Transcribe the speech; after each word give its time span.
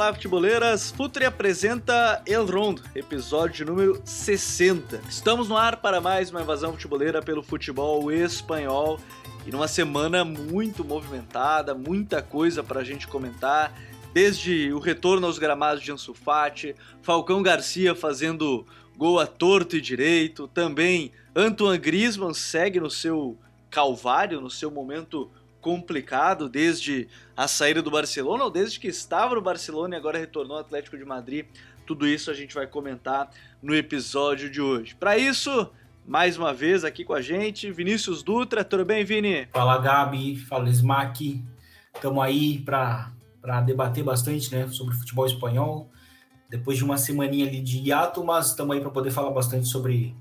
Olá, 0.00 0.14
futeboleiras! 0.14 0.90
Futuri 0.90 1.26
apresenta 1.26 2.22
El 2.26 2.46
Rondo, 2.46 2.82
episódio 2.94 3.66
número 3.66 4.00
60. 4.02 4.98
Estamos 5.10 5.46
no 5.46 5.58
ar 5.58 5.76
para 5.76 6.00
mais 6.00 6.30
uma 6.30 6.40
invasão 6.40 6.72
futeboleira 6.72 7.20
pelo 7.20 7.42
futebol 7.42 8.10
espanhol 8.10 8.98
e 9.46 9.50
numa 9.50 9.68
semana 9.68 10.24
muito 10.24 10.82
movimentada, 10.82 11.74
muita 11.74 12.22
coisa 12.22 12.62
para 12.62 12.80
a 12.80 12.82
gente 12.82 13.06
comentar, 13.06 13.78
desde 14.14 14.72
o 14.72 14.78
retorno 14.78 15.26
aos 15.26 15.38
gramados 15.38 15.82
de 15.82 15.92
Ansu 15.92 16.14
Fati, 16.14 16.74
Falcão 17.02 17.42
Garcia 17.42 17.94
fazendo 17.94 18.66
gol 18.96 19.18
a 19.20 19.26
torto 19.26 19.76
e 19.76 19.82
direito, 19.82 20.48
também 20.48 21.12
Antoine 21.36 21.76
Griezmann 21.76 22.32
segue 22.32 22.80
no 22.80 22.88
seu 22.88 23.36
calvário, 23.68 24.40
no 24.40 24.48
seu 24.48 24.70
momento 24.70 25.30
complicado 25.60 26.48
desde 26.48 27.08
a 27.36 27.46
saída 27.46 27.82
do 27.82 27.90
Barcelona 27.90 28.44
ou 28.44 28.50
desde 28.50 28.80
que 28.80 28.88
estava 28.88 29.34
no 29.34 29.40
Barcelona 29.42 29.94
e 29.94 29.98
agora 29.98 30.18
retornou 30.18 30.56
ao 30.56 30.62
Atlético 30.62 30.96
de 30.96 31.04
Madrid. 31.04 31.46
Tudo 31.86 32.06
isso 32.06 32.30
a 32.30 32.34
gente 32.34 32.54
vai 32.54 32.66
comentar 32.66 33.30
no 33.62 33.74
episódio 33.74 34.50
de 34.50 34.60
hoje. 34.60 34.94
Para 34.94 35.18
isso, 35.18 35.70
mais 36.06 36.36
uma 36.36 36.52
vez 36.52 36.84
aqui 36.84 37.04
com 37.04 37.12
a 37.12 37.20
gente, 37.20 37.70
Vinícius 37.70 38.22
Dutra. 38.22 38.64
Tudo 38.64 38.84
bem, 38.84 39.04
Vini? 39.04 39.46
Fala, 39.52 39.78
Gabi. 39.78 40.36
Fala, 40.36 40.68
Smack. 40.68 41.44
Estamos 41.94 42.22
aí 42.24 42.58
para 42.60 43.10
debater 43.64 44.04
bastante 44.04 44.54
né, 44.54 44.68
sobre 44.68 44.94
futebol 44.94 45.26
espanhol. 45.26 45.90
Depois 46.48 46.78
de 46.78 46.84
uma 46.84 46.96
semaninha 46.96 47.46
ali 47.46 47.60
de 47.60 47.78
hiato, 47.78 48.24
mas 48.24 48.48
estamos 48.48 48.74
aí 48.74 48.80
para 48.80 48.90
poder 48.90 49.10
falar 49.10 49.30
bastante 49.30 49.68
sobre 49.68 50.14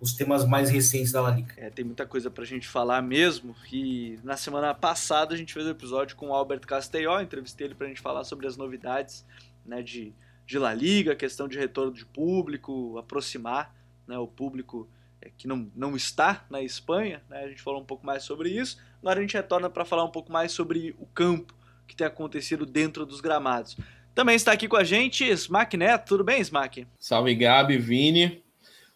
os 0.00 0.14
temas 0.14 0.46
mais 0.46 0.70
recentes 0.70 1.12
da 1.12 1.20
La 1.20 1.30
Liga. 1.30 1.54
É, 1.56 1.70
tem 1.70 1.84
muita 1.84 2.06
coisa 2.06 2.30
pra 2.30 2.44
gente 2.44 2.68
falar 2.68 3.00
mesmo. 3.02 3.54
E 3.72 4.18
na 4.22 4.36
semana 4.36 4.74
passada 4.74 5.34
a 5.34 5.36
gente 5.36 5.52
fez 5.52 5.66
um 5.66 5.70
episódio 5.70 6.16
com 6.16 6.28
o 6.28 6.34
Albert 6.34 6.60
Castelló, 6.60 7.20
entrevistei 7.20 7.66
ele 7.66 7.74
pra 7.74 7.88
gente 7.88 8.00
falar 8.00 8.24
sobre 8.24 8.46
as 8.46 8.56
novidades 8.56 9.24
né, 9.64 9.82
de, 9.82 10.12
de 10.44 10.58
La 10.58 10.74
Liga, 10.74 11.16
questão 11.16 11.48
de 11.48 11.58
retorno 11.58 11.92
de 11.92 12.04
público, 12.04 12.98
aproximar 12.98 13.74
né, 14.06 14.18
o 14.18 14.26
público 14.26 14.88
é, 15.20 15.30
que 15.36 15.48
não, 15.48 15.70
não 15.74 15.96
está 15.96 16.44
na 16.50 16.62
Espanha. 16.62 17.22
Né, 17.28 17.44
a 17.44 17.48
gente 17.48 17.62
falou 17.62 17.80
um 17.80 17.86
pouco 17.86 18.04
mais 18.04 18.22
sobre 18.22 18.50
isso. 18.50 18.78
Agora 19.00 19.18
a 19.18 19.22
gente 19.22 19.34
retorna 19.34 19.70
para 19.70 19.84
falar 19.84 20.04
um 20.04 20.10
pouco 20.10 20.30
mais 20.30 20.52
sobre 20.52 20.94
o 20.98 21.06
campo 21.06 21.54
que 21.86 21.96
tem 21.96 22.06
acontecido 22.06 22.66
dentro 22.66 23.06
dos 23.06 23.20
gramados. 23.20 23.76
Também 24.14 24.34
está 24.34 24.52
aqui 24.52 24.66
com 24.66 24.76
a 24.76 24.84
gente 24.84 25.24
Smack 25.24 25.76
Neto. 25.76 26.08
Tudo 26.08 26.24
bem, 26.24 26.40
Smack? 26.40 26.86
Salve, 26.98 27.34
Gabi, 27.34 27.78
Vini. 27.78 28.42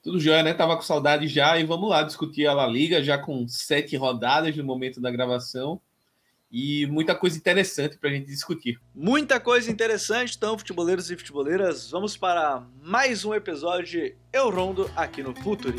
Tudo 0.02 0.18
jóia, 0.18 0.42
né? 0.42 0.54
Tava 0.54 0.76
com 0.76 0.82
saudade 0.82 1.28
já 1.28 1.58
e 1.58 1.64
vamos 1.64 1.90
lá 1.90 2.02
discutir 2.02 2.46
a 2.46 2.54
La 2.54 2.66
Liga, 2.66 3.02
já 3.02 3.18
com 3.18 3.46
sete 3.46 3.96
rodadas 3.96 4.56
no 4.56 4.64
momento 4.64 5.00
da 5.00 5.10
gravação 5.10 5.80
e 6.50 6.86
muita 6.86 7.14
coisa 7.14 7.36
interessante 7.36 7.96
para 7.98 8.10
a 8.10 8.12
gente 8.12 8.27
discutir. 8.27 8.80
Muita 8.94 9.39
coisa 9.39 9.70
interessante, 9.70 10.34
então, 10.36 10.58
futeboleiros 10.58 11.10
e 11.10 11.16
futeboleiras, 11.16 11.90
vamos 11.90 12.16
para 12.16 12.64
mais 12.83 13.24
um 13.24 13.34
episódio 13.34 13.86
de 13.86 14.14
Eu 14.33 14.50
Rondo 14.50 14.90
aqui 14.96 15.22
no 15.22 15.34
Futuri. 15.34 15.78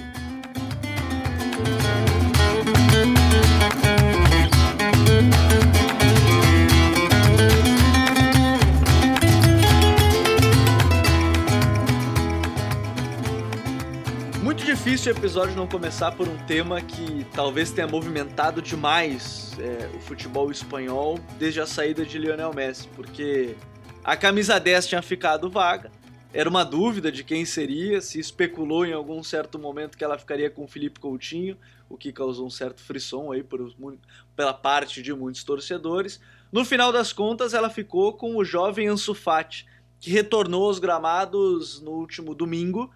Difícil 14.53 15.13
o 15.13 15.17
episódio 15.17 15.55
não 15.55 15.65
começar 15.65 16.11
por 16.11 16.27
um 16.27 16.37
tema 16.45 16.81
que 16.81 17.25
talvez 17.33 17.71
tenha 17.71 17.87
movimentado 17.87 18.61
demais 18.61 19.57
é, 19.57 19.89
o 19.95 19.99
futebol 20.01 20.51
espanhol 20.51 21.17
desde 21.39 21.61
a 21.61 21.65
saída 21.65 22.05
de 22.05 22.17
Lionel 22.17 22.53
Messi, 22.53 22.87
porque 22.89 23.55
a 24.03 24.17
camisa 24.17 24.59
10 24.59 24.87
tinha 24.87 25.01
ficado 25.01 25.49
vaga, 25.49 25.89
era 26.33 26.49
uma 26.49 26.65
dúvida 26.65 27.09
de 27.11 27.23
quem 27.23 27.45
seria, 27.45 28.01
se 28.01 28.19
especulou 28.19 28.85
em 28.85 28.91
algum 28.91 29.23
certo 29.23 29.57
momento 29.57 29.97
que 29.97 30.03
ela 30.03 30.17
ficaria 30.17 30.49
com 30.49 30.65
o 30.65 30.67
Felipe 30.67 30.99
Coutinho, 30.99 31.57
o 31.89 31.95
que 31.95 32.11
causou 32.11 32.45
um 32.45 32.49
certo 32.49 32.81
frisson 32.81 33.31
aí 33.31 33.43
por, 33.43 33.73
pela 34.35 34.53
parte 34.53 35.01
de 35.01 35.13
muitos 35.13 35.45
torcedores. 35.45 36.19
No 36.51 36.65
final 36.65 36.91
das 36.91 37.13
contas, 37.13 37.53
ela 37.53 37.69
ficou 37.69 38.13
com 38.13 38.35
o 38.35 38.43
jovem 38.43 38.87
Ansu 38.87 39.13
Fati, 39.13 39.65
que 39.99 40.09
retornou 40.09 40.65
aos 40.65 40.79
gramados 40.79 41.79
no 41.79 41.91
último 41.91 42.35
domingo 42.35 42.91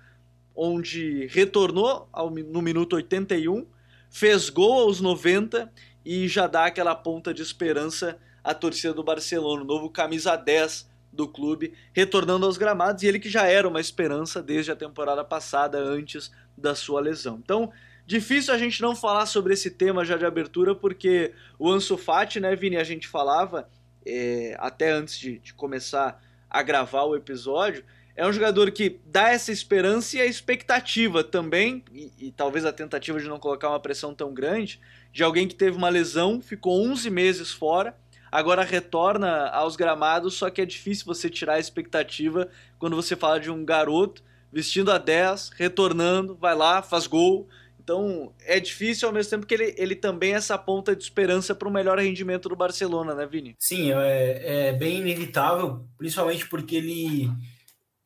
onde 0.55 1.27
retornou 1.27 2.07
ao, 2.11 2.29
no 2.29 2.61
minuto 2.61 2.95
81, 2.95 3.65
fez 4.09 4.49
gol 4.49 4.83
aos 4.83 5.01
90 5.01 5.71
e 6.05 6.27
já 6.27 6.47
dá 6.47 6.65
aquela 6.65 6.95
ponta 6.95 7.33
de 7.33 7.41
esperança 7.41 8.17
à 8.43 8.53
torcida 8.53 8.93
do 8.93 9.03
Barcelona, 9.03 9.63
o 9.63 9.65
novo 9.65 9.89
camisa 9.89 10.35
10 10.35 10.87
do 11.11 11.27
clube, 11.27 11.73
retornando 11.93 12.45
aos 12.45 12.57
gramados, 12.57 13.01
e 13.01 13.07
ele 13.07 13.19
que 13.19 13.29
já 13.29 13.47
era 13.47 13.67
uma 13.67 13.79
esperança 13.79 14.43
desde 14.43 14.71
a 14.71 14.75
temporada 14.75 15.23
passada, 15.23 15.79
antes 15.79 16.31
da 16.57 16.75
sua 16.75 17.01
lesão. 17.01 17.39
Então, 17.41 17.71
difícil 18.05 18.53
a 18.53 18.57
gente 18.57 18.81
não 18.81 18.95
falar 18.95 19.25
sobre 19.25 19.53
esse 19.53 19.71
tema 19.71 20.05
já 20.05 20.17
de 20.17 20.25
abertura, 20.25 20.75
porque 20.75 21.33
o 21.57 21.71
Ansu 21.71 21.97
Fati, 21.97 22.39
né, 22.39 22.55
Vini, 22.55 22.77
a 22.77 22.83
gente 22.83 23.07
falava, 23.07 23.67
é, 24.05 24.55
até 24.59 24.91
antes 24.91 25.17
de, 25.17 25.39
de 25.39 25.53
começar 25.53 26.21
a 26.49 26.61
gravar 26.61 27.03
o 27.03 27.15
episódio, 27.15 27.83
é 28.15 28.25
um 28.25 28.31
jogador 28.31 28.71
que 28.71 28.99
dá 29.05 29.29
essa 29.29 29.51
esperança 29.51 30.17
e 30.17 30.21
a 30.21 30.25
expectativa 30.25 31.23
também, 31.23 31.83
e, 31.93 32.11
e, 32.19 32.31
talvez 32.31 32.65
a 32.65 32.71
tentativa 32.71 33.19
de 33.19 33.27
não 33.27 33.37
colocar 33.37 33.69
uma 33.69 33.79
pressão 33.79 34.13
tão 34.13 34.33
grande, 34.33 34.79
de 35.11 35.23
alguém 35.23 35.47
que 35.47 35.55
teve 35.55 35.75
uma 35.75 35.89
lesão, 35.89 36.41
ficou 36.41 36.81
11 36.87 37.09
meses 37.09 37.51
fora, 37.51 37.95
agora 38.31 38.63
retorna 38.63 39.49
aos 39.49 39.75
gramados, 39.75 40.35
só 40.35 40.49
que 40.49 40.61
é 40.61 40.65
difícil 40.65 41.05
você 41.05 41.29
tirar 41.29 41.55
a 41.55 41.59
expectativa 41.59 42.47
quando 42.79 42.95
você 42.95 43.15
fala 43.15 43.39
de 43.39 43.51
um 43.51 43.65
garoto 43.65 44.23
vestindo 44.51 44.91
a 44.91 44.97
10, 44.97 45.51
retornando, 45.55 46.35
vai 46.35 46.55
lá, 46.55 46.81
faz 46.81 47.07
gol. 47.07 47.47
Então 47.77 48.33
é 48.45 48.59
difícil 48.59 49.07
ao 49.07 49.13
mesmo 49.13 49.29
tempo 49.29 49.45
que 49.45 49.53
ele, 49.53 49.75
ele 49.77 49.95
também 49.95 50.33
é 50.33 50.37
essa 50.37 50.57
ponta 50.57 50.95
de 50.95 51.03
esperança 51.03 51.53
para 51.53 51.67
o 51.67 51.71
melhor 51.71 51.99
rendimento 51.99 52.49
do 52.49 52.55
Barcelona, 52.55 53.13
né, 53.13 53.27
Vini? 53.27 53.53
Sim, 53.59 53.91
é, 53.91 54.69
é 54.69 54.73
bem 54.73 54.99
inevitável, 54.99 55.85
principalmente 55.97 56.47
porque 56.47 56.77
ele 56.77 57.29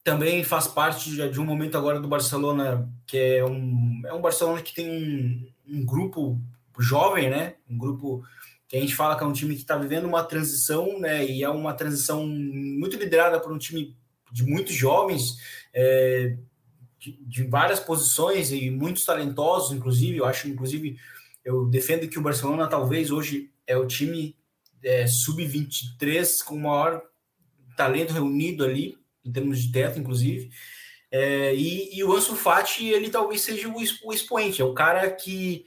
também 0.09 0.44
faz 0.44 0.68
parte 0.68 1.12
de, 1.12 1.30
de, 1.30 1.40
um 1.40 1.46
momento 1.46 1.78
agora 1.78 2.00
do 2.00 2.08
Barcelona, 2.08 2.92
que 3.06 3.16
é 3.16 3.46
um, 3.46 4.02
é 4.06 4.12
um 4.12 4.22
Barcelona 4.22 4.59
que 4.59 4.74
tem 4.74 4.90
um, 4.90 5.78
um 5.78 5.86
grupo 5.86 6.42
jovem, 6.80 7.30
né? 7.30 7.56
Um 7.70 7.78
grupo 7.78 8.24
que 8.68 8.75
a 8.75 8.80
gente 8.80 8.96
fala 8.96 9.16
que 9.16 9.24
é 9.24 9.28
um 9.28 9.34
time 9.34 9.53
que 9.53 9.62
está 9.62 9.78
vivendo 9.78 10.06
uma 10.06 10.24
transição, 10.24 11.00
né? 11.00 11.24
E 11.24 11.44
é 11.44 11.50
uma 11.50 11.74
transição 11.74 12.25
muito 12.25 12.97
liderada 12.97 13.40
por 13.40 13.52
um 13.52 13.58
time 13.59 13.96
de 14.31 14.44
muitos 14.44 14.74
jovens, 14.74 15.38
é, 15.74 16.36
de, 16.97 17.11
de, 17.22 17.44
várias 17.44 17.79
posições 17.79 18.52
e 18.52 18.72
muitos 18.72 19.06
talentosos, 19.06 19.78
inclusive. 19.78 20.17
Eu 20.17 20.26
acho, 20.26 20.47
inclusive, 20.47 20.97
eu 21.46 21.67
defendo 21.67 22.08
que 22.08 22.17
o 22.17 22.23
Barcelona 22.23 22.67
talvez 22.67 23.11
hoje 23.11 23.52
é 23.67 23.78
o 23.78 23.85
time 23.85 24.35
é, 24.84 25.06
sub-23 25.06 26.44
com 26.44 26.56
o 26.56 26.61
maior 26.61 27.00
talento 27.78 28.11
reunido 28.11 28.66
ali 28.66 28.98
em 29.24 29.32
termos 29.32 29.62
de 29.62 29.72
teto, 29.72 30.00
inclusive. 30.00 30.50
É, 31.12 31.56
e, 31.56 31.98
e, 31.98 32.04
o 32.04 32.14
Ansu 32.14 32.36
Fati, 32.36 32.88
ele 32.88 33.10
talvez 33.10 33.42
seja 33.42 33.68
o, 33.68 33.76
o 34.04 34.14
expoente, 34.14 34.62
é 34.62 34.66
o 34.66 34.74
cara 34.74 35.10
que, 35.10 35.66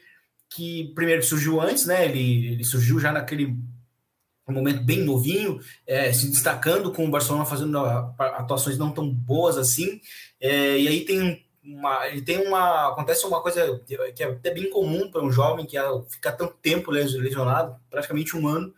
que 0.49 0.93
primeiro 0.95 1.23
surgiu 1.23 1.61
antes, 1.61 1.87
né? 1.87 2.05
Ele, 2.05 2.53
ele 2.53 2.65
surgiu 2.65 3.01
já 3.01 3.11
naquele 3.11 3.57
momento 4.49 4.83
bem 4.83 5.01
novinho, 5.01 5.61
é, 5.87 6.13
se 6.13 6.29
destacando 6.29 6.93
com 6.93 7.07
o 7.07 7.11
Barcelona 7.11 7.45
fazendo 7.45 7.79
atuações 8.19 8.79
não 8.79 8.93
tão 8.93 9.09
boas 9.09 9.57
assim. 9.57 10.01
É, 10.41 10.79
e 10.79 10.89
aí 10.89 11.05
tem 11.05 11.45
uma, 11.65 12.07
ele 12.09 12.23
tem 12.23 12.47
uma 12.47 12.89
acontece 12.89 13.25
uma 13.27 13.41
coisa 13.41 13.81
que 14.15 14.23
é 14.23 14.27
até 14.27 14.53
bem 14.53 14.69
comum 14.69 15.11
para 15.11 15.23
um 15.23 15.31
jovem 15.31 15.65
que 15.65 15.79
é 15.79 15.83
ficar 16.09 16.33
tanto 16.33 16.55
tempo 16.61 16.91
lesionado, 16.91 17.77
praticamente 17.91 18.37
um 18.37 18.47
ano 18.47 18.75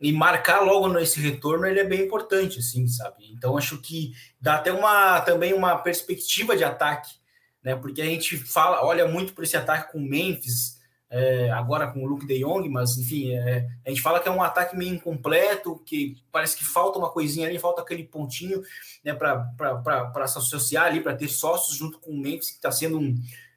e 0.00 0.12
marcar 0.12 0.60
logo 0.60 0.88
nesse 0.88 1.20
retorno 1.20 1.66
ele 1.66 1.80
é 1.80 1.84
bem 1.84 2.02
importante, 2.02 2.58
assim, 2.58 2.86
sabe? 2.86 3.32
Então 3.32 3.56
acho 3.56 3.80
que 3.80 4.12
dá 4.40 4.56
até 4.56 4.72
uma 4.72 5.20
também 5.22 5.54
uma 5.54 5.76
perspectiva 5.78 6.56
de 6.56 6.64
ataque, 6.64 7.14
né? 7.62 7.74
Porque 7.74 8.02
a 8.02 8.04
gente 8.04 8.36
fala, 8.36 8.84
olha 8.84 9.08
muito 9.08 9.32
por 9.32 9.44
esse 9.44 9.56
ataque 9.56 9.92
com 9.92 9.98
o 9.98 10.08
Memphis, 10.08 10.76
é, 11.08 11.50
agora 11.50 11.86
com 11.86 12.04
o 12.04 12.06
Luke 12.06 12.26
De 12.26 12.40
Jong, 12.40 12.68
mas 12.68 12.98
enfim, 12.98 13.32
é, 13.32 13.66
a 13.86 13.88
gente 13.88 14.02
fala 14.02 14.20
que 14.20 14.28
é 14.28 14.30
um 14.30 14.42
ataque 14.42 14.76
meio 14.76 14.94
incompleto, 14.94 15.80
que 15.86 16.16
parece 16.30 16.56
que 16.56 16.64
falta 16.64 16.98
uma 16.98 17.10
coisinha 17.10 17.48
ali, 17.48 17.58
falta 17.58 17.80
aquele 17.80 18.04
pontinho, 18.04 18.60
né? 19.02 19.14
Para 19.14 20.26
se 20.26 20.38
associar 20.38 20.86
ali, 20.86 21.00
para 21.00 21.16
ter 21.16 21.28
sócios 21.28 21.76
junto 21.76 21.98
com 21.98 22.10
o 22.10 22.18
Memphis, 22.18 22.50
que 22.50 22.56
está 22.56 22.70
sendo 22.70 22.98
um, 22.98 23.14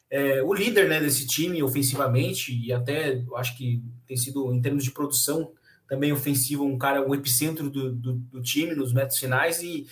é, 0.10 0.42
o 0.42 0.54
líder 0.54 0.88
né, 0.88 1.00
desse 1.00 1.28
time 1.28 1.62
ofensivamente 1.62 2.52
e 2.52 2.74
até 2.74 3.22
acho 3.36 3.56
que 3.58 3.84
tem 4.08 4.18
sido 4.18 4.52
em 4.54 4.62
termos 4.62 4.84
de 4.84 4.92
produção 4.92 5.52
também 5.90 6.14
ofensivo, 6.14 6.64
um 6.64 6.78
cara, 6.78 7.06
o 7.06 7.16
epicentro 7.16 7.70
do, 7.70 7.92
do, 7.92 8.14
do 8.14 8.42
time 8.42 8.76
nos 8.76 8.94
metros 8.94 9.18
finais, 9.18 9.62
e, 9.62 9.88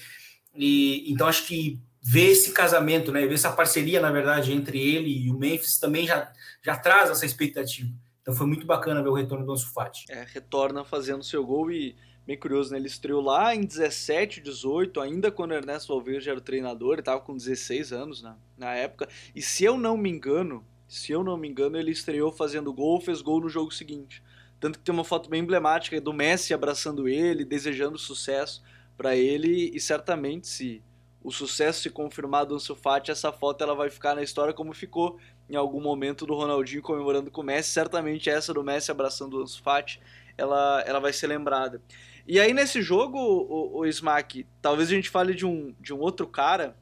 e 0.55 1.11
então 1.11 1.27
acho 1.27 1.47
que 1.47 1.81
ver 2.01 2.29
esse 2.29 2.51
casamento, 2.53 3.11
né, 3.11 3.25
ver 3.25 3.33
essa 3.33 3.51
parceria, 3.51 3.99
na 3.99 4.11
verdade, 4.11 4.53
entre 4.53 4.79
ele 4.79 5.09
e 5.09 5.29
o 5.29 5.37
Memphis 5.37 5.77
também 5.77 6.05
já, 6.05 6.31
já 6.63 6.77
traz 6.77 7.09
essa 7.09 7.25
expectativa. 7.25 7.89
Então 8.21 8.33
foi 8.33 8.45
muito 8.45 8.65
bacana 8.65 9.01
ver 9.01 9.09
o 9.09 9.13
retorno 9.13 9.45
do 9.45 9.51
Ansu 9.51 9.73
Fati. 9.73 10.05
É, 10.09 10.25
retorna 10.31 10.85
fazendo 10.85 11.23
seu 11.23 11.45
gol 11.45 11.71
e 11.71 11.95
bem 12.25 12.37
curioso, 12.37 12.71
né? 12.71 12.77
Ele 12.77 12.87
estreou 12.87 13.21
lá 13.21 13.55
em 13.55 13.61
17, 13.63 14.41
18, 14.41 14.99
ainda 14.99 15.31
quando 15.31 15.51
o 15.51 15.53
Ernesto 15.53 15.93
Valverde 15.93 16.29
era 16.29 16.37
o 16.37 16.41
treinador, 16.41 16.93
ele 16.93 17.01
estava 17.01 17.21
com 17.21 17.35
16 17.35 17.93
anos 17.93 18.21
na, 18.21 18.37
na 18.57 18.73
época. 18.73 19.07
E 19.33 19.41
se 19.41 19.63
eu 19.63 19.77
não 19.77 19.97
me 19.97 20.09
engano, 20.09 20.65
se 20.87 21.11
eu 21.11 21.23
não 21.23 21.37
me 21.37 21.47
engano, 21.47 21.77
ele 21.77 21.91
estreou 21.91 22.31
fazendo 22.31 22.73
gol, 22.73 22.99
fez 22.99 23.21
gol 23.21 23.41
no 23.41 23.49
jogo 23.49 23.73
seguinte. 23.73 24.21
Tanto 24.59 24.79
que 24.79 24.85
tem 24.85 24.93
uma 24.93 25.03
foto 25.03 25.29
bem 25.29 25.41
emblemática 25.41 25.99
do 26.01 26.13
Messi 26.13 26.53
abraçando 26.53 27.07
ele, 27.07 27.45
desejando 27.45 27.97
sucesso 27.97 28.63
para 28.97 29.15
ele 29.15 29.71
e 29.73 29.79
certamente 29.79 30.47
se 30.47 30.83
o 31.23 31.31
sucesso 31.31 31.81
se 31.81 31.89
confirmar 31.89 32.45
do 32.45 32.55
Ansu 32.55 32.75
Fati, 32.75 33.11
essa 33.11 33.31
foto 33.31 33.63
ela 33.63 33.75
vai 33.75 33.89
ficar 33.89 34.15
na 34.15 34.23
história 34.23 34.53
como 34.53 34.73
ficou 34.73 35.19
em 35.49 35.55
algum 35.55 35.81
momento 35.81 36.25
do 36.25 36.33
Ronaldinho 36.33 36.81
comemorando 36.81 37.29
com 37.29 37.41
o 37.41 37.43
Messi, 37.43 37.69
certamente 37.71 38.29
essa 38.29 38.53
do 38.53 38.63
Messi 38.63 38.91
abraçando 38.91 39.37
o 39.37 39.41
Ansu 39.41 39.61
Fati, 39.61 39.99
ela, 40.37 40.81
ela 40.85 40.99
vai 40.99 41.13
ser 41.13 41.27
lembrada. 41.27 41.81
E 42.27 42.39
aí 42.39 42.53
nesse 42.53 42.81
jogo, 42.81 43.17
o, 43.17 43.79
o 43.79 43.85
Smack, 43.85 44.45
talvez 44.61 44.89
a 44.89 44.93
gente 44.93 45.09
fale 45.09 45.33
de 45.33 45.45
um, 45.45 45.75
de 45.79 45.93
um 45.93 45.99
outro 45.99 46.27
cara, 46.27 46.75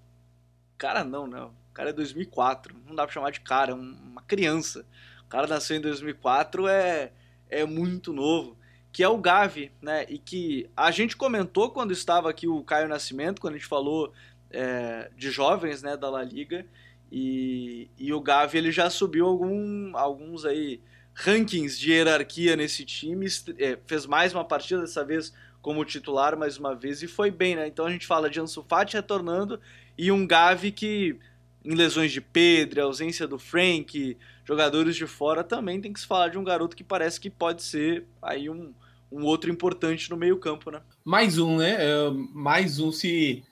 cara 0.77 1.03
não, 1.03 1.27
né? 1.27 1.41
O 1.41 1.73
cara 1.73 1.89
é 1.89 1.93
2004, 1.93 2.75
não 2.85 2.95
dá 2.95 3.03
pra 3.03 3.13
chamar 3.13 3.31
de 3.31 3.41
cara, 3.41 3.75
uma 3.75 4.21
criança. 4.21 4.85
O 5.25 5.27
cara 5.27 5.47
nasceu 5.47 5.75
em 5.75 5.81
2004, 5.81 6.67
é, 6.67 7.11
é 7.49 7.65
muito 7.65 8.13
novo 8.13 8.57
que 8.95 9.03
é 9.03 9.09
o 9.09 9.17
Gavi, 9.17 9.73
né? 9.81 10.05
E 10.07 10.17
que 10.17 10.69
a 10.73 10.89
gente 10.89 11.17
comentou 11.17 11.69
quando 11.69 11.91
estava 11.91 12.29
aqui 12.29 12.47
o 12.47 12.63
Caio 12.63 12.87
Nascimento, 12.87 13.41
quando 13.41 13.55
a 13.55 13.57
gente 13.57 13.67
falou 13.67 14.13
é, 14.49 15.11
de 15.17 15.29
jovens, 15.31 15.83
né, 15.83 15.97
da 15.97 16.09
La 16.09 16.23
Liga, 16.23 16.65
e, 17.11 17.89
e 17.97 18.13
o 18.13 18.21
Gavi 18.21 18.57
ele 18.57 18.71
já 18.71 18.89
subiu 18.89 19.25
algum, 19.25 19.97
alguns 19.97 20.45
aí 20.45 20.79
rankings 21.13 21.77
de 21.77 21.91
hierarquia 21.91 22.55
nesse 22.55 22.85
time, 22.85 23.27
é, 23.59 23.77
fez 23.85 24.05
mais 24.05 24.33
uma 24.33 24.45
partida 24.45 24.79
dessa 24.79 25.03
vez 25.03 25.33
como 25.61 25.83
titular 25.83 26.37
mais 26.37 26.57
uma 26.57 26.73
vez 26.73 27.03
e 27.03 27.07
foi 27.07 27.29
bem, 27.29 27.57
né? 27.57 27.67
Então 27.67 27.85
a 27.85 27.91
gente 27.91 28.07
fala 28.07 28.29
de 28.29 28.39
Ansu 28.39 28.63
Fati 28.63 28.95
retornando 28.95 29.59
e 29.97 30.09
um 30.09 30.25
Gavi 30.25 30.71
que 30.71 31.19
em 31.65 31.75
lesões 31.75 32.13
de 32.13 32.21
Pedro, 32.21 32.81
ausência 32.81 33.27
do 33.27 33.37
Frank, 33.37 34.17
jogadores 34.45 34.95
de 34.95 35.07
fora, 35.07 35.43
também 35.43 35.81
tem 35.81 35.91
que 35.91 35.99
se 35.99 36.07
falar 36.07 36.29
de 36.29 36.37
um 36.37 36.43
garoto 36.43 36.75
que 36.75 36.83
parece 36.83 37.19
que 37.19 37.29
pode 37.29 37.63
ser 37.63 38.05
aí 38.21 38.49
um, 38.49 38.73
um 39.11 39.23
outro 39.25 39.51
importante 39.51 40.09
no 40.09 40.15
meio-campo, 40.15 40.69
né? 40.71 40.81
Mais 41.03 41.37
um, 41.37 41.57
né? 41.57 41.77
É, 41.79 42.09
mais 42.31 42.79
um 42.79 42.91
se 42.91 43.43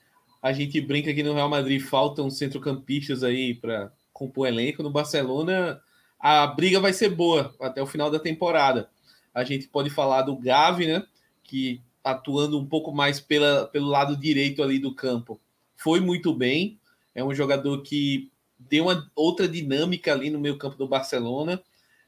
a 0.41 0.53
gente 0.53 0.79
brinca 0.79 1.09
aqui 1.09 1.23
no 1.23 1.33
Real 1.33 1.49
Madrid 1.49 1.81
faltam 1.81 2.29
centrocampistas 2.29 3.23
aí 3.23 3.53
para 3.55 3.91
compor 4.11 4.47
elenco. 4.47 4.83
No 4.83 4.91
Barcelona, 4.91 5.81
a 6.19 6.45
briga 6.47 6.79
vai 6.79 6.93
ser 6.93 7.09
boa 7.09 7.55
até 7.59 7.81
o 7.81 7.87
final 7.87 8.11
da 8.11 8.19
temporada. 8.19 8.89
A 9.33 9.43
gente 9.43 9.67
pode 9.67 9.89
falar 9.89 10.21
do 10.23 10.37
Gavi, 10.37 10.85
né? 10.85 11.03
Que 11.43 11.81
atuando 12.03 12.59
um 12.59 12.65
pouco 12.65 12.91
mais 12.91 13.19
pela, 13.19 13.65
pelo 13.67 13.87
lado 13.87 14.17
direito 14.17 14.61
ali 14.61 14.77
do 14.77 14.93
campo, 14.93 15.39
foi 15.77 15.99
muito 15.99 16.33
bem. 16.33 16.77
É 17.15 17.23
um 17.23 17.33
jogador 17.33 17.81
que 17.81 18.29
deu 18.69 18.85
uma 18.85 19.09
outra 19.15 19.47
dinâmica 19.47 20.11
ali 20.11 20.29
no 20.29 20.39
meio 20.39 20.57
campo 20.57 20.77
do 20.77 20.87
Barcelona. 20.87 21.61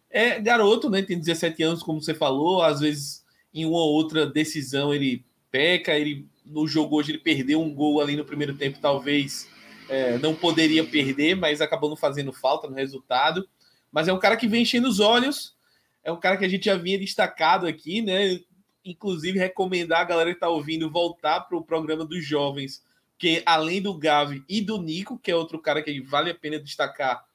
É 0.09 0.39
garoto, 0.39 0.89
né? 0.89 1.01
Tem 1.01 1.19
17 1.19 1.61
anos, 1.63 1.83
como 1.83 2.01
você 2.01 2.13
falou, 2.13 2.61
às 2.61 2.79
vezes 2.79 3.25
em 3.53 3.65
uma 3.65 3.77
ou 3.77 3.93
outra 3.93 4.25
decisão 4.25 4.93
ele 4.93 5.25
peca, 5.49 5.97
ele 5.97 6.27
no 6.45 6.67
jogo 6.67 6.97
hoje 6.97 7.11
ele 7.11 7.19
perdeu 7.19 7.61
um 7.61 7.73
gol 7.73 8.01
ali 8.01 8.15
no 8.15 8.25
primeiro 8.25 8.53
tempo, 8.55 8.79
talvez 8.81 9.49
é, 9.89 10.17
não 10.17 10.35
poderia 10.35 10.83
perder, 10.83 11.35
mas 11.35 11.61
acabou 11.61 11.89
não 11.89 11.97
fazendo 11.97 12.33
falta 12.33 12.67
no 12.67 12.75
resultado. 12.75 13.47
Mas 13.91 14.07
é 14.07 14.13
um 14.13 14.19
cara 14.19 14.35
que 14.35 14.47
vem 14.47 14.63
enchendo 14.63 14.87
os 14.87 14.99
olhos, 14.99 15.55
é 16.03 16.11
um 16.11 16.19
cara 16.19 16.37
que 16.37 16.45
a 16.45 16.49
gente 16.49 16.65
já 16.65 16.75
vinha 16.75 16.99
destacado 16.99 17.65
aqui, 17.65 18.01
né? 18.01 18.39
Inclusive, 18.83 19.39
recomendar 19.39 20.01
a 20.01 20.05
galera 20.05 20.29
que 20.31 20.35
está 20.35 20.49
ouvindo 20.49 20.91
voltar 20.91 21.41
para 21.41 21.57
o 21.57 21.63
programa 21.63 22.05
dos 22.05 22.23
jovens, 22.23 22.83
que 23.17 23.41
além 23.45 23.81
do 23.81 23.97
Gavi 23.97 24.43
e 24.47 24.61
do 24.61 24.81
Nico, 24.81 25.17
que 25.17 25.31
é 25.31 25.35
outro 25.35 25.59
cara 25.59 25.81
que 25.81 26.01
vale 26.01 26.31
a 26.31 26.35
pena 26.35 26.59
destacar 26.59 27.25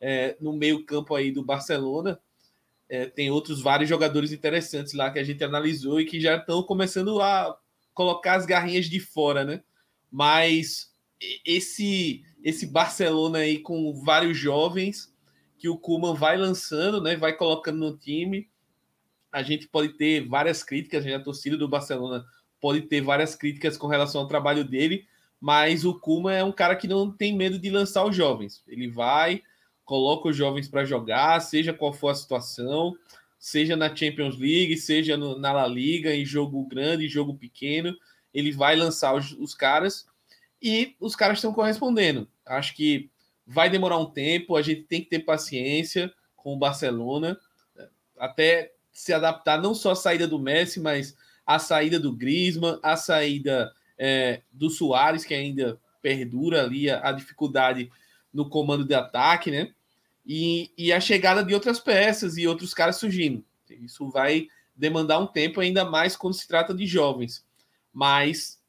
é, 0.00 0.36
no 0.40 0.52
meio-campo 0.52 1.14
aí 1.14 1.30
do 1.30 1.44
Barcelona, 1.44 2.20
é, 2.88 3.06
tem 3.06 3.30
outros 3.30 3.60
vários 3.60 3.88
jogadores 3.88 4.32
interessantes 4.32 4.94
lá 4.94 5.10
que 5.10 5.18
a 5.18 5.24
gente 5.24 5.44
analisou 5.44 6.00
e 6.00 6.04
que 6.04 6.20
já 6.20 6.36
estão 6.36 6.62
começando 6.62 7.20
a 7.20 7.56
colocar 7.94 8.34
as 8.34 8.46
garrinhas 8.46 8.86
de 8.86 8.98
fora, 8.98 9.44
né? 9.44 9.62
Mas 10.10 10.92
esse 11.44 12.24
esse 12.42 12.66
Barcelona 12.66 13.38
aí 13.38 13.58
com 13.58 13.92
vários 14.02 14.36
jovens 14.36 15.14
que 15.58 15.68
o 15.68 15.76
Kuman 15.76 16.14
vai 16.14 16.36
lançando, 16.36 17.00
né? 17.00 17.14
Vai 17.16 17.34
colocando 17.36 17.78
no 17.78 17.96
time. 17.96 18.48
A 19.30 19.42
gente 19.42 19.68
pode 19.68 19.90
ter 19.90 20.26
várias 20.26 20.64
críticas, 20.64 21.06
a 21.06 21.20
torcida 21.20 21.56
do 21.56 21.68
Barcelona 21.68 22.24
pode 22.60 22.82
ter 22.82 23.00
várias 23.00 23.34
críticas 23.34 23.76
com 23.76 23.86
relação 23.86 24.22
ao 24.22 24.28
trabalho 24.28 24.64
dele, 24.64 25.06
mas 25.40 25.84
o 25.84 25.98
Kuman 25.98 26.34
é 26.34 26.44
um 26.44 26.52
cara 26.52 26.76
que 26.76 26.86
não 26.86 27.10
tem 27.10 27.34
medo 27.34 27.58
de 27.58 27.70
lançar 27.70 28.04
os 28.04 28.14
jovens. 28.14 28.62
Ele 28.68 28.88
vai, 28.88 29.42
coloca 29.84 30.28
os 30.28 30.36
jovens 30.36 30.68
para 30.68 30.84
jogar, 30.84 31.40
seja 31.40 31.72
qual 31.72 31.92
for 31.92 32.10
a 32.10 32.14
situação, 32.14 32.94
seja 33.38 33.74
na 33.74 33.94
Champions 33.94 34.38
League, 34.38 34.76
seja 34.76 35.16
no, 35.16 35.38
na 35.38 35.50
La 35.50 35.66
Liga, 35.66 36.14
em 36.14 36.26
jogo 36.26 36.62
grande, 36.66 37.06
em 37.06 37.08
jogo 37.08 37.34
pequeno, 37.34 37.96
ele 38.34 38.52
vai 38.52 38.76
lançar 38.76 39.14
os, 39.14 39.32
os 39.32 39.54
caras 39.54 40.06
e 40.60 40.94
os 41.00 41.16
caras 41.16 41.38
estão 41.38 41.54
correspondendo. 41.54 42.28
Acho 42.44 42.76
que 42.76 43.10
vai 43.46 43.70
demorar 43.70 43.96
um 43.96 44.10
tempo, 44.10 44.56
a 44.56 44.62
gente 44.62 44.82
tem 44.82 45.00
que 45.00 45.08
ter 45.08 45.20
paciência 45.20 46.12
com 46.36 46.54
o 46.54 46.58
Barcelona, 46.58 47.38
até 48.18 48.72
se 48.92 49.12
adaptar 49.12 49.60
não 49.60 49.74
só 49.74 49.92
à 49.92 49.96
saída 49.96 50.28
do 50.28 50.38
Messi, 50.38 50.78
mas 50.78 51.16
à 51.46 51.58
saída 51.58 51.98
do 51.98 52.12
Griezmann, 52.12 52.78
à 52.82 52.96
saída 52.96 53.72
é, 54.00 54.40
do 54.50 54.68
Soares, 54.68 55.24
que 55.24 55.34
ainda 55.34 55.78
perdura 56.02 56.64
ali 56.64 56.90
a, 56.90 57.08
a 57.08 57.12
dificuldade 57.12 57.88
no 58.32 58.48
comando 58.48 58.84
de 58.84 58.94
ataque, 58.94 59.50
né? 59.50 59.72
e, 60.32 60.70
e 60.76 60.92
a 60.92 61.00
chegada 61.00 61.42
de 61.42 61.54
outras 61.54 61.80
peças 61.80 62.36
e 62.36 62.46
outros 62.46 62.74
caras 62.74 62.96
surgindo. 62.96 63.44
Isso 63.68 64.08
vai 64.08 64.48
demandar 64.76 65.18
um 65.18 65.26
tempo, 65.26 65.60
ainda 65.60 65.84
mais 65.84 66.16
quando 66.16 66.34
se 66.34 66.46
trata 66.46 66.74
de 66.74 66.86
jovens. 66.86 67.44
Mas 67.92 68.60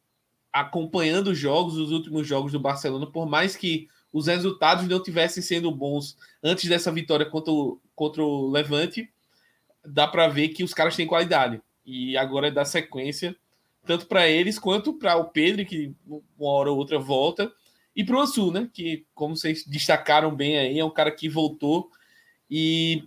acompanhando 0.52 1.28
os 1.28 1.38
jogos, 1.38 1.78
os 1.78 1.92
últimos 1.92 2.28
jogos 2.28 2.52
do 2.52 2.60
Barcelona, 2.60 3.06
por 3.06 3.28
mais 3.28 3.56
que 3.56 3.88
os 4.12 4.28
resultados 4.28 4.88
não 4.88 5.02
tivessem 5.02 5.42
sendo 5.42 5.72
bons 5.72 6.18
antes 6.44 6.68
dessa 6.68 6.92
vitória 6.92 7.26
contra 7.26 7.54
o, 7.54 7.80
contra 7.96 8.24
o 8.24 8.50
Levante, 8.50 9.10
dá 9.86 10.08
para 10.08 10.28
ver 10.28 10.50
que 10.50 10.64
os 10.64 10.74
caras 10.74 10.96
têm 10.96 11.08
qualidade. 11.08 11.62
E 11.86 12.18
agora 12.18 12.48
é 12.48 12.52
dar 12.52 12.66
sequência, 12.66 13.36
tanto 13.86 14.06
para 14.06 14.28
eles 14.28 14.60
quanto 14.60 14.94
para 14.94 15.16
o 15.18 15.26
Pedro, 15.26 15.66
que 15.66 15.94
uma 16.08 16.52
hora 16.52 16.72
ou 16.72 16.78
outra 16.78 17.00
volta, 17.00 17.52
e 17.96 18.04
para 18.04 18.16
o 18.16 18.22
Ansu, 18.22 18.52
né? 18.52 18.70
Que, 18.74 19.06
como 19.14 19.36
vocês 19.36 19.66
destacaram 19.66 20.34
bem 20.34 20.58
aí, 20.58 20.80
é 20.80 20.86
um 20.86 20.90
cara 20.90 21.12
que 21.12 21.28
voltou 21.28 21.90
e 22.50 23.04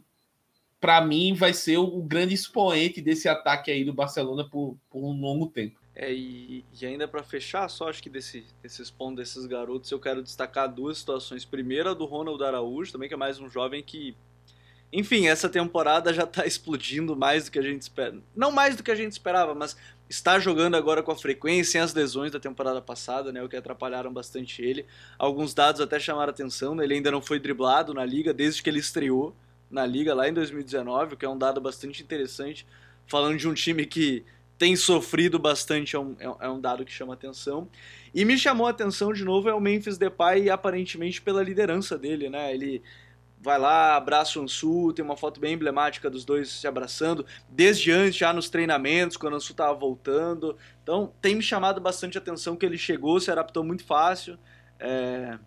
para 0.81 1.01
mim 1.01 1.33
vai 1.33 1.55
ser 1.55 1.79
o 1.79 2.03
grande 2.03 2.35
expoente 2.35 3.01
desse 3.01 3.27
ataque 3.29 3.71
aí 3.71 3.85
do 3.85 3.93
Barcelona 3.93 4.47
por, 4.47 4.77
por 4.91 5.03
um 5.03 5.19
longo 5.19 5.47
tempo. 5.47 5.81
É, 5.95 6.13
e, 6.13 6.65
e 6.79 6.85
ainda 6.85 7.07
para 7.07 7.23
fechar, 7.23 7.69
só 7.69 7.89
acho 7.89 8.03
que 8.03 8.11
desse, 8.11 8.45
desses 8.63 8.91
pontos 8.91 9.17
desses 9.17 9.47
garotos, 9.47 9.91
eu 9.91 10.01
quero 10.01 10.23
destacar 10.23 10.71
duas 10.71 10.99
situações. 10.99 11.45
Primeira, 11.45 11.95
do 11.95 12.05
Ronald 12.05 12.43
Araújo, 12.43 12.93
também 12.93 13.09
que 13.09 13.15
é 13.15 13.17
mais 13.17 13.39
um 13.39 13.49
jovem 13.49 13.83
que 13.83 14.15
enfim, 14.93 15.27
essa 15.27 15.49
temporada 15.49 16.13
já 16.13 16.27
tá 16.27 16.45
explodindo 16.47 17.17
mais 17.17 17.47
do 17.47 17.51
que 17.51 17.59
a 17.59 17.63
gente 17.63 17.83
espera. 17.83 18.17
Não 18.35 18.53
mais 18.53 18.77
do 18.77 18.83
que 18.83 18.91
a 18.91 18.95
gente 18.95 19.13
esperava, 19.13 19.55
mas 19.55 19.77
está 20.09 20.39
jogando 20.39 20.77
agora 20.77 21.03
com 21.03 21.11
a 21.11 21.17
frequência 21.17 21.73
sem 21.73 21.81
as 21.81 21.95
lesões 21.95 22.31
da 22.31 22.39
temporada 22.39 22.81
passada, 22.81 23.33
né, 23.33 23.43
o 23.43 23.49
que 23.49 23.57
atrapalharam 23.57 24.13
bastante 24.13 24.63
ele. 24.63 24.87
Alguns 25.19 25.55
dados 25.55 25.81
até 25.81 25.99
chamaram 25.99 26.31
atenção, 26.31 26.75
né, 26.75 26.85
ele 26.85 26.95
ainda 26.95 27.11
não 27.11 27.23
foi 27.23 27.39
driblado 27.39 27.95
na 27.95 28.05
liga 28.05 28.33
desde 28.33 28.63
que 28.63 28.71
ele 28.71 28.79
estreou 28.79 29.35
na 29.71 29.85
liga 29.85 30.15
lá 30.15 30.29
em 30.29 30.33
2019, 30.33 31.15
o 31.15 31.17
que 31.17 31.25
é 31.25 31.29
um 31.29 31.39
dado 31.39 31.61
bastante 31.61 32.03
interessante, 32.03 32.67
falando 33.07 33.37
de 33.37 33.49
um 33.49 33.55
time 33.55 33.85
que 33.85 34.25
tem 34.57 34.77
sofrido 34.77 35.39
bastante, 35.39 35.97
é 35.97 35.99
um, 35.99 36.15
é 36.19 36.49
um 36.49 36.61
dado 36.61 36.85
que 36.85 36.93
chama 36.93 37.15
atenção. 37.15 37.69
E 38.15 38.25
me 38.25 38.39
chamou 38.39 38.69
a 38.69 38.71
atenção 38.71 39.13
de 39.13 39.25
novo 39.25 39.49
é 39.49 39.55
o 39.55 39.61
Memphis 39.61 39.99
Depay, 39.99 40.49
aparentemente 40.49 41.21
pela 41.21 41.43
liderança 41.43 41.99
dele, 41.99 42.29
né, 42.29 42.55
ele 42.55 42.83
vai 43.45 43.59
lá, 43.59 43.95
abraça 43.95 44.41
o 44.41 44.43
Ansu, 44.43 44.91
tem 44.95 45.05
uma 45.05 45.19
foto 45.19 45.39
bem 45.39 45.53
emblemática 45.53 46.09
dos 46.09 46.25
dois 46.25 46.49
se 46.49 46.67
abraçando, 46.67 47.27
desde 47.47 47.91
antes, 47.91 48.17
já 48.17 48.33
nos 48.33 48.49
treinamentos, 48.49 49.19
quando 49.19 49.35
o 49.35 49.37
Ansu 49.37 49.53
estava 49.53 49.75
voltando. 49.75 50.57
Então, 50.83 51.13
tem 51.21 51.35
me 51.35 51.43
chamado 51.43 51.79
bastante 51.79 52.17
atenção 52.17 52.57
que 52.57 52.65
ele 52.65 52.79
chegou, 52.79 53.21
se 53.21 53.31
adaptou 53.31 53.63
muito 53.63 53.85
fácil. 53.85 54.39
É, 54.81 55.39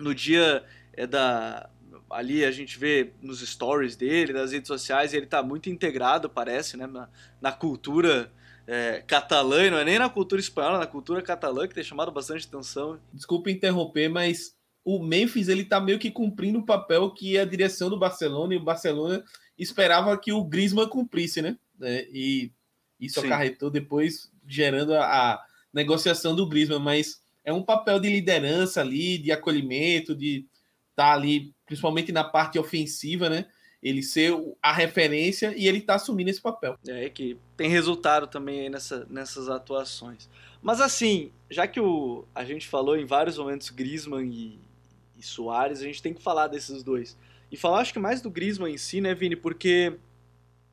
no 0.00 0.14
dia 0.14 0.64
é, 0.94 1.06
da. 1.06 1.68
Ali 2.08 2.46
a 2.46 2.50
gente 2.50 2.78
vê 2.78 3.12
nos 3.20 3.46
stories 3.46 3.94
dele, 3.94 4.32
nas 4.32 4.52
redes 4.52 4.68
sociais, 4.68 5.12
ele 5.12 5.26
está 5.26 5.42
muito 5.42 5.68
integrado, 5.68 6.30
parece, 6.30 6.78
né, 6.78 6.86
na, 6.86 7.10
na 7.38 7.52
cultura 7.52 8.32
é, 8.66 9.02
catalã, 9.06 9.70
não 9.70 9.76
é 9.76 9.84
nem 9.84 9.98
na 9.98 10.08
cultura 10.08 10.40
espanhola, 10.40 10.78
na 10.78 10.86
cultura 10.86 11.20
catalã, 11.20 11.68
que 11.68 11.74
tem 11.74 11.84
chamado 11.84 12.10
bastante 12.10 12.46
atenção. 12.46 12.98
Desculpa 13.12 13.50
interromper, 13.50 14.08
mas 14.08 14.57
o 14.90 15.02
Memphis 15.02 15.48
ele 15.48 15.66
tá 15.66 15.78
meio 15.78 15.98
que 15.98 16.10
cumprindo 16.10 16.60
o 16.60 16.64
papel 16.64 17.10
que 17.10 17.36
a 17.36 17.44
direção 17.44 17.90
do 17.90 17.98
Barcelona 17.98 18.54
e 18.54 18.56
o 18.56 18.64
Barcelona 18.64 19.22
esperava 19.58 20.16
que 20.16 20.32
o 20.32 20.42
Griezmann 20.42 20.88
cumprisse, 20.88 21.42
né? 21.42 21.58
É, 21.82 22.08
e 22.10 22.50
Isso 22.98 23.20
Sim. 23.20 23.26
acarretou 23.26 23.70
depois 23.70 24.32
gerando 24.46 24.94
a, 24.94 25.04
a 25.04 25.44
negociação 25.74 26.34
do 26.34 26.48
Griezmann, 26.48 26.80
mas 26.80 27.20
é 27.44 27.52
um 27.52 27.62
papel 27.62 28.00
de 28.00 28.08
liderança 28.08 28.80
ali, 28.80 29.18
de 29.18 29.30
acolhimento, 29.30 30.16
de 30.16 30.46
estar 30.88 31.08
tá 31.08 31.12
ali, 31.12 31.52
principalmente 31.66 32.10
na 32.10 32.24
parte 32.24 32.58
ofensiva, 32.58 33.28
né? 33.28 33.44
Ele 33.82 34.02
ser 34.02 34.32
a 34.62 34.72
referência 34.72 35.52
e 35.54 35.68
ele 35.68 35.82
tá 35.82 35.96
assumindo 35.96 36.30
esse 36.30 36.40
papel. 36.40 36.78
É, 36.88 37.10
que 37.10 37.36
tem 37.58 37.68
resultado 37.68 38.26
também 38.26 38.70
nessa, 38.70 39.06
nessas 39.10 39.50
atuações. 39.50 40.30
Mas 40.62 40.80
assim, 40.80 41.30
já 41.50 41.66
que 41.66 41.78
o, 41.78 42.24
a 42.34 42.42
gente 42.42 42.66
falou 42.66 42.96
em 42.96 43.04
vários 43.04 43.36
momentos 43.36 43.68
Griezmann 43.68 44.30
e, 44.32 44.67
e 45.18 45.22
Soares, 45.22 45.80
a 45.80 45.84
gente 45.84 46.02
tem 46.02 46.14
que 46.14 46.22
falar 46.22 46.46
desses 46.46 46.82
dois. 46.82 47.16
E 47.50 47.56
falar, 47.56 47.80
acho 47.80 47.92
que 47.92 47.98
mais 47.98 48.20
do 48.20 48.30
Griezmann 48.30 48.74
em 48.74 48.78
si, 48.78 49.00
né, 49.00 49.14
Vini? 49.14 49.34
Porque 49.34 49.94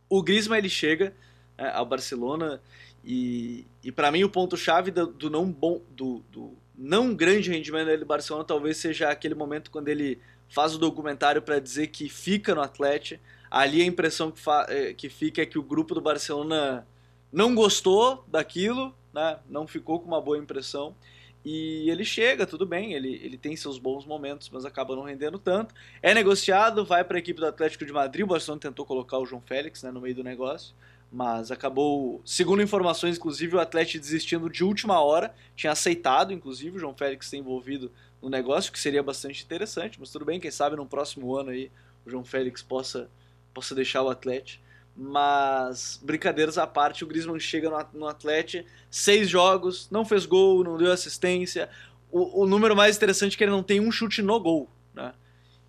o 0.10 0.22
Griezmann 0.22 0.60
ele 0.60 0.70
chega 0.70 1.16
é, 1.58 1.70
ao 1.70 1.86
Barcelona 1.86 2.62
e, 3.04 3.66
e 3.84 3.92
para 3.92 4.12
mim 4.12 4.24
o 4.24 4.30
ponto 4.30 4.58
chave 4.58 4.92
do, 4.92 5.08
do, 5.08 5.30
não 5.30 5.50
bom 5.50 5.82
do, 5.92 6.24
do 6.32 6.54
não 6.78 7.16
grande 7.16 7.50
rendimento 7.50 7.86
dele 7.86 8.00
do 8.00 8.06
Barcelona 8.06 8.44
talvez 8.44 8.78
seja 8.78 9.10
aquele 9.10 9.36
momento 9.36 9.72
quando 9.72 9.88
ele 9.88 10.20
faz 10.50 10.76
o 10.76 10.78
documentário 10.78 11.42
para 11.42 11.60
dizer 11.60 11.88
que 11.88 12.10
fica 12.10 12.54
no 12.54 12.62
Atlético. 12.62 13.24
Ali 13.50 13.82
a 13.82 13.86
impressão 13.86 14.32
que, 14.32 14.42
é, 14.68 14.94
que 14.94 15.10
fica 15.10 15.42
é 15.42 15.46
que 15.46 15.58
o 15.58 15.64
grupo 15.64 15.94
do 15.94 16.02
Barcelona 16.02 16.86
não 17.32 17.56
gostou 17.56 18.24
daquilo, 18.28 18.94
né? 19.14 19.40
não 19.50 19.66
ficou 19.66 20.00
com 20.00 20.08
uma 20.08 20.22
boa 20.22 20.38
impressão. 20.38 20.96
E 21.46 21.88
ele 21.92 22.04
chega, 22.04 22.48
tudo 22.48 22.66
bem, 22.66 22.94
ele, 22.94 23.22
ele 23.24 23.38
tem 23.38 23.56
seus 23.56 23.78
bons 23.78 24.04
momentos, 24.04 24.50
mas 24.50 24.66
acaba 24.66 24.96
não 24.96 25.04
rendendo 25.04 25.38
tanto. 25.38 25.76
É 26.02 26.12
negociado, 26.12 26.84
vai 26.84 27.04
para 27.04 27.18
a 27.18 27.20
equipe 27.20 27.40
do 27.40 27.46
Atlético 27.46 27.86
de 27.86 27.94
Madrid. 27.94 28.26
O 28.26 28.28
Barcelona 28.28 28.60
tentou 28.60 28.84
colocar 28.84 29.20
o 29.20 29.28
João 29.28 29.40
Félix 29.40 29.84
né, 29.84 29.92
no 29.92 30.02
meio 30.02 30.16
do 30.16 30.24
negócio, 30.24 30.74
mas 31.12 31.52
acabou, 31.52 32.20
segundo 32.26 32.64
informações, 32.64 33.18
inclusive, 33.18 33.56
o 33.56 33.60
Atlético 33.60 34.00
desistindo 34.00 34.50
de 34.50 34.64
última 34.64 35.00
hora. 35.00 35.36
Tinha 35.56 35.72
aceitado, 35.72 36.34
inclusive, 36.34 36.78
o 36.78 36.80
João 36.80 36.96
Félix 36.96 37.30
ter 37.30 37.38
envolvido 37.38 37.92
no 38.20 38.28
negócio, 38.28 38.72
que 38.72 38.80
seria 38.80 39.04
bastante 39.04 39.44
interessante. 39.44 40.00
Mas 40.00 40.10
tudo 40.10 40.26
bem, 40.26 40.40
quem 40.40 40.50
sabe 40.50 40.76
no 40.76 40.88
próximo 40.88 41.36
ano 41.36 41.52
aí 41.52 41.70
o 42.04 42.10
João 42.10 42.26
Félix 42.26 42.64
possa, 42.64 43.08
possa 43.54 43.76
deixar 43.76 44.02
o 44.02 44.10
Atlético. 44.10 44.65
Mas, 44.96 46.00
brincadeiras 46.02 46.58
à 46.58 46.66
parte, 46.66 47.04
o 47.04 47.08
Griezmann 47.08 47.40
chega 47.40 47.70
no, 47.70 48.00
no 48.00 48.08
Atlético, 48.08 48.68
seis 48.90 49.30
jogos, 49.30 49.90
não 49.92 50.06
fez 50.06 50.26
gol, 50.26 50.64
não 50.64 50.78
deu 50.78 50.92
assistência. 50.92 51.70
O, 52.10 52.44
o, 52.44 52.48
número 52.48 52.76
mais 52.76 52.96
interessante 52.96 53.34
é 53.34 53.38
que 53.38 53.44
ele 53.44 53.52
não 53.52 53.64
tem 53.64 53.82
um 53.82 53.92
chute 53.92 54.22
no 54.22 54.40
gol, 54.40 54.70
né? 54.94 55.14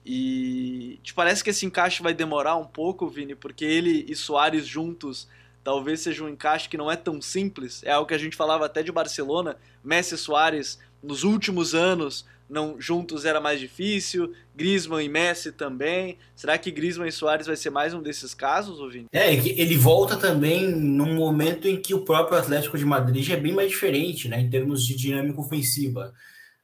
E 0.04 1.00
te 1.02 1.12
parece 1.12 1.42
que 1.42 1.50
esse 1.50 1.66
encaixe 1.66 2.00
vai 2.00 2.14
demorar 2.14 2.54
um 2.54 2.64
pouco, 2.64 3.08
Vini, 3.08 3.34
porque 3.34 3.64
ele 3.64 4.06
e 4.08 4.14
Soares 4.14 4.64
juntos 4.64 5.26
talvez 5.64 5.98
seja 6.00 6.22
um 6.22 6.28
encaixe 6.28 6.68
que 6.68 6.76
não 6.76 6.88
é 6.88 6.94
tão 6.94 7.20
simples. 7.20 7.82
É 7.82 7.90
algo 7.90 8.06
que 8.06 8.14
a 8.14 8.18
gente 8.18 8.36
falava 8.36 8.64
até 8.64 8.84
de 8.84 8.92
Barcelona, 8.92 9.56
Messi 9.82 10.14
e 10.14 10.18
Soares 10.18 10.78
nos 11.02 11.24
últimos 11.24 11.74
anos 11.74 12.24
não 12.48 12.80
juntos 12.80 13.24
era 13.24 13.40
mais 13.40 13.58
difícil, 13.58 14.32
Griezmann 14.54 15.04
e 15.04 15.08
Messi 15.08 15.52
também. 15.52 16.18
Será 16.34 16.56
que 16.56 16.70
Griezmann 16.70 17.08
e 17.08 17.12
Soares 17.12 17.46
vai 17.46 17.56
ser 17.56 17.70
mais 17.70 17.92
um 17.92 18.02
desses 18.02 18.34
casos, 18.34 18.92
Vini? 18.92 19.06
É, 19.12 19.34
ele 19.34 19.76
volta 19.76 20.16
também 20.16 20.70
num 20.70 21.14
momento 21.14 21.66
em 21.66 21.80
que 21.80 21.94
o 21.94 22.04
próprio 22.04 22.38
Atlético 22.38 22.78
de 22.78 22.84
Madrid 22.84 23.24
já 23.24 23.34
é 23.34 23.40
bem 23.40 23.52
mais 23.52 23.70
diferente, 23.70 24.28
né, 24.28 24.40
em 24.40 24.48
termos 24.48 24.84
de 24.84 24.96
dinâmica 24.96 25.40
ofensiva. 25.40 26.14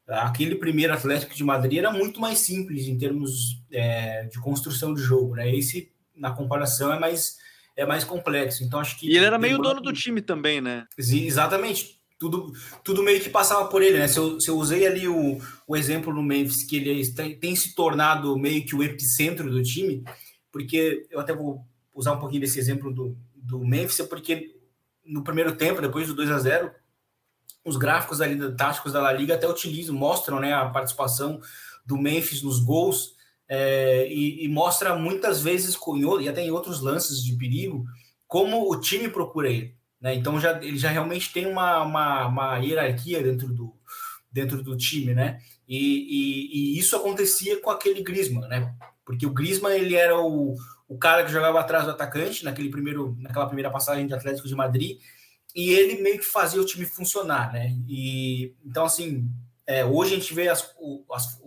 Aquele 0.07 0.57
primeiro 0.57 0.93
Atlético 0.93 1.35
de 1.35 1.45
Madrid 1.45 1.79
era 1.79 1.91
muito 1.91 2.21
mais 2.21 2.39
simples 2.39 2.87
em 2.87 2.99
termos 2.99 3.63
é, 3.71 4.25
de 4.25 4.39
construção 4.41 4.93
de 4.93 5.01
jogo, 5.01 5.37
né? 5.37 5.55
Esse, 5.55 5.91
na 6.15 6.33
comparação, 6.33 6.93
é 6.93 6.99
mais 6.99 7.39
é 7.75 7.87
mais 7.87 8.05
complexo. 8.05 8.65
Então 8.65 8.81
acho 8.81 8.99
que 8.99 9.09
e 9.09 9.17
ele 9.17 9.25
era 9.25 9.39
meio 9.39 9.59
dono 9.59 9.81
do 9.81 9.93
time 9.93 10.21
também, 10.21 10.61
né? 10.61 10.87
Exatamente 10.99 12.02
tudo, 12.23 12.53
tudo 12.85 13.03
meio 13.03 13.21
que 13.21 13.29
passava 13.29 13.67
por 13.67 13.83
ele, 13.83 13.99
né? 13.99 14.07
Se 14.07 14.17
eu, 14.17 14.41
se 14.41 14.49
eu 14.49 14.57
usei 14.57 14.87
ali 14.87 15.09
o, 15.09 15.41
o 15.67 15.77
exemplo 15.77 16.15
no 16.15 16.23
Memphis, 16.23 16.63
que 16.63 16.77
ele 16.77 17.13
tem, 17.13 17.37
tem 17.37 17.57
se 17.57 17.75
tornado 17.75 18.39
meio 18.39 18.65
que 18.65 18.77
o 18.77 18.83
epicentro 18.83 19.51
do 19.51 19.61
time, 19.61 20.05
porque 20.53 21.05
eu 21.11 21.19
até 21.19 21.35
vou 21.35 21.67
usar 21.93 22.13
um 22.13 22.21
pouquinho 22.21 22.43
desse 22.43 22.61
exemplo 22.61 22.95
do, 22.95 23.17
do 23.35 23.59
Memphis, 23.59 24.07
porque 24.07 24.55
no 25.05 25.25
primeiro 25.25 25.57
tempo, 25.57 25.83
depois 25.83 26.07
do 26.07 26.15
2 26.15 26.31
a 26.31 26.39
0 26.39 26.71
os 27.65 27.77
gráficos 27.77 28.21
ali 28.21 28.37
táticos 28.57 28.93
da 28.93 29.01
La 29.01 29.13
Liga 29.13 29.35
até 29.35 29.49
utilizam, 29.49 29.95
mostram 29.95 30.39
né, 30.39 30.53
a 30.53 30.67
participação 30.67 31.41
do 31.85 31.97
Memphis 31.97 32.43
nos 32.43 32.61
gols 32.61 33.17
é, 33.49 34.07
e, 34.09 34.45
e, 34.45 34.49
mostra 34.49 34.97
muitas 34.97 35.43
vezes, 35.43 35.77
e 36.21 36.29
até 36.29 36.43
em 36.43 36.51
outros 36.51 36.81
lances 36.81 37.23
de 37.23 37.37
perigo, 37.37 37.85
como 38.27 38.71
o 38.71 38.81
time 38.81 39.09
procura 39.09 39.51
ele. 39.51 39.77
Né? 40.03 40.17
Então 40.17 40.41
já, 40.41 40.61
ele 40.61 40.77
já 40.77 40.91
realmente 40.91 41.33
tem 41.33 41.47
uma, 41.47 41.81
uma, 41.83 42.27
uma 42.27 42.59
hierarquia 42.59 43.23
dentro 43.23 43.47
do, 43.55 43.73
dentro 44.33 44.61
do 44.61 44.77
time, 44.77 45.15
né? 45.15 45.39
E, 45.69 45.79
e, 45.79 46.75
e, 46.75 46.79
isso 46.79 46.97
acontecia 46.97 47.61
com 47.61 47.71
aquele 47.71 48.03
Griezmann, 48.03 48.49
né? 48.49 48.75
Porque 49.05 49.25
o 49.25 49.31
Griezmann 49.31 49.77
ele 49.77 49.95
era 49.95 50.19
o, 50.19 50.57
o 50.89 50.99
cara 50.99 51.25
que 51.25 51.31
jogava 51.31 51.61
atrás 51.61 51.85
do 51.85 51.93
atacante 51.93 52.45
naquele 52.45 52.69
primeiro, 52.69 53.17
naquela 53.21 53.47
primeira 53.47 53.71
passagem 53.71 54.07
de 54.07 54.13
Atlético 54.13 54.49
de 54.49 54.55
Madrid 54.57 54.99
e 55.55 55.71
ele 55.71 56.03
meio 56.03 56.19
que 56.19 56.25
fazia 56.25 56.61
o 56.61 56.67
time 56.67 56.85
funcionar, 56.85 57.53
né? 57.53 57.77
E 57.89 58.55
então 58.65 58.85
assim, 58.85 59.31
é, 59.67 59.85
hoje 59.85 60.15
a 60.15 60.19
gente 60.19 60.35
vê 60.35 60.49
as, 60.49 60.69
as, 61.13 61.41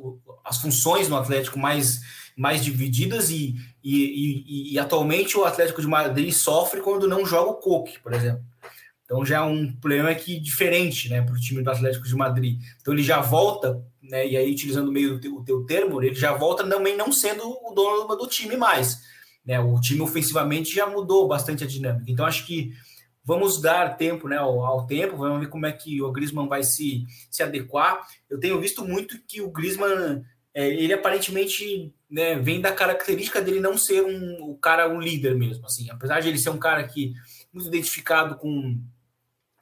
as 0.45 0.57
funções 0.61 1.09
no 1.09 1.17
Atlético 1.17 1.59
mais 1.59 1.99
mais 2.35 2.63
divididas 2.63 3.29
e, 3.29 3.55
e, 3.83 3.93
e, 3.93 4.73
e, 4.73 4.79
atualmente 4.79 5.37
o 5.37 5.45
Atlético 5.45 5.81
de 5.81 5.87
Madrid 5.87 6.33
sofre 6.33 6.81
quando 6.81 7.07
não 7.07 7.25
joga 7.25 7.51
o 7.51 7.55
Coque, 7.55 7.99
por 7.99 8.13
exemplo. 8.13 8.43
Então 9.05 9.23
já 9.23 9.37
é 9.37 9.41
um 9.41 9.71
problema 9.71 10.13
que 10.15 10.39
diferente 10.39 11.09
né, 11.09 11.21
para 11.21 11.33
o 11.33 11.39
time 11.39 11.63
do 11.63 11.69
Atlético 11.69 12.05
de 12.05 12.15
Madrid. 12.15 12.59
Então 12.81 12.93
ele 12.93 13.03
já 13.03 13.21
volta, 13.21 13.81
né, 14.01 14.27
e 14.27 14.35
aí 14.35 14.51
utilizando 14.51 14.91
meio 14.91 15.15
o 15.15 15.19
teu, 15.19 15.35
o 15.35 15.45
teu 15.45 15.65
termo, 15.65 16.01
ele 16.01 16.15
já 16.15 16.33
volta 16.33 16.67
também 16.67 16.97
não 16.97 17.11
sendo 17.11 17.43
o 17.47 17.73
dono 17.73 18.15
do 18.15 18.27
time 18.27 18.57
mais. 18.57 18.99
Né, 19.45 19.59
o 19.59 19.79
time 19.79 20.01
ofensivamente 20.01 20.75
já 20.75 20.87
mudou 20.87 21.27
bastante 21.27 21.63
a 21.63 21.67
dinâmica. 21.67 22.11
Então 22.11 22.25
acho 22.25 22.45
que 22.45 22.73
vamos 23.23 23.61
dar 23.61 23.97
tempo 23.97 24.27
né, 24.27 24.37
ao, 24.37 24.63
ao, 24.65 24.85
tempo, 24.87 25.17
vamos 25.17 25.39
ver 25.39 25.49
como 25.49 25.65
é 25.67 25.71
que 25.71 26.01
o 26.01 26.11
Griezmann 26.11 26.47
vai 26.47 26.63
se, 26.63 27.05
se 27.29 27.43
adequar. 27.43 28.05
Eu 28.29 28.39
tenho 28.39 28.59
visto 28.59 28.83
muito 28.83 29.19
que 29.27 29.41
o 29.41 29.51
Griezmann, 29.51 30.23
é, 30.53 30.67
ele 30.67 30.93
aparentemente 30.93 31.93
né, 32.15 32.39
vem 32.39 32.61
da 32.61 32.71
característica 32.71 33.41
dele 33.41 33.59
não 33.59 33.77
ser 33.77 34.01
um 34.01 34.51
o 34.51 34.57
cara 34.57 34.87
um 34.87 35.01
líder 35.01 35.35
mesmo, 35.35 35.65
assim, 35.65 35.89
apesar 35.89 36.21
de 36.21 36.29
ele 36.29 36.37
ser 36.37 36.49
um 36.49 36.57
cara 36.57 36.81
que 36.87 37.13
muito 37.51 37.67
identificado 37.67 38.37
com, 38.37 38.81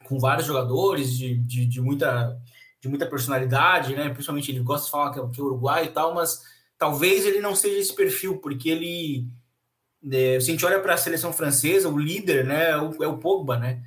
com 0.05 0.19
vários 0.19 0.45
jogadores 0.45 1.17
de, 1.17 1.35
de, 1.35 1.65
de 1.65 1.81
muita 1.81 2.39
de 2.79 2.87
muita 2.87 3.07
personalidade, 3.07 3.95
né? 3.95 4.09
Principalmente 4.09 4.51
ele 4.51 4.59
gosta 4.59 4.85
de 4.85 4.91
falar 4.91 5.11
que 5.11 5.19
é, 5.19 5.27
que 5.29 5.41
é 5.41 5.43
uruguai 5.43 5.85
e 5.85 5.89
tal, 5.89 6.13
mas 6.13 6.43
talvez 6.77 7.25
ele 7.25 7.39
não 7.39 7.55
seja 7.55 7.79
esse 7.79 7.95
perfil, 7.95 8.37
porque 8.37 8.69
ele 8.69 9.25
né, 9.99 10.39
se 10.39 10.51
a 10.51 10.53
gente 10.53 10.65
olha 10.65 10.79
para 10.79 10.93
a 10.93 10.97
seleção 10.97 11.33
francesa, 11.33 11.89
o 11.89 11.97
líder, 11.97 12.45
né, 12.45 12.69
é 12.69 12.77
o, 12.77 13.03
é 13.03 13.07
o 13.07 13.17
Pogba, 13.17 13.57
né? 13.57 13.81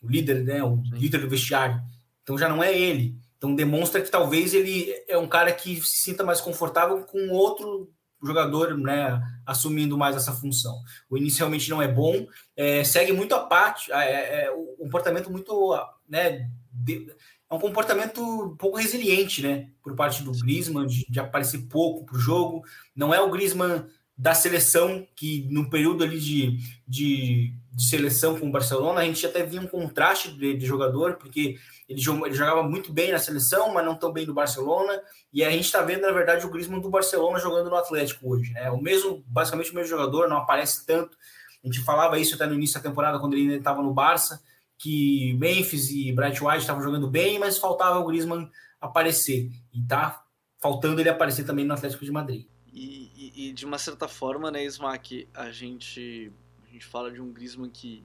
O 0.00 0.08
líder, 0.08 0.44
né, 0.44 0.62
o 0.62 0.80
líder 0.92 1.18
do 1.18 1.28
vestiário. 1.28 1.82
Então 2.22 2.38
já 2.38 2.48
não 2.48 2.62
é 2.62 2.72
ele. 2.72 3.16
Então 3.36 3.52
demonstra 3.52 4.00
que 4.00 4.10
talvez 4.10 4.54
ele 4.54 4.94
é 5.08 5.18
um 5.18 5.26
cara 5.26 5.50
que 5.52 5.80
se 5.80 5.98
sinta 5.98 6.22
mais 6.22 6.40
confortável 6.40 7.02
com 7.04 7.30
outro 7.30 7.90
jogador 8.26 8.76
né, 8.78 9.20
assumindo 9.46 9.98
mais 9.98 10.16
essa 10.16 10.32
função. 10.32 10.80
O 11.10 11.16
inicialmente 11.16 11.68
não 11.70 11.82
é 11.82 11.88
bom, 11.88 12.26
é, 12.56 12.84
segue 12.84 13.12
muito 13.12 13.34
a 13.34 13.40
parte, 13.40 13.92
é, 13.92 13.96
é, 13.96 14.44
é 14.44 14.50
o 14.50 14.76
comportamento 14.78 15.30
muito, 15.30 15.76
né, 16.08 16.48
de, 16.72 17.08
é 17.50 17.54
um 17.54 17.60
comportamento 17.60 18.22
um 18.22 18.56
pouco 18.56 18.78
resiliente, 18.78 19.42
né, 19.42 19.68
por 19.82 19.94
parte 19.94 20.22
do 20.22 20.32
Griezmann, 20.32 20.86
de, 20.86 21.04
de 21.08 21.20
aparecer 21.20 21.66
pouco 21.68 22.04
para 22.06 22.16
o 22.16 22.20
jogo. 22.20 22.62
Não 22.96 23.12
é 23.12 23.20
o 23.20 23.30
Griezmann 23.30 23.86
da 24.16 24.34
seleção 24.34 25.06
que 25.16 25.48
no 25.50 25.70
período 25.70 26.04
ali 26.04 26.20
de, 26.20 26.58
de, 26.86 27.54
de, 27.72 27.88
seleção 27.88 28.38
com 28.38 28.48
o 28.48 28.52
Barcelona 28.52 29.00
a 29.00 29.04
gente 29.04 29.24
até 29.24 29.44
via 29.44 29.60
um 29.60 29.66
contraste 29.66 30.32
de, 30.32 30.56
de 30.56 30.66
jogador 30.66 31.14
porque 31.14 31.56
ele, 31.88 32.00
ele, 32.00 32.34
jogava 32.34 32.62
muito 32.62 32.92
bem 32.92 33.10
na 33.10 33.18
seleção 33.18 33.72
mas 33.72 33.84
não 33.84 33.96
tão 33.96 34.12
bem 34.12 34.26
no 34.26 34.34
Barcelona 34.34 35.00
e 35.32 35.42
a 35.42 35.50
gente 35.50 35.64
está 35.64 35.80
vendo 35.80 36.02
na 36.02 36.12
verdade 36.12 36.44
o 36.44 36.50
Griezmann 36.50 36.80
do 36.80 36.90
Barcelona 36.90 37.38
jogando 37.38 37.70
no 37.70 37.76
Atlético 37.76 38.30
hoje 38.30 38.52
né? 38.52 38.70
O 38.70 38.80
mesmo 38.80 39.24
basicamente 39.26 39.72
o 39.72 39.74
mesmo 39.74 39.88
jogador 39.88 40.28
não 40.28 40.36
aparece 40.36 40.84
tanto. 40.86 41.16
A 41.64 41.66
gente 41.66 41.80
falava 41.80 42.18
isso 42.18 42.34
até 42.34 42.46
no 42.46 42.54
início 42.54 42.76
da 42.76 42.88
temporada 42.88 43.18
quando 43.18 43.34
ele 43.34 43.56
estava 43.56 43.82
no 43.82 43.94
Barça 43.94 44.42
que 44.78 45.34
Memphis 45.38 45.90
e 45.90 46.12
Bright 46.12 46.44
White 46.44 46.58
estavam 46.58 46.82
jogando 46.82 47.08
bem 47.08 47.38
mas 47.38 47.56
faltava 47.56 47.98
o 47.98 48.06
Griezmann 48.06 48.50
aparecer 48.80 49.50
e 49.72 49.82
tá 49.82 50.22
faltando 50.60 51.00
ele 51.00 51.08
aparecer 51.08 51.44
também 51.44 51.64
no 51.64 51.72
Atlético 51.72 52.04
de 52.04 52.12
Madrid 52.12 52.51
e, 52.72 53.10
e, 53.14 53.48
e, 53.48 53.52
de 53.52 53.66
uma 53.66 53.78
certa 53.78 54.08
forma, 54.08 54.50
né, 54.50 54.64
Smack, 54.64 55.28
a 55.34 55.50
gente, 55.50 56.32
a 56.66 56.72
gente 56.72 56.86
fala 56.86 57.10
de 57.10 57.20
um 57.20 57.30
Griezmann 57.30 57.70
que. 57.70 58.02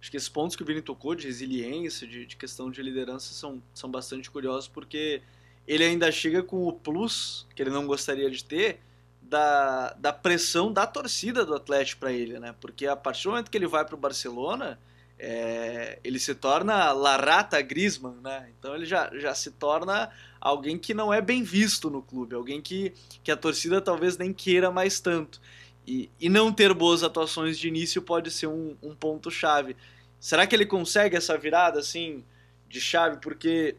Acho 0.00 0.10
que 0.10 0.16
esses 0.16 0.28
pontos 0.28 0.54
que 0.54 0.62
o 0.62 0.66
Vini 0.66 0.82
tocou, 0.82 1.14
de 1.14 1.26
resiliência, 1.26 2.06
de, 2.06 2.26
de 2.26 2.36
questão 2.36 2.70
de 2.70 2.82
liderança, 2.82 3.32
são, 3.32 3.62
são 3.72 3.90
bastante 3.90 4.30
curiosos, 4.30 4.68
porque 4.68 5.22
ele 5.66 5.82
ainda 5.82 6.12
chega 6.12 6.42
com 6.42 6.66
o 6.68 6.72
plus 6.72 7.46
que 7.54 7.62
ele 7.62 7.70
não 7.70 7.86
gostaria 7.86 8.30
de 8.30 8.44
ter 8.44 8.80
da, 9.22 9.94
da 9.94 10.12
pressão 10.12 10.70
da 10.70 10.86
torcida 10.86 11.44
do 11.44 11.54
Atlético 11.54 12.00
para 12.00 12.12
ele, 12.12 12.38
né? 12.38 12.54
Porque 12.60 12.86
a 12.86 12.94
partir 12.94 13.24
do 13.24 13.30
momento 13.30 13.50
que 13.50 13.56
ele 13.56 13.66
vai 13.66 13.84
para 13.84 13.94
o 13.94 13.98
Barcelona, 13.98 14.78
é, 15.18 15.98
ele 16.04 16.18
se 16.18 16.34
torna 16.34 16.92
Larata 16.92 17.60
Grisman, 17.62 18.16
né? 18.22 18.50
Então 18.58 18.74
ele 18.74 18.84
já, 18.84 19.10
já 19.18 19.34
se 19.34 19.52
torna 19.52 20.10
alguém 20.44 20.78
que 20.78 20.92
não 20.92 21.12
é 21.12 21.22
bem 21.22 21.42
visto 21.42 21.88
no 21.88 22.02
clube, 22.02 22.34
alguém 22.34 22.60
que, 22.60 22.92
que 23.22 23.32
a 23.32 23.36
torcida 23.36 23.80
talvez 23.80 24.18
nem 24.18 24.30
queira 24.30 24.70
mais 24.70 25.00
tanto. 25.00 25.40
E, 25.86 26.10
e 26.20 26.28
não 26.28 26.52
ter 26.52 26.74
boas 26.74 27.02
atuações 27.02 27.58
de 27.58 27.66
início 27.66 28.02
pode 28.02 28.30
ser 28.30 28.46
um, 28.46 28.76
um 28.82 28.94
ponto-chave. 28.94 29.74
Será 30.20 30.46
que 30.46 30.54
ele 30.54 30.66
consegue 30.66 31.16
essa 31.16 31.36
virada 31.38 31.80
assim 31.80 32.22
de 32.68 32.78
chave? 32.78 33.18
Porque 33.20 33.76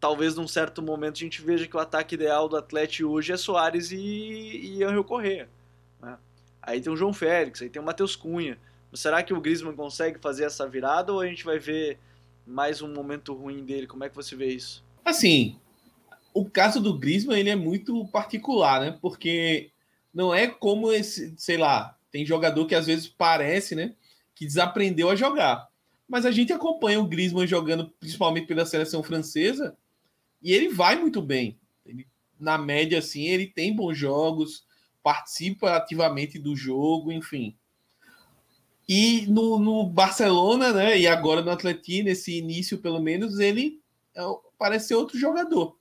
talvez 0.00 0.34
num 0.34 0.48
certo 0.48 0.82
momento 0.82 1.16
a 1.16 1.20
gente 1.20 1.40
veja 1.40 1.66
que 1.66 1.76
o 1.76 1.80
ataque 1.80 2.16
ideal 2.16 2.48
do 2.48 2.56
Atlético 2.56 3.08
hoje 3.08 3.32
é 3.32 3.36
Soares 3.36 3.92
e, 3.92 3.96
e 3.96 4.84
Angel 4.84 5.04
Correa. 5.04 5.48
Né? 6.02 6.18
Aí 6.60 6.80
tem 6.80 6.92
o 6.92 6.96
João 6.96 7.12
Félix, 7.12 7.62
aí 7.62 7.70
tem 7.70 7.80
o 7.80 7.84
Matheus 7.84 8.16
Cunha. 8.16 8.58
Será 8.92 9.22
que 9.22 9.32
o 9.32 9.40
Griezmann 9.40 9.74
consegue 9.74 10.18
fazer 10.18 10.44
essa 10.44 10.68
virada 10.68 11.12
ou 11.12 11.20
a 11.20 11.26
gente 11.26 11.44
vai 11.44 11.58
ver 11.58 11.98
mais 12.46 12.82
um 12.82 12.92
momento 12.92 13.32
ruim 13.32 13.64
dele? 13.64 13.86
Como 13.86 14.04
é 14.04 14.08
que 14.08 14.14
você 14.14 14.36
vê 14.36 14.46
isso? 14.46 14.84
Assim, 15.04 15.58
o 16.34 16.44
caso 16.44 16.80
do 16.80 16.98
Griezmann 16.98 17.38
ele 17.38 17.50
é 17.50 17.56
muito 17.56 18.06
particular, 18.08 18.80
né? 18.80 18.98
Porque 19.00 19.70
não 20.12 20.34
é 20.34 20.48
como 20.48 20.92
esse, 20.92 21.32
sei 21.38 21.56
lá, 21.56 21.96
tem 22.10 22.26
jogador 22.26 22.66
que 22.66 22.74
às 22.74 22.86
vezes 22.86 23.06
parece, 23.06 23.74
né, 23.74 23.94
que 24.34 24.44
desaprendeu 24.44 25.08
a 25.08 25.16
jogar. 25.16 25.68
Mas 26.08 26.26
a 26.26 26.32
gente 26.32 26.52
acompanha 26.52 27.00
o 27.00 27.06
Griezmann 27.06 27.46
jogando 27.46 27.88
principalmente 28.00 28.46
pela 28.46 28.66
seleção 28.66 29.02
francesa 29.02 29.76
e 30.42 30.52
ele 30.52 30.68
vai 30.68 30.96
muito 30.96 31.22
bem. 31.22 31.58
Ele, 31.86 32.06
na 32.38 32.58
média 32.58 32.98
assim, 32.98 33.26
ele 33.26 33.46
tem 33.46 33.74
bons 33.74 33.96
jogos, 33.96 34.64
participa 35.02 35.76
ativamente 35.76 36.38
do 36.38 36.54
jogo, 36.56 37.12
enfim. 37.12 37.56
E 38.88 39.24
no, 39.28 39.58
no 39.58 39.86
Barcelona, 39.86 40.72
né, 40.72 40.98
e 40.98 41.06
agora 41.06 41.42
no 41.42 41.50
Atlético, 41.50 42.04
nesse 42.04 42.36
início 42.36 42.78
pelo 42.78 43.00
menos, 43.00 43.38
ele 43.38 43.80
é, 44.14 44.22
parece 44.58 44.88
ser 44.88 44.94
outro 44.96 45.18
jogador. 45.18 45.76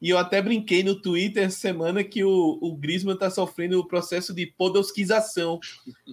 E 0.00 0.10
eu 0.10 0.18
até 0.18 0.42
brinquei 0.42 0.82
no 0.82 1.00
Twitter 1.00 1.44
essa 1.44 1.58
semana 1.58 2.04
que 2.04 2.22
o, 2.22 2.58
o 2.60 2.76
Griezmann 2.76 3.14
está 3.14 3.30
sofrendo 3.30 3.80
o 3.80 3.88
processo 3.88 4.34
de 4.34 4.46
podosquização, 4.46 5.58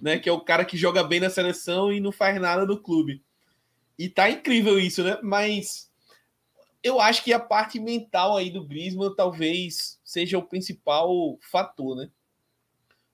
né? 0.01 0.17
Que 0.17 0.29
é 0.29 0.31
o 0.31 0.39
cara 0.39 0.63
que 0.63 0.77
joga 0.77 1.03
bem 1.03 1.19
na 1.19 1.29
seleção 1.29 1.91
e 1.91 1.99
não 1.99 2.11
faz 2.11 2.39
nada 2.39 2.65
no 2.65 2.81
clube. 2.81 3.21
E 3.99 4.07
tá 4.07 4.29
incrível 4.29 4.79
isso, 4.79 5.03
né? 5.03 5.19
Mas 5.21 5.91
eu 6.81 6.99
acho 6.99 7.23
que 7.23 7.33
a 7.33 7.39
parte 7.39 7.79
mental 7.79 8.37
aí 8.37 8.49
do 8.49 8.65
Griezmann 8.65 9.13
talvez 9.15 9.99
seja 10.03 10.37
o 10.37 10.47
principal 10.47 11.37
fator, 11.41 11.95
né? 11.95 12.09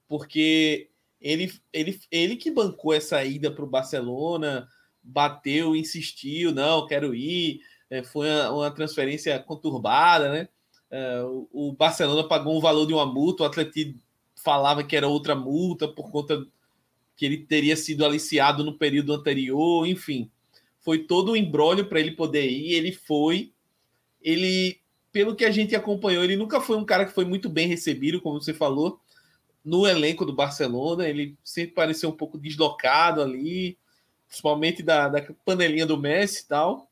Porque 0.08 0.90
ele, 1.20 1.52
ele, 1.74 2.00
ele 2.12 2.36
que 2.36 2.52
bancou 2.52 2.94
essa 2.94 3.24
ida 3.24 3.52
para 3.52 3.64
o 3.64 3.70
Barcelona, 3.70 4.68
bateu, 5.02 5.76
insistiu, 5.76 6.52
não, 6.54 6.88
quero 6.88 7.14
ir. 7.16 7.60
É, 7.90 8.04
foi 8.04 8.30
uma, 8.30 8.52
uma 8.52 8.72
transferência 8.72 9.38
conturbada, 9.40 10.32
né? 10.32 10.48
É, 10.92 11.22
o 11.52 11.72
Barcelona 11.72 12.28
pagou 12.28 12.58
um 12.58 12.62
valor 12.62 12.86
de 12.86 12.94
uma 12.94 13.06
multa, 13.06 13.44
o 13.44 13.46
Atlético 13.46 14.00
falava 14.36 14.84
que 14.84 14.96
era 14.96 15.08
outra 15.08 15.36
multa 15.36 15.88
por 15.88 16.12
conta 16.12 16.46
que 17.16 17.26
ele 17.26 17.38
teria 17.38 17.76
sido 17.76 18.06
aliciado 18.06 18.64
no 18.64 18.78
período 18.78 19.14
anterior, 19.14 19.86
enfim. 19.86 20.32
Foi 20.80 21.00
todo 21.00 21.34
um 21.34 21.36
embrólio 21.36 21.86
para 21.88 22.00
ele 22.00 22.12
poder 22.12 22.50
ir, 22.50 22.74
ele 22.74 22.94
foi. 22.94 23.52
Ele, 24.22 24.80
pelo 25.12 25.36
que 25.36 25.44
a 25.44 25.52
gente 25.52 25.76
acompanhou, 25.76 26.24
ele 26.24 26.38
nunca 26.38 26.62
foi 26.62 26.78
um 26.78 26.86
cara 26.86 27.06
que 27.06 27.12
foi 27.12 27.26
muito 27.26 27.50
bem 27.50 27.68
recebido, 27.68 28.22
como 28.22 28.42
você 28.42 28.54
falou, 28.54 29.02
no 29.64 29.86
elenco 29.86 30.26
do 30.26 30.34
Barcelona. 30.34 31.08
Ele 31.08 31.38
sempre 31.44 31.76
pareceu 31.76 32.10
um 32.10 32.16
pouco 32.16 32.38
deslocado 32.38 33.22
ali, 33.22 33.78
principalmente 34.26 34.82
da, 34.82 35.10
da 35.10 35.22
panelinha 35.44 35.86
do 35.86 35.98
Messi 35.98 36.44
e 36.44 36.48
tal. 36.48 36.90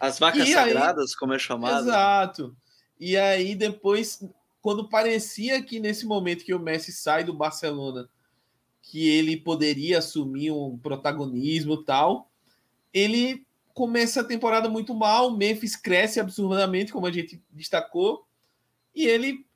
As 0.00 0.18
vacas 0.18 0.48
e 0.48 0.52
sagradas, 0.52 1.10
aí, 1.10 1.16
como 1.18 1.34
é 1.34 1.38
chamado. 1.38 1.86
Exato. 1.86 2.56
E 2.98 3.16
aí 3.16 3.54
depois, 3.54 4.24
quando 4.60 4.88
parecia 4.88 5.62
que 5.62 5.78
nesse 5.78 6.06
momento 6.06 6.44
que 6.44 6.54
o 6.54 6.60
Messi 6.60 6.92
sai 6.92 7.24
do 7.24 7.32
Barcelona, 7.32 8.08
que 8.82 9.08
ele 9.08 9.36
poderia 9.36 9.98
assumir 9.98 10.50
um 10.50 10.78
protagonismo 10.78 11.82
tal, 11.82 12.30
ele 12.92 13.46
começa 13.74 14.22
a 14.22 14.24
temporada 14.24 14.68
muito 14.68 14.94
mal, 14.94 15.28
o 15.28 15.36
Memphis 15.36 15.76
cresce 15.76 16.18
absurdamente, 16.18 16.92
como 16.92 17.06
a 17.06 17.12
gente 17.12 17.40
destacou, 17.50 18.26
e 18.94 19.06
ele 19.06 19.46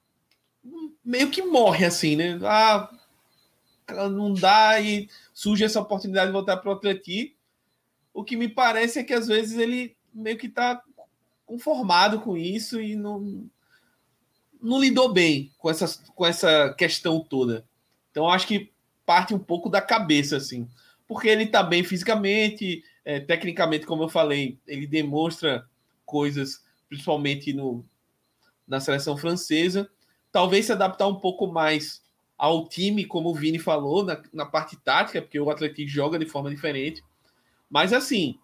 meio 1.05 1.31
que 1.31 1.43
morre 1.43 1.85
assim, 1.85 2.15
né? 2.15 2.39
Ah, 2.45 2.89
não 4.11 4.33
dá 4.33 4.81
e 4.81 5.09
surge 5.35 5.65
essa 5.65 5.81
oportunidade 5.81 6.27
de 6.27 6.33
voltar 6.33 6.59
para 6.59 6.71
o 6.71 6.75
Atleti. 6.75 7.37
O 8.15 8.23
que 8.23 8.37
me 8.37 8.49
parece 8.49 9.01
é 9.01 9.05
que 9.05 9.13
às 9.13 9.27
vezes 9.27 9.59
ele 9.59 9.97
meio 10.15 10.39
que 10.39 10.47
está 10.47 10.83
conformado 11.53 12.19
com 12.21 12.35
isso 12.35 12.81
e 12.81 12.97
não, 12.97 13.47
não 14.61 14.81
lidou 14.81 15.13
bem 15.13 15.53
com, 15.59 15.69
essa 15.69 16.03
com 16.15 16.25
essa 16.25 16.73
questão 16.79 17.21
toda. 17.21 17.67
Então, 18.11 18.27
acho 18.27 18.47
que 18.47 18.73
parte 19.05 19.35
um 19.35 19.39
pouco 19.39 19.69
da 19.69 19.83
cabeça, 19.83 20.39
assim. 20.39 20.67
Porque 21.07 21.29
ele 21.29 21.45
está 21.45 21.63
bem 21.63 21.85
fisicamente, 21.85 22.83
é, 23.05 23.21
tecnicamente, 23.21 23.85
como 23.85 24.05
eu 24.05 24.09
falei, 24.09 24.59
ele 24.67 24.87
demonstra 24.87 25.69
coisas, 26.07 26.65
principalmente 26.89 27.53
no, 27.53 27.85
na 28.67 28.81
seleção 28.81 29.15
francesa. 29.15 29.91
Talvez 30.31 30.65
se 30.65 30.73
adaptar 30.73 31.07
um 31.07 31.17
pouco 31.17 31.47
mais 31.47 32.03
ao 32.39 32.67
time, 32.67 33.05
como 33.05 33.29
o 33.29 33.35
Vini 33.35 33.59
falou, 33.59 34.03
na, 34.03 34.23
na 34.33 34.47
parte 34.47 34.75
tática, 34.77 35.21
porque 35.21 35.39
o 35.39 35.51
Atlético 35.51 35.87
joga 35.87 36.19
de 36.19 36.25
forma 36.25 36.49
diferente. 36.49 37.05
Mas, 37.69 37.93
assim, 37.93 38.39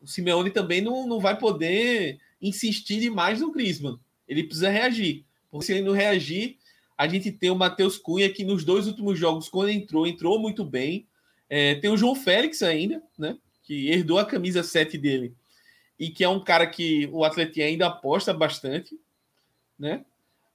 o 0.00 0.06
Simeone 0.06 0.50
também 0.50 0.80
não, 0.80 1.06
não 1.06 1.20
vai 1.20 1.36
poder 1.38 2.18
insistir 2.40 3.00
demais 3.00 3.40
no 3.40 3.50
Griezmann. 3.50 3.98
Ele 4.26 4.44
precisa 4.44 4.70
reagir. 4.70 5.24
Porque 5.50 5.66
se 5.66 5.72
ele 5.72 5.82
não 5.82 5.92
reagir, 5.92 6.58
a 6.96 7.06
gente 7.08 7.32
tem 7.32 7.50
o 7.50 7.56
Matheus 7.56 7.96
Cunha 7.96 8.30
que 8.30 8.44
nos 8.44 8.64
dois 8.64 8.86
últimos 8.86 9.18
jogos, 9.18 9.48
quando 9.48 9.70
entrou, 9.70 10.06
entrou 10.06 10.38
muito 10.38 10.64
bem. 10.64 11.06
É, 11.48 11.76
tem 11.76 11.90
o 11.90 11.96
João 11.96 12.14
Félix 12.14 12.62
ainda, 12.62 13.02
né? 13.18 13.38
Que 13.62 13.88
herdou 13.90 14.18
a 14.18 14.24
camisa 14.24 14.62
7 14.62 14.98
dele. 14.98 15.34
E 15.98 16.10
que 16.10 16.22
é 16.22 16.28
um 16.28 16.40
cara 16.40 16.66
que 16.66 17.08
o 17.12 17.24
Atlético 17.24 17.60
ainda 17.60 17.86
aposta 17.86 18.32
bastante, 18.32 18.98
né? 19.78 20.04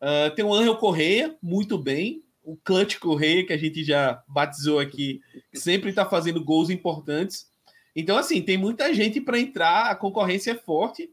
Uh, 0.02 0.36
tem 0.36 0.44
o 0.44 0.54
Angel 0.54 0.76
Correia, 0.76 1.36
muito 1.42 1.78
bem. 1.78 2.22
O 2.44 2.58
Clutch 2.58 3.00
Correia, 3.00 3.46
que 3.46 3.54
a 3.54 3.58
gente 3.58 3.84
já 3.86 4.22
batizou 4.28 4.80
aqui, 4.80 5.22
sempre 5.54 5.90
está 5.90 6.06
fazendo 6.06 6.44
gols 6.44 6.70
importantes. 6.70 7.48
Então, 7.96 8.18
assim, 8.18 8.42
tem 8.42 8.58
muita 8.58 8.94
gente 8.94 9.22
para 9.22 9.40
entrar, 9.40 9.92
a 9.92 9.96
concorrência 9.96 10.52
é 10.52 10.56
forte, 10.56 11.12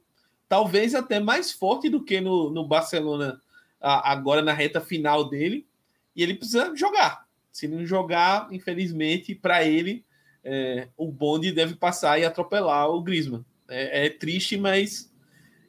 talvez 0.48 0.94
até 0.94 1.20
mais 1.20 1.52
forte 1.52 1.88
do 1.88 2.02
que 2.02 2.20
no, 2.20 2.50
no 2.50 2.66
Barcelona 2.66 3.40
agora 3.80 4.42
na 4.42 4.52
reta 4.52 4.80
final 4.80 5.28
dele, 5.28 5.66
e 6.14 6.22
ele 6.22 6.34
precisa 6.34 6.74
jogar. 6.76 7.26
Se 7.50 7.66
não 7.66 7.84
jogar, 7.86 8.48
infelizmente, 8.52 9.34
para 9.34 9.64
ele, 9.64 10.04
é, 10.44 10.88
o 10.96 11.10
bonde 11.10 11.52
deve 11.52 11.74
passar 11.74 12.18
e 12.18 12.24
atropelar 12.24 12.88
o 12.90 13.02
Griezmann. 13.02 13.44
É, 13.68 14.06
é 14.06 14.10
triste, 14.10 14.56
mas 14.56 15.12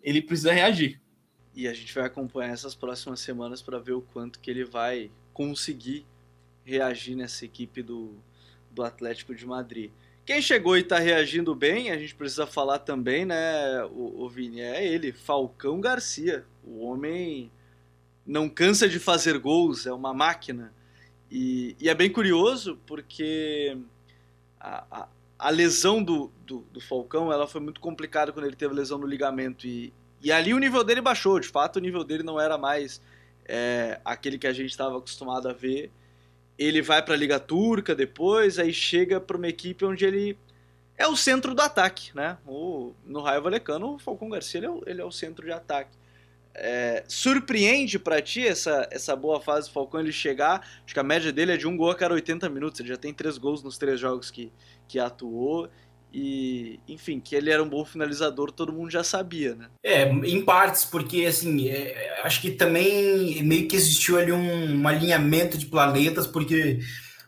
ele 0.03 0.21
precisa 0.21 0.51
reagir. 0.51 0.99
E 1.55 1.67
a 1.67 1.73
gente 1.73 1.93
vai 1.93 2.05
acompanhar 2.05 2.51
essas 2.51 2.75
próximas 2.75 3.19
semanas 3.19 3.61
para 3.61 3.79
ver 3.79 3.93
o 3.93 4.01
quanto 4.01 4.39
que 4.39 4.49
ele 4.49 4.63
vai 4.63 5.11
conseguir 5.33 6.05
reagir 6.63 7.15
nessa 7.15 7.45
equipe 7.45 7.81
do, 7.81 8.15
do 8.69 8.83
Atlético 8.83 9.35
de 9.35 9.45
Madrid. 9.45 9.91
Quem 10.31 10.41
chegou 10.41 10.77
e 10.77 10.79
está 10.79 10.97
reagindo 10.97 11.53
bem, 11.53 11.91
a 11.91 11.97
gente 11.97 12.15
precisa 12.15 12.47
falar 12.47 12.79
também, 12.79 13.25
né, 13.25 13.83
o, 13.91 14.23
o 14.23 14.29
Vini, 14.29 14.61
é 14.61 14.81
ele, 14.87 15.11
Falcão 15.11 15.81
Garcia. 15.81 16.45
O 16.63 16.85
homem 16.85 17.51
não 18.25 18.47
cansa 18.47 18.87
de 18.87 18.97
fazer 18.97 19.37
gols, 19.39 19.85
é 19.85 19.91
uma 19.91 20.13
máquina. 20.13 20.73
E, 21.29 21.75
e 21.81 21.89
é 21.89 21.93
bem 21.93 22.09
curioso 22.09 22.79
porque 22.87 23.77
a, 24.57 24.85
a, 24.89 25.07
a 25.37 25.49
lesão 25.49 26.01
do, 26.01 26.31
do, 26.47 26.59
do, 26.71 26.79
Falcão 26.79 27.29
ela 27.29 27.45
foi 27.45 27.59
muito 27.59 27.81
complicada 27.81 28.31
quando 28.31 28.45
ele 28.45 28.55
teve 28.55 28.73
lesão 28.73 28.97
no 28.97 29.07
ligamento. 29.07 29.67
E, 29.67 29.91
e 30.21 30.31
ali 30.31 30.53
o 30.53 30.59
nível 30.59 30.81
dele 30.81 31.01
baixou, 31.01 31.41
de 31.41 31.49
fato 31.49 31.75
o 31.75 31.81
nível 31.81 32.05
dele 32.05 32.23
não 32.23 32.39
era 32.39 32.57
mais 32.57 33.01
é, 33.43 33.99
aquele 34.05 34.37
que 34.37 34.47
a 34.47 34.53
gente 34.53 34.69
estava 34.69 34.97
acostumado 34.97 35.49
a 35.49 35.53
ver 35.53 35.91
ele 36.63 36.81
vai 36.81 37.03
para 37.03 37.13
a 37.13 37.17
Liga 37.17 37.39
Turca 37.39 37.95
depois, 37.95 38.59
aí 38.59 38.73
chega 38.73 39.19
para 39.19 39.37
uma 39.37 39.47
equipe 39.47 39.83
onde 39.85 40.05
ele 40.05 40.37
é 40.97 41.07
o 41.07 41.15
centro 41.15 41.55
do 41.55 41.61
ataque, 41.61 42.15
né? 42.15 42.37
O, 42.45 42.93
no 43.05 43.21
Raio 43.21 43.41
Valecano, 43.41 43.95
o 43.95 43.99
Falcão 43.99 44.29
Garcia 44.29 44.59
ele 44.59 44.67
é 44.67 44.69
o, 44.69 44.83
ele 44.85 45.01
é 45.01 45.05
o 45.05 45.11
centro 45.11 45.45
de 45.45 45.51
ataque. 45.51 45.97
É, 46.53 47.03
surpreende 47.07 47.97
para 47.97 48.21
ti 48.21 48.45
essa, 48.45 48.87
essa 48.91 49.15
boa 49.15 49.39
fase 49.39 49.69
do 49.69 49.73
Falcão 49.73 50.01
ele 50.01 50.11
chegar? 50.11 50.59
Acho 50.85 50.93
que 50.93 50.99
a 50.99 51.03
média 51.03 51.31
dele 51.31 51.53
é 51.53 51.57
de 51.57 51.67
um 51.67 51.75
gol 51.75 51.89
a 51.89 51.95
cada 51.95 52.13
80 52.13 52.49
minutos. 52.49 52.79
Ele 52.79 52.89
já 52.89 52.97
tem 52.97 53.13
três 53.13 53.37
gols 53.37 53.63
nos 53.63 53.77
três 53.77 53.99
jogos 53.99 54.29
que, 54.29 54.51
que 54.87 54.99
atuou. 54.99 55.69
E, 56.13 56.79
enfim, 56.89 57.21
que 57.21 57.35
ele 57.35 57.49
era 57.49 57.63
um 57.63 57.69
bom 57.69 57.85
finalizador, 57.85 58.51
todo 58.51 58.73
mundo 58.73 58.91
já 58.91 59.03
sabia, 59.03 59.55
né? 59.55 59.69
É, 59.81 60.03
em 60.09 60.43
partes, 60.43 60.83
porque 60.83 61.25
assim, 61.25 61.69
é, 61.69 62.19
acho 62.23 62.41
que 62.41 62.51
também 62.51 63.41
meio 63.43 63.67
que 63.67 63.77
existiu 63.77 64.17
ali 64.19 64.31
um, 64.31 64.81
um 64.81 64.87
alinhamento 64.87 65.57
de 65.57 65.67
planetas, 65.67 66.27
porque 66.27 66.79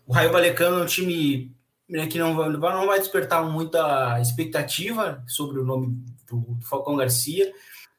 o 0.05 0.11
Raio 0.11 0.33
Valecano 0.33 0.79
é 0.79 0.83
um 0.83 0.87
time 0.87 1.55
né, 1.87 2.07
que 2.07 2.19
não 2.19 2.35
vai, 2.35 2.49
não 2.49 2.87
vai 2.87 2.99
despertar 2.99 3.43
muita 3.43 4.19
expectativa 4.19 5.23
sobre 5.27 5.59
o 5.59 5.65
nome 5.65 6.03
do, 6.29 6.41
do 6.55 6.65
Falcão 6.65 6.95
Garcia. 6.95 7.53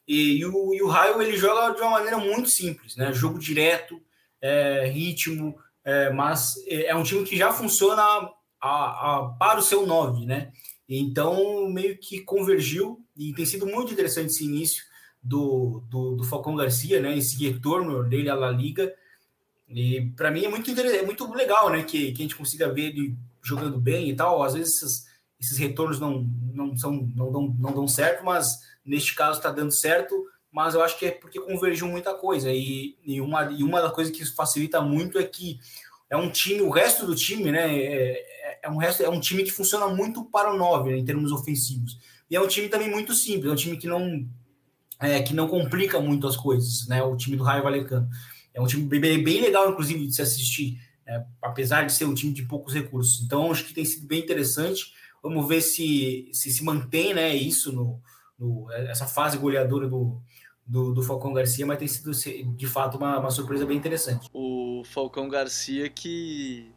E, 0.06 0.38
e, 0.38 0.44
o, 0.44 0.74
e 0.74 0.82
o 0.82 0.88
Raio 0.88 1.20
ele 1.22 1.36
joga 1.36 1.74
de 1.74 1.80
uma 1.80 1.92
maneira 1.92 2.18
muito 2.18 2.50
simples, 2.50 2.94
né? 2.96 3.10
Jogo 3.12 3.38
direto, 3.38 3.98
é, 4.40 4.86
ritmo, 4.86 5.56
é, 5.82 6.10
mas 6.10 6.56
é, 6.66 6.86
é 6.88 6.94
um 6.94 7.02
time 7.02 7.24
que 7.24 7.38
já 7.38 7.50
funciona 7.52 8.02
a, 8.02 8.30
a, 8.60 9.36
para 9.38 9.58
o 9.58 9.62
seu 9.62 9.86
9, 9.86 10.26
né? 10.26 10.52
Então, 10.88 11.68
meio 11.70 11.96
que 11.98 12.20
convergiu 12.20 13.02
e 13.16 13.32
tem 13.32 13.46
sido 13.46 13.66
muito 13.66 13.92
interessante 13.92 14.30
esse 14.30 14.44
início 14.44 14.84
do, 15.22 15.82
do, 15.88 16.16
do 16.16 16.24
Falcão 16.24 16.54
Garcia, 16.54 17.00
né? 17.00 17.16
Esse 17.16 17.42
retorno 17.42 18.04
dele 18.04 18.28
à 18.28 18.34
La 18.34 18.50
Liga. 18.50 18.92
E 19.66 20.12
para 20.14 20.30
mim 20.30 20.44
é 20.44 20.48
muito, 20.48 20.70
é 20.70 21.02
muito 21.02 21.32
legal, 21.32 21.70
né? 21.70 21.82
Que, 21.82 22.12
que 22.12 22.20
a 22.20 22.24
gente 22.24 22.36
consiga 22.36 22.72
ver 22.72 22.88
ele 22.88 23.16
jogando 23.42 23.80
bem 23.80 24.10
e 24.10 24.14
tal. 24.14 24.42
Às 24.42 24.54
vezes 24.54 24.76
esses, 24.76 25.06
esses 25.40 25.58
retornos 25.58 25.98
não, 25.98 26.28
não, 26.52 26.76
são, 26.76 26.92
não, 27.14 27.32
dão, 27.32 27.56
não 27.58 27.72
dão 27.72 27.88
certo, 27.88 28.22
mas 28.22 28.60
neste 28.84 29.14
caso 29.14 29.38
está 29.38 29.50
dando 29.50 29.72
certo. 29.72 30.14
Mas 30.52 30.74
eu 30.74 30.82
acho 30.82 30.98
que 30.98 31.06
é 31.06 31.10
porque 31.10 31.40
convergiu 31.40 31.88
muita 31.88 32.14
coisa. 32.14 32.52
E, 32.52 32.96
e, 33.04 33.20
uma, 33.20 33.50
e 33.50 33.64
uma 33.64 33.80
das 33.80 33.92
coisas 33.92 34.14
que 34.14 34.24
facilita 34.24 34.80
muito 34.82 35.18
é 35.18 35.24
que 35.24 35.58
é 36.10 36.16
um 36.16 36.30
time, 36.30 36.60
o 36.60 36.70
resto 36.70 37.06
do 37.06 37.14
time, 37.14 37.50
né? 37.50 37.76
É, 37.76 38.34
é 38.64 38.70
um, 38.70 38.78
resto, 38.78 39.02
é 39.02 39.08
um 39.08 39.20
time 39.20 39.44
que 39.44 39.52
funciona 39.52 39.86
muito 39.88 40.24
para 40.24 40.52
o 40.52 40.56
9, 40.56 40.90
né, 40.90 40.98
em 40.98 41.04
termos 41.04 41.30
ofensivos. 41.30 41.98
E 42.30 42.34
é 42.34 42.40
um 42.40 42.48
time 42.48 42.68
também 42.68 42.90
muito 42.90 43.14
simples, 43.14 43.50
é 43.50 43.52
um 43.52 43.56
time 43.56 43.76
que 43.76 43.86
não, 43.86 44.26
é, 44.98 45.22
que 45.22 45.34
não 45.34 45.46
complica 45.46 46.00
muito 46.00 46.26
as 46.26 46.36
coisas, 46.36 46.88
né? 46.88 47.02
O 47.02 47.14
time 47.14 47.36
do 47.36 47.44
Raio 47.44 47.62
Valecano. 47.62 48.08
É 48.54 48.60
um 48.60 48.66
time 48.66 48.84
bem, 48.84 49.22
bem 49.22 49.40
legal, 49.42 49.70
inclusive, 49.70 50.06
de 50.06 50.14
se 50.14 50.22
assistir, 50.22 50.80
é, 51.06 51.22
apesar 51.42 51.84
de 51.84 51.92
ser 51.92 52.06
um 52.06 52.14
time 52.14 52.32
de 52.32 52.44
poucos 52.44 52.72
recursos. 52.72 53.22
Então, 53.22 53.50
acho 53.50 53.66
que 53.66 53.74
tem 53.74 53.84
sido 53.84 54.06
bem 54.06 54.20
interessante. 54.20 54.94
Vamos 55.22 55.46
ver 55.46 55.60
se 55.60 56.30
se, 56.32 56.50
se 56.50 56.64
mantém 56.64 57.12
né, 57.12 57.34
isso, 57.34 57.70
no, 57.70 58.00
no, 58.38 58.70
essa 58.72 59.06
fase 59.06 59.36
goleadora 59.36 59.86
do, 59.86 60.22
do, 60.66 60.94
do, 60.94 61.02
Falcão 61.02 61.34
Garcia, 61.34 61.66
mas 61.66 61.78
tem 61.78 61.88
sido, 61.88 62.12
de 62.56 62.66
fato, 62.66 62.96
uma, 62.96 63.18
uma 63.18 63.30
surpresa 63.30 63.66
bem 63.66 63.76
interessante. 63.76 64.30
O 64.32 64.82
Falcão 64.86 65.28
Garcia, 65.28 65.90
que 65.90 66.72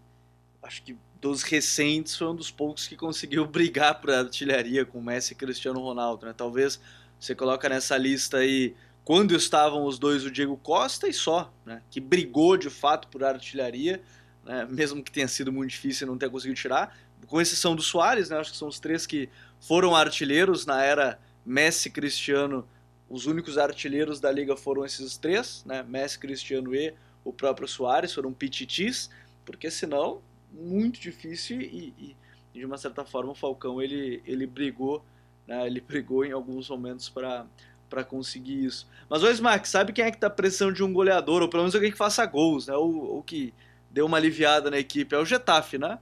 acho 0.61 0.83
que 0.83 0.97
dos 1.19 1.43
recentes, 1.43 2.15
foi 2.15 2.27
um 2.27 2.35
dos 2.35 2.51
poucos 2.51 2.87
que 2.87 2.95
conseguiu 2.95 3.45
brigar 3.47 3.99
por 3.99 4.11
artilharia 4.11 4.85
com 4.85 5.01
Messi 5.01 5.33
e 5.33 5.35
Cristiano 5.35 5.79
Ronaldo. 5.79 6.25
Né? 6.25 6.33
Talvez 6.35 6.79
você 7.19 7.33
coloca 7.33 7.67
nessa 7.67 7.97
lista 7.97 8.37
aí 8.37 8.75
quando 9.03 9.35
estavam 9.35 9.85
os 9.85 9.97
dois 9.97 10.25
o 10.25 10.31
Diego 10.31 10.57
Costa 10.57 11.07
e 11.07 11.13
só, 11.13 11.51
né? 11.65 11.81
que 11.89 11.99
brigou 11.99 12.57
de 12.57 12.69
fato 12.69 13.07
por 13.07 13.23
artilharia, 13.23 14.01
né? 14.45 14.67
mesmo 14.69 15.03
que 15.03 15.11
tenha 15.11 15.27
sido 15.27 15.51
muito 15.51 15.71
difícil 15.71 16.07
não 16.07 16.17
ter 16.17 16.29
conseguido 16.29 16.59
tirar, 16.59 16.97
com 17.25 17.41
exceção 17.41 17.75
do 17.75 17.81
Soares, 17.81 18.29
né? 18.29 18.37
acho 18.37 18.51
que 18.51 18.57
são 18.57 18.67
os 18.67 18.79
três 18.79 19.05
que 19.07 19.29
foram 19.59 19.95
artilheiros 19.95 20.65
na 20.65 20.83
era 20.83 21.19
Messi, 21.45 21.89
Cristiano, 21.89 22.67
os 23.09 23.25
únicos 23.25 23.57
artilheiros 23.57 24.19
da 24.19 24.31
liga 24.31 24.55
foram 24.57 24.85
esses 24.85 25.17
três, 25.17 25.63
né? 25.65 25.81
Messi, 25.81 26.19
Cristiano 26.19 26.75
e 26.75 26.93
o 27.23 27.31
próprio 27.31 27.67
Soares, 27.67 28.13
foram 28.13 28.33
pititis, 28.33 29.09
porque 29.45 29.71
senão 29.71 30.21
muito 30.57 30.99
difícil 30.99 31.61
e, 31.61 31.93
e, 31.99 32.15
de 32.53 32.65
uma 32.65 32.77
certa 32.77 33.05
forma 33.05 33.31
o 33.31 33.35
Falcão 33.35 33.81
ele, 33.81 34.21
ele 34.25 34.47
brigou, 34.47 35.03
né? 35.47 35.65
ele 35.65 35.79
brigou 35.79 36.25
em 36.25 36.31
alguns 36.31 36.69
momentos 36.69 37.07
para 37.09 37.45
para 37.89 38.03
conseguir 38.03 38.65
isso. 38.65 38.85
Mas 39.09 39.23
o 39.23 39.29
Smack, 39.29 39.65
sabe 39.65 39.93
quem 39.93 40.03
é 40.03 40.11
que 40.11 40.17
tá 40.17 40.29
precisando 40.29 40.73
de 40.73 40.83
um 40.83 40.91
goleador, 40.91 41.41
ou 41.41 41.47
pelo 41.47 41.63
menos 41.63 41.73
alguém 41.73 41.89
que 41.89 41.97
faça 41.97 42.25
gols, 42.25 42.67
né? 42.67 42.75
Ou, 42.75 43.15
ou 43.15 43.23
que 43.23 43.53
deu 43.89 44.05
uma 44.05 44.17
aliviada 44.17 44.69
na 44.69 44.77
equipe, 44.77 45.15
é 45.15 45.17
o 45.17 45.23
Getafe, 45.23 45.77
né? 45.77 45.97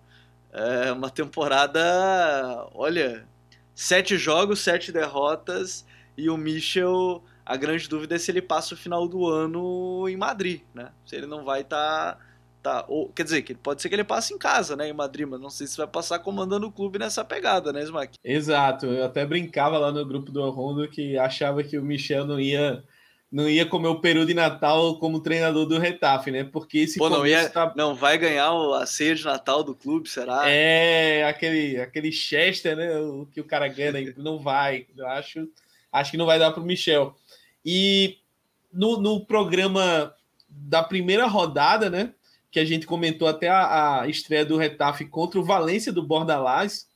É 0.51 0.91
uma 0.91 1.11
temporada, 1.11 2.67
olha, 2.73 3.27
sete 3.75 4.17
jogos, 4.17 4.61
sete 4.61 4.91
derrotas, 4.91 5.85
e 6.17 6.27
o 6.27 6.37
Michel, 6.37 7.23
a 7.45 7.55
grande 7.55 7.87
dúvida 7.87 8.15
é 8.15 8.17
se 8.17 8.31
ele 8.31 8.41
passa 8.41 8.73
o 8.73 8.77
final 8.77 9.07
do 9.07 9.27
ano 9.27 10.09
em 10.09 10.17
Madrid, 10.17 10.61
né? 10.73 10.91
Se 11.05 11.15
ele 11.15 11.27
não 11.27 11.43
vai 11.43 11.61
estar... 11.61 12.15
Tá 12.15 12.25
Tá, 12.65 12.83
ou, 12.87 13.09
quer 13.09 13.21
dizer, 13.21 13.43
que 13.43 13.53
pode 13.53 13.79
ser 13.79 13.89
que 13.89 13.93
ele 13.93 14.03
passe 14.03 14.33
em 14.33 14.39
casa, 14.39 14.75
né, 14.75 14.89
em 14.89 14.93
Madrid, 14.93 15.27
mas 15.27 15.39
não 15.39 15.51
sei 15.51 15.67
se 15.67 15.77
vai 15.77 15.85
passar 15.85 16.17
comandando 16.17 16.65
o 16.65 16.71
clube 16.71 16.97
nessa 16.97 17.23
pegada, 17.23 17.71
né, 17.71 17.83
Smack? 17.83 18.17
Exato, 18.23 18.87
eu 18.87 19.05
até 19.05 19.23
brincava 19.23 19.77
lá 19.77 19.91
no 19.91 20.03
grupo 20.03 20.31
do 20.31 20.49
Rondo 20.49 20.87
que 20.87 21.15
achava 21.15 21.63
que 21.63 21.77
o 21.77 21.83
Michel 21.83 22.25
não 22.25 22.39
ia 22.39 22.83
não 23.31 23.47
ia 23.47 23.67
comer 23.67 23.89
o 23.89 23.99
peru 23.99 24.25
de 24.25 24.33
Natal 24.33 24.97
como 24.97 25.19
treinador 25.19 25.67
do 25.67 25.77
Retafe, 25.77 26.31
né? 26.31 26.43
Porque 26.43 26.79
esse 26.79 26.97
Pô, 26.97 27.07
não, 27.07 27.27
ia, 27.27 27.47
tá... 27.51 27.71
não 27.75 27.93
vai 27.93 28.17
ganhar 28.17 28.49
a 28.49 28.85
ceia 28.87 29.13
de 29.13 29.23
Natal 29.23 29.63
do 29.63 29.75
clube, 29.75 30.09
será? 30.09 30.49
É, 30.49 31.23
aquele 31.25 31.79
aquele 31.79 32.11
Chester, 32.11 32.75
né, 32.75 32.97
o 32.97 33.27
que 33.31 33.39
o 33.41 33.45
cara 33.45 33.67
ganha, 33.67 34.11
não 34.17 34.39
vai. 34.39 34.87
Eu 34.97 35.07
acho 35.07 35.47
acho 35.91 36.09
que 36.09 36.17
não 36.17 36.25
vai 36.25 36.39
dar 36.39 36.49
para 36.49 36.63
o 36.63 36.65
Michel. 36.65 37.15
E 37.63 38.17
no, 38.73 38.99
no 38.99 39.23
programa 39.23 40.11
da 40.49 40.81
primeira 40.81 41.27
rodada, 41.27 41.91
né? 41.91 42.11
Que 42.55 42.59
a 42.61 42.63
gente 42.63 42.87
comentou 42.87 43.27
até 43.27 43.49
a, 43.49 44.03
a 44.03 44.07
estreia 44.07 44.45
do 44.45 44.55
Retafe 44.55 45.03
contra 45.03 45.37
o 45.37 45.43
Valência 45.43 45.91
do 45.91 46.01
Bordalás, 46.01 46.87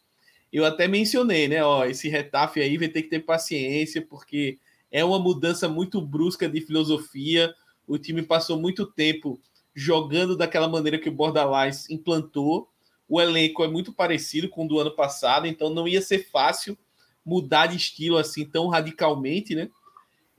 eu 0.54 0.64
até 0.64 0.88
mencionei, 0.88 1.50
né? 1.50 1.62
Ó, 1.62 1.84
esse 1.84 2.08
Retafe 2.08 2.62
aí 2.62 2.78
vai 2.78 2.88
ter 2.88 3.02
que 3.02 3.10
ter 3.10 3.20
paciência, 3.20 4.02
porque 4.02 4.58
é 4.90 5.04
uma 5.04 5.20
mudança 5.20 5.68
muito 5.68 6.00
brusca 6.00 6.48
de 6.48 6.62
filosofia. 6.62 7.54
O 7.86 7.98
time 7.98 8.22
passou 8.22 8.58
muito 8.58 8.86
tempo 8.86 9.38
jogando 9.76 10.38
daquela 10.38 10.70
maneira 10.70 10.98
que 10.98 11.10
o 11.10 11.12
Bordalás 11.12 11.90
implantou. 11.90 12.70
O 13.06 13.20
elenco 13.20 13.62
é 13.62 13.68
muito 13.68 13.92
parecido 13.92 14.48
com 14.48 14.64
o 14.64 14.68
do 14.70 14.80
ano 14.80 14.96
passado, 14.96 15.46
então 15.46 15.70
não 15.70 15.90
ia 15.90 16.02
ser 16.02 16.30
fácil 16.32 16.78
mudar 17.26 17.68
de 17.68 17.76
estilo 17.76 18.18
assim 18.18 18.46
tão 18.46 18.70
radicalmente, 18.70 19.54
né? 19.56 19.70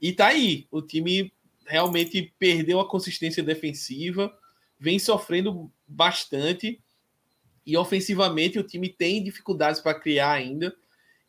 E 0.01 0.13
tá 0.13 0.29
aí, 0.29 0.65
o 0.71 0.81
time 0.81 1.31
realmente 1.67 2.33
perdeu 2.39 2.79
a 2.79 2.89
consistência 2.89 3.43
defensiva 3.43 4.35
vem 4.81 4.97
sofrendo 4.97 5.71
bastante 5.87 6.81
e 7.63 7.77
ofensivamente 7.77 8.57
o 8.57 8.63
time 8.63 8.89
tem 8.89 9.23
dificuldades 9.23 9.79
para 9.79 9.93
criar 9.93 10.31
ainda. 10.31 10.75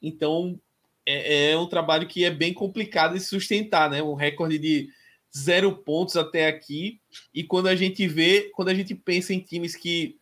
Então 0.00 0.58
é, 1.04 1.50
é, 1.50 1.58
um 1.58 1.66
trabalho 1.66 2.08
que 2.08 2.24
é 2.24 2.30
bem 2.30 2.54
complicado 2.54 3.12
de 3.12 3.20
sustentar, 3.20 3.90
né? 3.90 4.02
Um 4.02 4.14
recorde 4.14 4.58
de 4.58 4.88
zero 5.36 5.76
pontos 5.76 6.16
até 6.16 6.48
aqui. 6.48 6.98
E 7.34 7.44
quando 7.44 7.66
a 7.66 7.76
gente 7.76 8.08
vê, 8.08 8.50
quando 8.54 8.68
a 8.68 8.74
gente 8.74 8.94
pensa 8.94 9.34
em 9.34 9.40
times 9.40 9.76
que, 9.76 10.16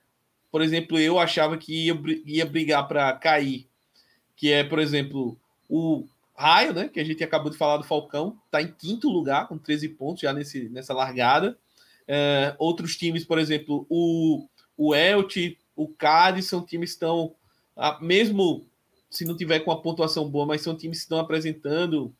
por 0.51 0.61
exemplo, 0.61 0.99
eu 0.99 1.17
achava 1.17 1.57
que 1.57 1.87
ia, 1.87 1.97
ia 2.27 2.45
brigar 2.45 2.89
para 2.89 3.13
cair, 3.13 3.69
que 4.35 4.51
é, 4.51 4.65
por 4.65 4.81
exemplo, 4.81 5.39
o 5.69 6.05
Raio, 6.35 6.75
né? 6.75 6.89
Que 6.89 6.99
a 6.99 7.05
gente 7.05 7.23
acabou 7.23 7.53
de 7.53 7.57
falar 7.57 7.77
do 7.77 7.85
Falcão, 7.85 8.37
está 8.47 8.61
em 8.61 8.73
quinto 8.73 9.09
lugar 9.09 9.47
com 9.47 9.57
13 9.57 9.89
pontos 9.91 10.23
já 10.23 10.33
nesse, 10.33 10.69
nessa 10.71 10.93
largada. 10.93 11.57
É, 12.13 12.57
outros 12.59 12.97
times, 12.97 13.25
por 13.25 13.39
exemplo, 13.39 13.87
o, 13.89 14.49
o 14.77 14.97
Elche, 14.97 15.57
o 15.77 15.87
Cádiz, 15.87 16.47
são 16.47 16.61
times 16.61 16.91
que 16.91 16.95
estão, 16.97 17.37
mesmo 18.01 18.67
se 19.09 19.25
não 19.25 19.37
tiver 19.37 19.61
com 19.61 19.71
a 19.71 19.81
pontuação 19.81 20.29
boa, 20.29 20.45
mas 20.45 20.61
são 20.61 20.77
times 20.77 20.99
que 20.99 21.03
estão 21.05 21.21
apresentando 21.21 22.13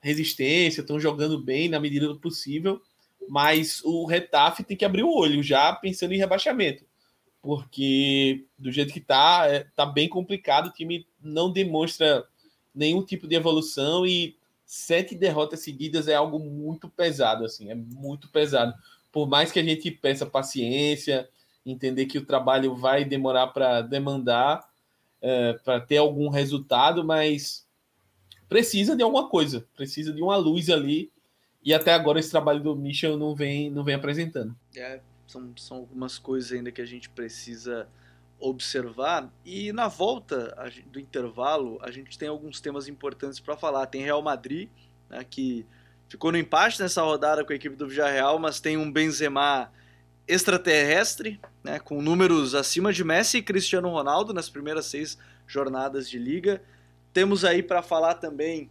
resistência, 0.00 0.82
estão 0.82 1.00
jogando 1.00 1.42
bem 1.42 1.66
na 1.66 1.80
medida 1.80 2.08
do 2.08 2.20
possível. 2.20 2.82
Mas 3.26 3.82
o 3.82 4.04
Retafe 4.04 4.64
tem 4.64 4.76
que 4.76 4.84
abrir 4.84 5.02
o 5.02 5.16
olho 5.16 5.42
já 5.42 5.72
pensando 5.72 6.12
em 6.12 6.18
rebaixamento, 6.18 6.84
porque 7.40 8.44
do 8.58 8.70
jeito 8.70 8.92
que 8.92 9.00
tá, 9.00 9.46
é, 9.48 9.60
tá 9.74 9.86
bem 9.86 10.10
complicado. 10.10 10.66
O 10.66 10.72
time 10.72 11.06
não 11.22 11.50
demonstra 11.50 12.26
nenhum 12.74 13.02
tipo 13.02 13.26
de 13.26 13.34
evolução 13.34 14.06
e 14.06 14.36
sete 14.66 15.14
derrotas 15.14 15.60
seguidas 15.60 16.06
é 16.06 16.14
algo 16.14 16.38
muito 16.38 16.86
pesado, 16.86 17.46
assim, 17.46 17.70
é 17.70 17.74
muito 17.74 18.28
pesado 18.28 18.74
por 19.12 19.28
mais 19.28 19.52
que 19.52 19.60
a 19.60 19.62
gente 19.62 19.90
peça 19.90 20.24
paciência, 20.24 21.28
entender 21.64 22.06
que 22.06 22.18
o 22.18 22.24
trabalho 22.24 22.74
vai 22.74 23.04
demorar 23.04 23.48
para 23.48 23.82
demandar, 23.82 24.66
é, 25.20 25.52
para 25.64 25.80
ter 25.80 25.98
algum 25.98 26.28
resultado, 26.28 27.04
mas 27.04 27.66
precisa 28.48 28.96
de 28.96 29.02
alguma 29.02 29.28
coisa, 29.28 29.66
precisa 29.76 30.12
de 30.12 30.22
uma 30.22 30.36
luz 30.36 30.70
ali. 30.70 31.12
E 31.64 31.72
até 31.72 31.92
agora 31.92 32.18
esse 32.18 32.30
trabalho 32.30 32.60
do 32.60 32.74
Michel 32.74 33.16
não 33.16 33.34
vem, 33.34 33.70
não 33.70 33.84
vem 33.84 33.94
apresentando. 33.94 34.56
É, 34.74 35.00
são, 35.26 35.52
são 35.56 35.76
algumas 35.76 36.18
coisas 36.18 36.50
ainda 36.50 36.72
que 36.72 36.80
a 36.80 36.86
gente 36.86 37.08
precisa 37.08 37.86
observar. 38.40 39.32
E 39.44 39.72
na 39.72 39.86
volta 39.86 40.54
do 40.86 40.98
intervalo, 40.98 41.78
a 41.80 41.90
gente 41.92 42.18
tem 42.18 42.28
alguns 42.28 42.60
temas 42.60 42.88
importantes 42.88 43.38
para 43.38 43.56
falar. 43.56 43.86
Tem 43.86 44.02
Real 44.02 44.20
Madrid, 44.20 44.68
né, 45.08 45.22
que 45.22 45.64
ficou 46.12 46.30
no 46.30 46.36
empate 46.36 46.78
nessa 46.78 47.00
rodada 47.00 47.42
com 47.42 47.54
a 47.54 47.56
equipe 47.56 47.74
do 47.74 47.88
Villarreal, 47.88 48.38
mas 48.38 48.60
tem 48.60 48.76
um 48.76 48.92
Benzema 48.92 49.72
extraterrestre, 50.28 51.40
né, 51.64 51.78
com 51.80 52.02
números 52.02 52.54
acima 52.54 52.92
de 52.92 53.02
Messi 53.02 53.38
e 53.38 53.42
Cristiano 53.42 53.88
Ronaldo 53.88 54.34
nas 54.34 54.50
primeiras 54.50 54.84
seis 54.84 55.16
jornadas 55.46 56.10
de 56.10 56.18
liga. 56.18 56.62
Temos 57.14 57.46
aí 57.46 57.62
para 57.62 57.80
falar 57.80 58.16
também 58.16 58.70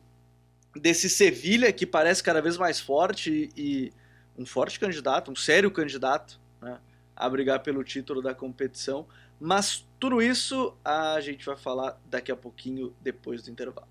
desse 0.76 1.10
Sevilha 1.10 1.74
que 1.74 1.84
parece 1.84 2.22
cada 2.22 2.44
vez 2.44 2.58
mais 2.58 2.80
forte 2.80 3.50
e 3.58 3.92
um 4.38 4.46
forte 4.46 4.80
candidato, 4.80 5.32
um 5.32 5.36
sério 5.36 5.72
candidato 5.72 6.40
né, 6.62 6.78
a 7.16 7.28
brigar 7.28 7.64
pelo 7.64 7.84
título 7.84 8.22
da 8.22 8.36
competição. 8.36 9.08
Mas 9.40 9.84
tudo 10.00 10.22
isso 10.22 10.78
a 10.86 11.20
gente 11.20 11.44
vai 11.44 11.58
falar 11.58 12.00
daqui 12.06 12.32
a 12.32 12.36
pouquinho, 12.36 12.94
depois 13.02 13.42
do 13.42 13.50
intervalo. 13.50 13.91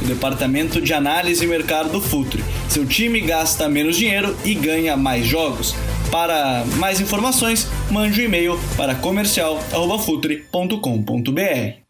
o 0.00 0.04
departamento 0.04 0.80
de 0.80 0.92
análise 0.92 1.44
e 1.44 1.48
mercado 1.48 1.90
do 1.90 2.00
Futuri. 2.00 2.44
Seu 2.68 2.86
time 2.86 3.20
gasta 3.20 3.68
menos 3.68 3.96
dinheiro 3.96 4.36
e 4.44 4.54
ganha 4.54 4.96
mais 4.96 5.26
jogos. 5.26 5.74
Para 6.10 6.64
mais 6.78 7.00
informações, 7.00 7.66
mande 7.90 8.20
um 8.20 8.24
e-mail 8.24 8.58
para 8.76 8.94
comercial@futuri.com.br. 8.94 11.86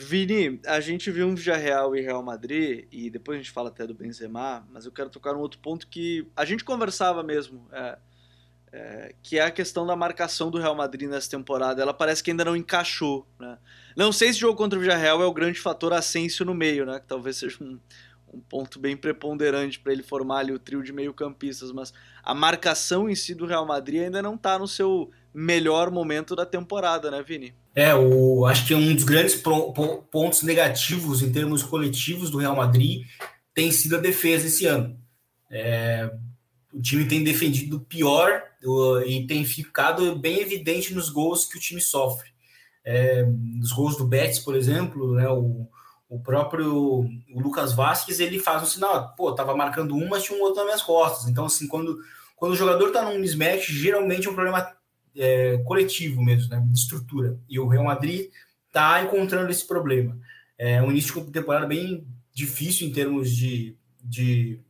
Vini, 0.00 0.60
a 0.66 0.80
gente 0.80 1.10
viu 1.10 1.28
um 1.28 1.34
Villarreal 1.34 1.94
e 1.94 2.00
Real 2.00 2.22
Madrid, 2.22 2.86
e 2.90 3.10
depois 3.10 3.36
a 3.36 3.42
gente 3.42 3.50
fala 3.50 3.68
até 3.68 3.86
do 3.86 3.92
Benzema, 3.92 4.66
mas 4.72 4.86
eu 4.86 4.92
quero 4.92 5.10
tocar 5.10 5.34
um 5.34 5.40
outro 5.40 5.58
ponto 5.58 5.86
que 5.86 6.26
a 6.34 6.46
gente 6.46 6.64
conversava 6.64 7.22
mesmo. 7.22 7.66
É 7.70 7.98
é, 8.72 9.14
que 9.22 9.38
é 9.38 9.42
a 9.42 9.50
questão 9.50 9.86
da 9.86 9.96
marcação 9.96 10.50
do 10.50 10.58
Real 10.58 10.74
Madrid 10.74 11.08
nessa 11.08 11.30
temporada. 11.30 11.80
Ela 11.80 11.94
parece 11.94 12.22
que 12.22 12.30
ainda 12.30 12.44
não 12.44 12.56
encaixou. 12.56 13.26
Né? 13.38 13.58
Não 13.96 14.12
sei 14.12 14.32
se 14.32 14.38
o 14.38 14.40
jogo 14.42 14.56
contra 14.56 14.78
o 14.78 14.82
Villarreal 14.82 15.22
é 15.22 15.26
o 15.26 15.32
grande 15.32 15.60
fator 15.60 15.92
Asensio 15.92 16.44
no 16.44 16.54
meio, 16.54 16.84
né? 16.84 17.00
que 17.00 17.06
talvez 17.06 17.36
seja 17.36 17.56
um, 17.62 17.78
um 18.32 18.40
ponto 18.40 18.78
bem 18.78 18.96
preponderante 18.96 19.78
para 19.78 19.92
ele 19.92 20.02
formar 20.02 20.38
ali 20.38 20.52
o 20.52 20.58
trio 20.58 20.82
de 20.82 20.92
meio-campistas, 20.92 21.72
mas 21.72 21.92
a 22.22 22.34
marcação 22.34 23.08
em 23.08 23.14
si 23.14 23.34
do 23.34 23.46
Real 23.46 23.66
Madrid 23.66 24.02
ainda 24.02 24.22
não 24.22 24.34
está 24.34 24.58
no 24.58 24.68
seu 24.68 25.10
melhor 25.32 25.90
momento 25.90 26.34
da 26.34 26.44
temporada, 26.44 27.10
né, 27.10 27.22
Vini? 27.22 27.54
É, 27.74 27.94
o, 27.94 28.44
acho 28.46 28.66
que 28.66 28.74
um 28.74 28.94
dos 28.94 29.04
grandes 29.04 29.40
pontos 30.10 30.42
negativos 30.42 31.22
em 31.22 31.30
termos 31.30 31.62
coletivos 31.62 32.30
do 32.30 32.38
Real 32.38 32.56
Madrid 32.56 33.06
tem 33.54 33.70
sido 33.70 33.96
a 33.96 34.00
defesa 34.00 34.46
esse 34.46 34.66
ano. 34.66 34.98
É, 35.50 36.10
o 36.72 36.80
time 36.80 37.06
tem 37.06 37.24
defendido 37.24 37.80
pior 37.80 38.42
e 39.06 39.26
tem 39.26 39.44
ficado 39.44 40.16
bem 40.16 40.40
evidente 40.40 40.92
nos 40.94 41.08
gols 41.08 41.46
que 41.46 41.56
o 41.56 41.60
time 41.60 41.80
sofre. 41.80 42.30
É, 42.84 43.24
nos 43.24 43.72
gols 43.72 43.96
do 43.96 44.06
Betis, 44.06 44.38
por 44.38 44.56
exemplo, 44.56 45.14
né, 45.14 45.28
o, 45.28 45.68
o 46.08 46.20
próprio 46.20 46.74
o 46.74 47.40
Lucas 47.40 47.72
Vasquez 47.72 48.20
ele 48.20 48.38
faz 48.38 48.62
um 48.62 48.66
sinal, 48.66 49.14
pô, 49.14 49.34
tava 49.34 49.56
marcando 49.56 49.94
um, 49.94 50.08
mas 50.08 50.22
tinha 50.22 50.38
um 50.38 50.42
outro 50.42 50.56
nas 50.56 50.64
minhas 50.64 50.82
costas. 50.82 51.28
Então, 51.28 51.46
assim, 51.46 51.66
quando, 51.68 51.98
quando 52.36 52.52
o 52.52 52.56
jogador 52.56 52.90
tá 52.90 53.02
num 53.02 53.18
mismatch, 53.18 53.68
geralmente 53.68 54.26
é 54.26 54.30
um 54.30 54.34
problema 54.34 54.72
é, 55.16 55.58
coletivo 55.58 56.22
mesmo, 56.22 56.50
né, 56.50 56.62
de 56.66 56.78
estrutura. 56.78 57.38
E 57.48 57.58
o 57.58 57.68
Real 57.68 57.84
Madrid 57.84 58.30
tá 58.72 59.02
encontrando 59.02 59.50
esse 59.50 59.66
problema. 59.66 60.18
É 60.56 60.82
um 60.82 60.90
início 60.90 61.24
de 61.24 61.30
temporada 61.30 61.66
bem 61.66 62.06
difícil 62.32 62.88
em 62.88 62.92
termos 62.92 63.30
de, 63.34 63.76
de 64.02 64.60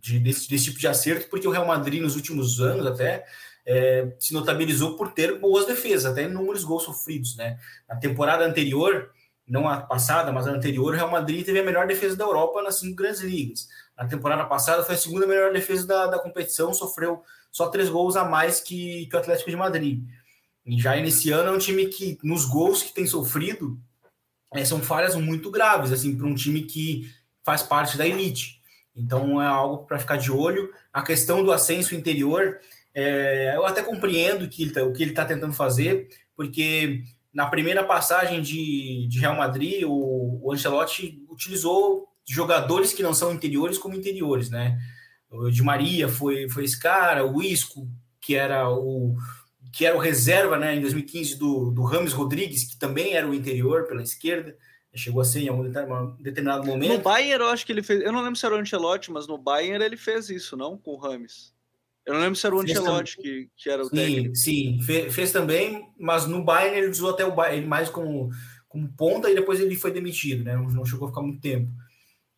de, 0.00 0.18
desse, 0.18 0.48
desse 0.48 0.64
tipo 0.64 0.78
de 0.78 0.88
acerto, 0.88 1.28
porque 1.28 1.46
o 1.46 1.50
Real 1.50 1.66
Madrid, 1.66 2.02
nos 2.02 2.16
últimos 2.16 2.60
anos 2.60 2.86
até, 2.86 3.24
é, 3.66 4.12
se 4.18 4.32
notabilizou 4.32 4.96
por 4.96 5.12
ter 5.12 5.38
boas 5.38 5.66
defesas, 5.66 6.06
até 6.10 6.24
em 6.24 6.28
números 6.28 6.60
de 6.60 6.66
gols 6.66 6.84
sofridos. 6.84 7.36
Né? 7.36 7.58
Na 7.88 7.96
temporada 7.96 8.44
anterior, 8.44 9.10
não 9.46 9.68
a 9.68 9.80
passada, 9.80 10.32
mas 10.32 10.46
a 10.46 10.50
anterior, 10.50 10.92
o 10.92 10.96
Real 10.96 11.10
Madrid 11.10 11.44
teve 11.44 11.60
a 11.60 11.64
melhor 11.64 11.86
defesa 11.86 12.16
da 12.16 12.24
Europa 12.24 12.62
nas 12.62 12.78
cinco 12.78 12.96
grandes 12.96 13.20
ligas. 13.20 13.68
Na 13.96 14.06
temporada 14.06 14.44
passada 14.44 14.84
foi 14.84 14.94
a 14.94 14.98
segunda 14.98 15.26
melhor 15.26 15.52
defesa 15.52 15.86
da, 15.86 16.06
da 16.06 16.18
competição, 16.18 16.72
sofreu 16.72 17.22
só 17.50 17.68
três 17.68 17.88
gols 17.88 18.16
a 18.16 18.24
mais 18.24 18.60
que, 18.60 19.06
que 19.06 19.16
o 19.16 19.18
Atlético 19.18 19.50
de 19.50 19.56
Madrid. 19.56 20.04
E 20.64 20.78
já 20.78 20.94
nesse 20.96 21.30
ano 21.30 21.48
é 21.48 21.52
um 21.52 21.58
time 21.58 21.86
que, 21.86 22.18
nos 22.22 22.44
gols 22.44 22.82
que 22.82 22.92
tem 22.92 23.06
sofrido, 23.06 23.78
é, 24.54 24.64
são 24.64 24.80
falhas 24.80 25.14
muito 25.14 25.50
graves, 25.50 25.92
assim, 25.92 26.16
para 26.16 26.26
um 26.26 26.34
time 26.34 26.62
que 26.62 27.10
faz 27.44 27.62
parte 27.62 27.96
da 27.96 28.06
elite. 28.06 28.57
Então 28.98 29.40
é 29.40 29.46
algo 29.46 29.86
para 29.86 29.98
ficar 29.98 30.16
de 30.16 30.30
olho. 30.30 30.72
A 30.92 31.02
questão 31.02 31.42
do 31.44 31.52
ascenso 31.52 31.94
interior, 31.94 32.58
é, 32.94 33.54
eu 33.54 33.64
até 33.64 33.82
compreendo 33.82 34.48
que 34.48 34.62
ele 34.62 34.72
tá, 34.72 34.82
o 34.82 34.92
que 34.92 35.02
ele 35.02 35.12
está 35.12 35.24
tentando 35.24 35.52
fazer, 35.52 36.08
porque 36.36 37.02
na 37.32 37.46
primeira 37.46 37.84
passagem 37.84 38.42
de, 38.42 39.06
de 39.08 39.20
Real 39.20 39.36
Madrid, 39.36 39.84
o, 39.86 40.40
o 40.42 40.52
Ancelotti 40.52 41.22
utilizou 41.30 42.08
jogadores 42.28 42.92
que 42.92 43.02
não 43.02 43.14
são 43.14 43.32
interiores 43.32 43.78
como 43.78 43.94
interiores, 43.94 44.50
né? 44.50 44.78
O 45.30 45.50
Di 45.50 45.62
Maria 45.62 46.08
foi, 46.08 46.48
foi 46.48 46.64
esse 46.64 46.78
cara, 46.78 47.24
o 47.24 47.42
Isco, 47.42 47.88
que 48.20 48.34
era 48.34 48.68
o 48.68 49.16
que 49.72 49.84
era 49.84 49.96
o 49.96 50.00
reserva 50.00 50.58
né, 50.58 50.74
em 50.74 50.80
2015 50.80 51.36
do, 51.38 51.70
do 51.70 51.82
Rames 51.82 52.12
Rodrigues, 52.12 52.64
que 52.64 52.78
também 52.78 53.14
era 53.14 53.28
o 53.28 53.34
interior 53.34 53.86
pela 53.86 54.02
esquerda. 54.02 54.56
Chegou 54.98 55.20
a 55.20 55.24
ser 55.24 55.40
em 55.40 55.48
algum 55.48 55.64
determinado 56.20 56.66
momento. 56.66 56.92
No 56.92 56.98
Bayern, 56.98 57.44
eu 57.44 57.50
acho 57.50 57.64
que 57.64 57.72
ele 57.72 57.82
fez. 57.82 58.02
Eu 58.02 58.12
não 58.12 58.20
lembro 58.20 58.36
se 58.36 58.44
era 58.44 58.54
o 58.54 58.58
Ancelotti, 58.58 59.10
mas 59.10 59.26
no 59.26 59.38
Bayern 59.38 59.84
ele 59.84 59.96
fez 59.96 60.28
isso, 60.28 60.56
não? 60.56 60.76
Com 60.76 60.92
o 60.92 60.96
Rames. 60.96 61.54
Eu 62.04 62.14
não 62.14 62.20
lembro 62.22 62.36
se 62.36 62.46
era 62.46 62.56
o 62.56 62.60
Ancelotti 62.60 63.16
que, 63.18 63.50
que 63.54 63.68
era 63.68 63.82
o 63.82 63.88
sim, 63.88 63.96
técnico. 63.96 64.34
Sim, 64.34 64.80
fez, 64.82 65.14
fez, 65.14 65.30
também, 65.30 65.92
mas 65.98 66.26
no 66.26 66.42
Bayern 66.42 66.78
ele 66.78 66.88
usou 66.88 67.10
até 67.10 67.24
o 67.24 67.34
Bayern, 67.34 67.66
mais 67.66 67.90
como, 67.90 68.30
como 68.66 68.88
ponta 68.96 69.30
e 69.30 69.34
depois 69.34 69.60
ele 69.60 69.76
foi 69.76 69.90
demitido, 69.90 70.42
né? 70.42 70.56
Não 70.56 70.86
chegou 70.86 71.06
a 71.06 71.10
ficar 71.10 71.20
muito 71.20 71.40
tempo. 71.40 71.70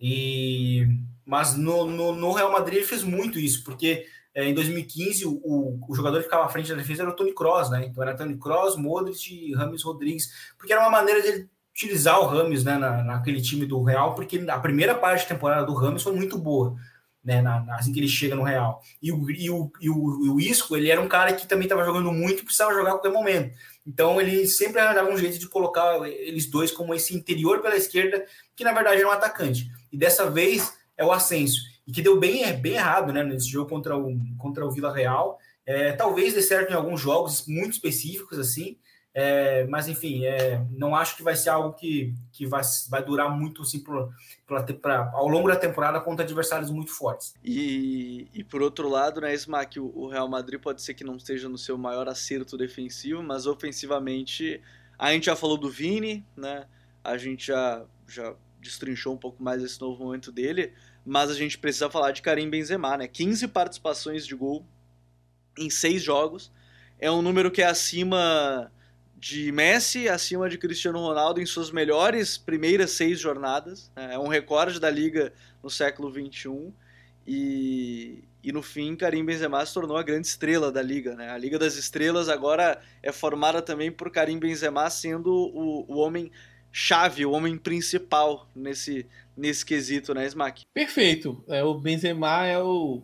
E, 0.01 0.87
mas 1.25 1.57
no, 1.57 1.87
no, 1.87 2.15
no 2.15 2.33
Real 2.33 2.51
Madrid 2.51 2.79
ele 2.79 2.87
fez 2.87 3.05
muito 3.05 3.39
isso, 3.39 3.63
porque 3.63 4.07
é, 4.35 4.45
em 4.49 4.55
2015 4.55 5.27
o, 5.27 5.41
o, 5.45 5.81
o, 5.89 5.95
jogador 5.95 6.19
que 6.19 6.25
ficava 6.25 6.47
à 6.47 6.49
frente 6.49 6.71
da 6.71 6.77
defesa 6.77 7.03
era 7.03 7.11
o 7.11 7.15
Tony 7.15 7.35
Kroos, 7.35 7.71
né? 7.71 7.87
Então 7.87 8.03
era 8.03 8.17
Tony 8.17 8.37
Kroos, 8.39 8.77
Modric 8.77 9.33
e 9.33 9.55
Rames 9.55 9.83
Rodrigues, 9.83 10.33
porque 10.57 10.73
era 10.73 10.83
uma 10.83 10.91
maneira 10.91 11.21
de 11.21 11.29
ele 11.29 11.51
utilizar 11.81 12.21
o 12.21 12.27
Rames 12.27 12.63
né, 12.63 12.77
na, 12.77 13.03
naquele 13.03 13.41
time 13.41 13.65
do 13.65 13.83
Real, 13.83 14.15
porque 14.15 14.45
a 14.49 14.59
primeira 14.59 14.95
parte 14.95 15.23
da 15.23 15.35
temporada 15.35 15.65
do 15.65 15.75
Rames 15.75 16.03
foi 16.03 16.15
muito 16.15 16.37
boa, 16.37 16.77
né, 17.25 17.41
na, 17.41 17.65
assim 17.75 17.93
que 17.93 17.99
ele 17.99 18.09
chega 18.09 18.37
no 18.37 18.43
Real. 18.43 18.83
E 19.03 19.11
o, 19.11 19.31
e 19.31 19.51
o, 19.51 19.73
e 19.81 19.89
o, 19.89 20.25
e 20.27 20.29
o 20.29 20.41
Isco, 20.41 20.77
ele 20.77 20.91
era 20.91 21.01
um 21.01 21.09
cara 21.09 21.33
que 21.33 21.47
também 21.47 21.65
estava 21.65 21.85
jogando 21.85 22.13
muito 22.13 22.41
e 22.41 22.45
precisava 22.45 22.75
jogar 22.75 22.91
a 22.91 22.93
qualquer 22.93 23.13
momento. 23.13 23.57
Então 23.87 24.21
ele 24.21 24.47
sempre 24.47 24.75
dava 24.75 25.11
um 25.11 25.17
jeito 25.17 25.39
de 25.39 25.49
colocar 25.49 26.07
eles 26.07 26.47
dois 26.47 26.71
como 26.71 26.95
esse 26.95 27.17
interior 27.17 27.61
pela 27.61 27.77
esquerda, 27.77 28.25
que 28.55 28.65
na 28.65 28.73
verdade 28.73 28.99
era 28.99 29.09
um 29.09 29.13
atacante. 29.13 29.71
E 29.91 29.97
dessa 29.97 30.31
vez 30.31 30.75
é 30.99 31.05
o 31.05 31.13
Ascenso, 31.13 31.61
e 31.87 31.93
que 31.93 32.03
deu 32.03 32.19
bem, 32.21 32.45
bem 32.61 32.75
errado 32.75 33.11
né, 33.13 33.25
nesse 33.25 33.49
jogo 33.49 33.71
contra 33.71 33.97
o, 33.97 34.19
contra 34.37 34.67
o 34.67 34.71
Vila 34.71 34.95
Real. 34.95 35.39
É, 35.65 35.93
talvez 35.93 36.35
dê 36.35 36.43
certo 36.43 36.73
em 36.73 36.75
alguns 36.75 37.01
jogos 37.01 37.47
muito 37.47 37.73
específicos, 37.73 38.39
assim, 38.39 38.77
é, 39.13 39.65
mas, 39.67 39.89
enfim, 39.89 40.25
é, 40.25 40.65
não 40.71 40.95
acho 40.95 41.17
que 41.17 41.23
vai 41.23 41.35
ser 41.35 41.51
algo 41.51 41.73
que, 41.73 42.15
que 42.33 42.47
vai, 42.47 42.63
vai 42.89 43.05
durar 43.05 43.29
muito 43.37 43.63
assim, 43.63 43.83
pra, 44.47 44.63
pra, 44.63 45.11
ao 45.13 45.27
longo 45.27 45.49
da 45.49 45.57
temporada 45.57 46.01
contra 46.01 46.25
adversários 46.25 46.71
muito 46.71 46.93
fortes. 46.93 47.35
E, 47.45 48.29
e 48.33 48.45
por 48.45 48.63
outro 48.63 48.89
lado, 48.89 49.21
né, 49.21 49.35
Smack, 49.35 49.81
o, 49.81 49.91
o 49.95 50.09
Real 50.09 50.29
Madrid 50.29 50.61
pode 50.61 50.81
ser 50.81 50.95
que 50.95 51.03
não 51.03 51.17
esteja 51.17 51.49
no 51.49 51.59
seu 51.59 51.77
maior 51.77 52.09
acerto 52.09 52.57
defensivo, 52.57 53.23
mas 53.23 53.47
ofensivamente 53.47 54.63
a 54.97 55.13
gente 55.13 55.27
já 55.27 55.35
falou 55.35 55.57
do 55.57 55.69
Vini, 55.69 56.25
né? 56.37 56.67
A 57.03 57.17
gente 57.17 57.47
já, 57.47 57.85
já 58.07 58.35
destrinchou 58.61 59.15
um 59.15 59.19
pouco 59.19 59.43
mais 59.43 59.63
esse 59.63 59.81
novo 59.81 60.05
momento 60.05 60.31
dele, 60.31 60.73
mas 61.05 61.31
a 61.31 61.35
gente 61.35 61.59
precisa 61.59 61.91
falar 61.91 62.13
de 62.13 62.23
Karim 62.23 62.49
Benzema, 62.49 62.97
né? 62.97 63.09
15 63.09 63.49
participações 63.49 64.25
de 64.25 64.37
gol 64.37 64.65
em 65.59 65.69
seis 65.69 66.03
jogos. 66.03 66.53
É 66.99 67.11
um 67.11 67.23
número 67.23 67.51
que 67.51 67.63
é 67.63 67.67
acima 67.67 68.71
de 69.21 69.53
Messi 69.53 70.09
acima 70.09 70.49
de 70.49 70.57
Cristiano 70.57 70.99
Ronaldo 70.99 71.43
em 71.43 71.47
suas 71.47 71.71
melhores 71.71 72.39
primeiras 72.39 72.93
seis 72.93 73.21
jornadas. 73.21 73.93
Né? 73.95 74.15
É 74.15 74.19
um 74.19 74.29
recorde 74.29 74.81
da 74.81 74.89
liga 74.89 75.31
no 75.63 75.69
século 75.69 76.11
XXI. 76.11 76.73
E, 77.27 78.25
e 78.43 78.51
no 78.51 78.63
fim, 78.63 78.97
Karim 78.97 79.23
Benzema 79.23 79.65
se 79.67 79.75
tornou 79.75 79.99
a 79.99 80.03
grande 80.03 80.27
estrela 80.27 80.73
da 80.73 80.81
liga. 80.81 81.15
Né? 81.15 81.29
A 81.29 81.37
Liga 81.37 81.59
das 81.59 81.77
Estrelas 81.77 82.31
agora 82.31 82.81
é 83.03 83.13
formada 83.13 83.61
também 83.61 83.93
por 83.93 84.11
Karim 84.11 84.39
Benzema 84.39 84.89
sendo 84.89 85.31
o, 85.31 85.85
o 85.87 85.99
homem 85.99 86.33
chave, 86.73 87.27
o 87.27 87.33
homem 87.33 87.59
principal 87.59 88.49
nesse, 88.57 89.07
nesse 89.37 89.67
quesito, 89.67 90.15
né, 90.15 90.25
Smack? 90.27 90.63
Perfeito. 90.73 91.45
É, 91.47 91.63
o 91.63 91.75
Benzema 91.75 92.47
é 92.47 92.59
o 92.59 93.03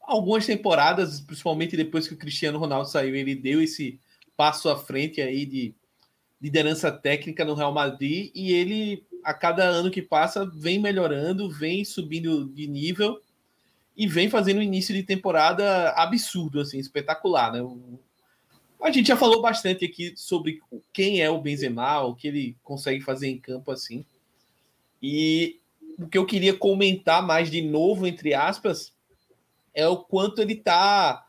algumas 0.00 0.46
temporadas, 0.46 1.20
principalmente 1.20 1.76
depois 1.76 2.08
que 2.08 2.14
o 2.14 2.16
Cristiano 2.16 2.58
Ronaldo 2.58 2.88
saiu, 2.88 3.14
ele 3.14 3.34
deu 3.34 3.60
esse 3.60 4.00
passo 4.38 4.68
à 4.68 4.78
frente 4.78 5.20
aí 5.20 5.44
de 5.44 5.74
liderança 6.40 6.92
técnica 6.92 7.44
no 7.44 7.54
Real 7.54 7.74
Madrid 7.74 8.30
e 8.36 8.52
ele 8.52 9.04
a 9.24 9.34
cada 9.34 9.64
ano 9.64 9.90
que 9.90 10.00
passa 10.00 10.46
vem 10.46 10.78
melhorando, 10.78 11.50
vem 11.50 11.84
subindo 11.84 12.46
de 12.46 12.68
nível 12.68 13.20
e 13.96 14.06
vem 14.06 14.30
fazendo 14.30 14.58
um 14.58 14.62
início 14.62 14.94
de 14.94 15.02
temporada 15.02 15.90
absurdo, 15.90 16.60
assim, 16.60 16.78
espetacular, 16.78 17.52
né? 17.52 17.58
A 18.80 18.92
gente 18.92 19.08
já 19.08 19.16
falou 19.16 19.42
bastante 19.42 19.84
aqui 19.84 20.14
sobre 20.16 20.60
quem 20.92 21.20
é 21.20 21.28
o 21.28 21.40
Benzema, 21.40 22.00
o 22.02 22.14
que 22.14 22.28
ele 22.28 22.56
consegue 22.62 23.00
fazer 23.00 23.26
em 23.26 23.40
campo 23.40 23.72
assim. 23.72 24.04
E 25.02 25.58
o 25.98 26.06
que 26.06 26.16
eu 26.16 26.24
queria 26.24 26.56
comentar 26.56 27.26
mais 27.26 27.50
de 27.50 27.60
novo, 27.60 28.06
entre 28.06 28.34
aspas, 28.34 28.94
é 29.74 29.88
o 29.88 29.96
quanto 29.96 30.40
ele 30.40 30.52
está 30.52 31.27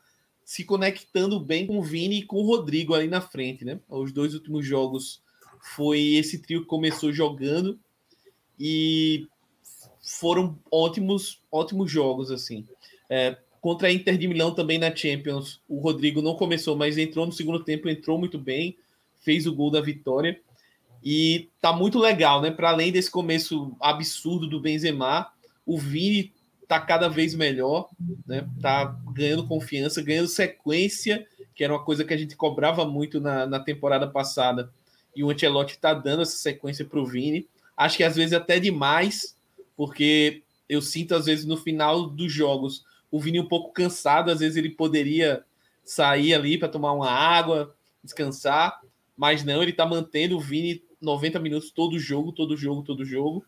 se 0.50 0.64
conectando 0.64 1.38
bem 1.38 1.64
com 1.64 1.78
o 1.78 1.82
Vini 1.82 2.18
e 2.18 2.22
com 2.24 2.38
o 2.38 2.44
Rodrigo 2.44 2.92
ali 2.92 3.06
na 3.06 3.20
frente, 3.20 3.64
né? 3.64 3.78
Os 3.88 4.10
dois 4.10 4.34
últimos 4.34 4.66
jogos 4.66 5.22
foi 5.60 6.14
esse 6.14 6.40
trio 6.40 6.62
que 6.62 6.66
começou 6.66 7.12
jogando 7.12 7.78
e 8.58 9.28
foram 10.02 10.58
ótimos, 10.68 11.40
ótimos 11.52 11.88
jogos 11.88 12.32
assim. 12.32 12.66
É, 13.08 13.36
contra 13.60 13.86
a 13.86 13.92
Inter 13.92 14.18
de 14.18 14.26
Milão 14.26 14.52
também 14.52 14.76
na 14.76 14.92
Champions, 14.92 15.60
o 15.68 15.78
Rodrigo 15.78 16.20
não 16.20 16.34
começou, 16.34 16.74
mas 16.74 16.98
entrou 16.98 17.26
no 17.26 17.32
segundo 17.32 17.62
tempo, 17.62 17.88
entrou 17.88 18.18
muito 18.18 18.36
bem, 18.36 18.76
fez 19.20 19.46
o 19.46 19.54
gol 19.54 19.70
da 19.70 19.80
vitória. 19.80 20.40
E 21.00 21.48
tá 21.60 21.72
muito 21.72 21.96
legal, 21.96 22.42
né? 22.42 22.50
Para 22.50 22.70
além 22.70 22.90
desse 22.90 23.08
começo 23.08 23.76
absurdo 23.80 24.48
do 24.48 24.58
Benzema, 24.58 25.30
o 25.64 25.78
Vini 25.78 26.32
tá 26.70 26.78
cada 26.78 27.08
vez 27.08 27.34
melhor, 27.34 27.88
né? 28.24 28.48
Tá 28.62 28.96
ganhando 29.12 29.44
confiança, 29.44 30.00
ganhando 30.00 30.28
sequência, 30.28 31.26
que 31.52 31.64
era 31.64 31.72
uma 31.72 31.84
coisa 31.84 32.04
que 32.04 32.14
a 32.14 32.16
gente 32.16 32.36
cobrava 32.36 32.84
muito 32.84 33.20
na, 33.20 33.44
na 33.44 33.58
temporada 33.58 34.06
passada. 34.06 34.72
E 35.16 35.24
o 35.24 35.30
Ancelotti 35.30 35.80
tá 35.80 35.92
dando 35.92 36.22
essa 36.22 36.36
sequência 36.36 36.84
pro 36.84 37.04
Vini. 37.04 37.48
Acho 37.76 37.96
que 37.96 38.04
às 38.04 38.14
vezes 38.14 38.32
até 38.32 38.60
demais, 38.60 39.36
porque 39.76 40.44
eu 40.68 40.80
sinto 40.80 41.12
às 41.12 41.26
vezes 41.26 41.44
no 41.44 41.56
final 41.56 42.06
dos 42.08 42.32
jogos 42.32 42.84
o 43.10 43.18
Vini 43.18 43.40
um 43.40 43.48
pouco 43.48 43.72
cansado, 43.72 44.30
às 44.30 44.38
vezes 44.38 44.56
ele 44.56 44.70
poderia 44.70 45.42
sair 45.82 46.34
ali 46.34 46.56
para 46.56 46.68
tomar 46.68 46.92
uma 46.92 47.10
água, 47.10 47.74
descansar, 48.00 48.80
mas 49.16 49.42
não, 49.42 49.60
ele 49.60 49.72
tá 49.72 49.84
mantendo 49.84 50.36
o 50.36 50.40
Vini 50.40 50.84
90 51.02 51.40
minutos 51.40 51.72
todo 51.72 51.98
jogo, 51.98 52.30
todo 52.30 52.56
jogo, 52.56 52.84
todo 52.84 53.04
jogo. 53.04 53.44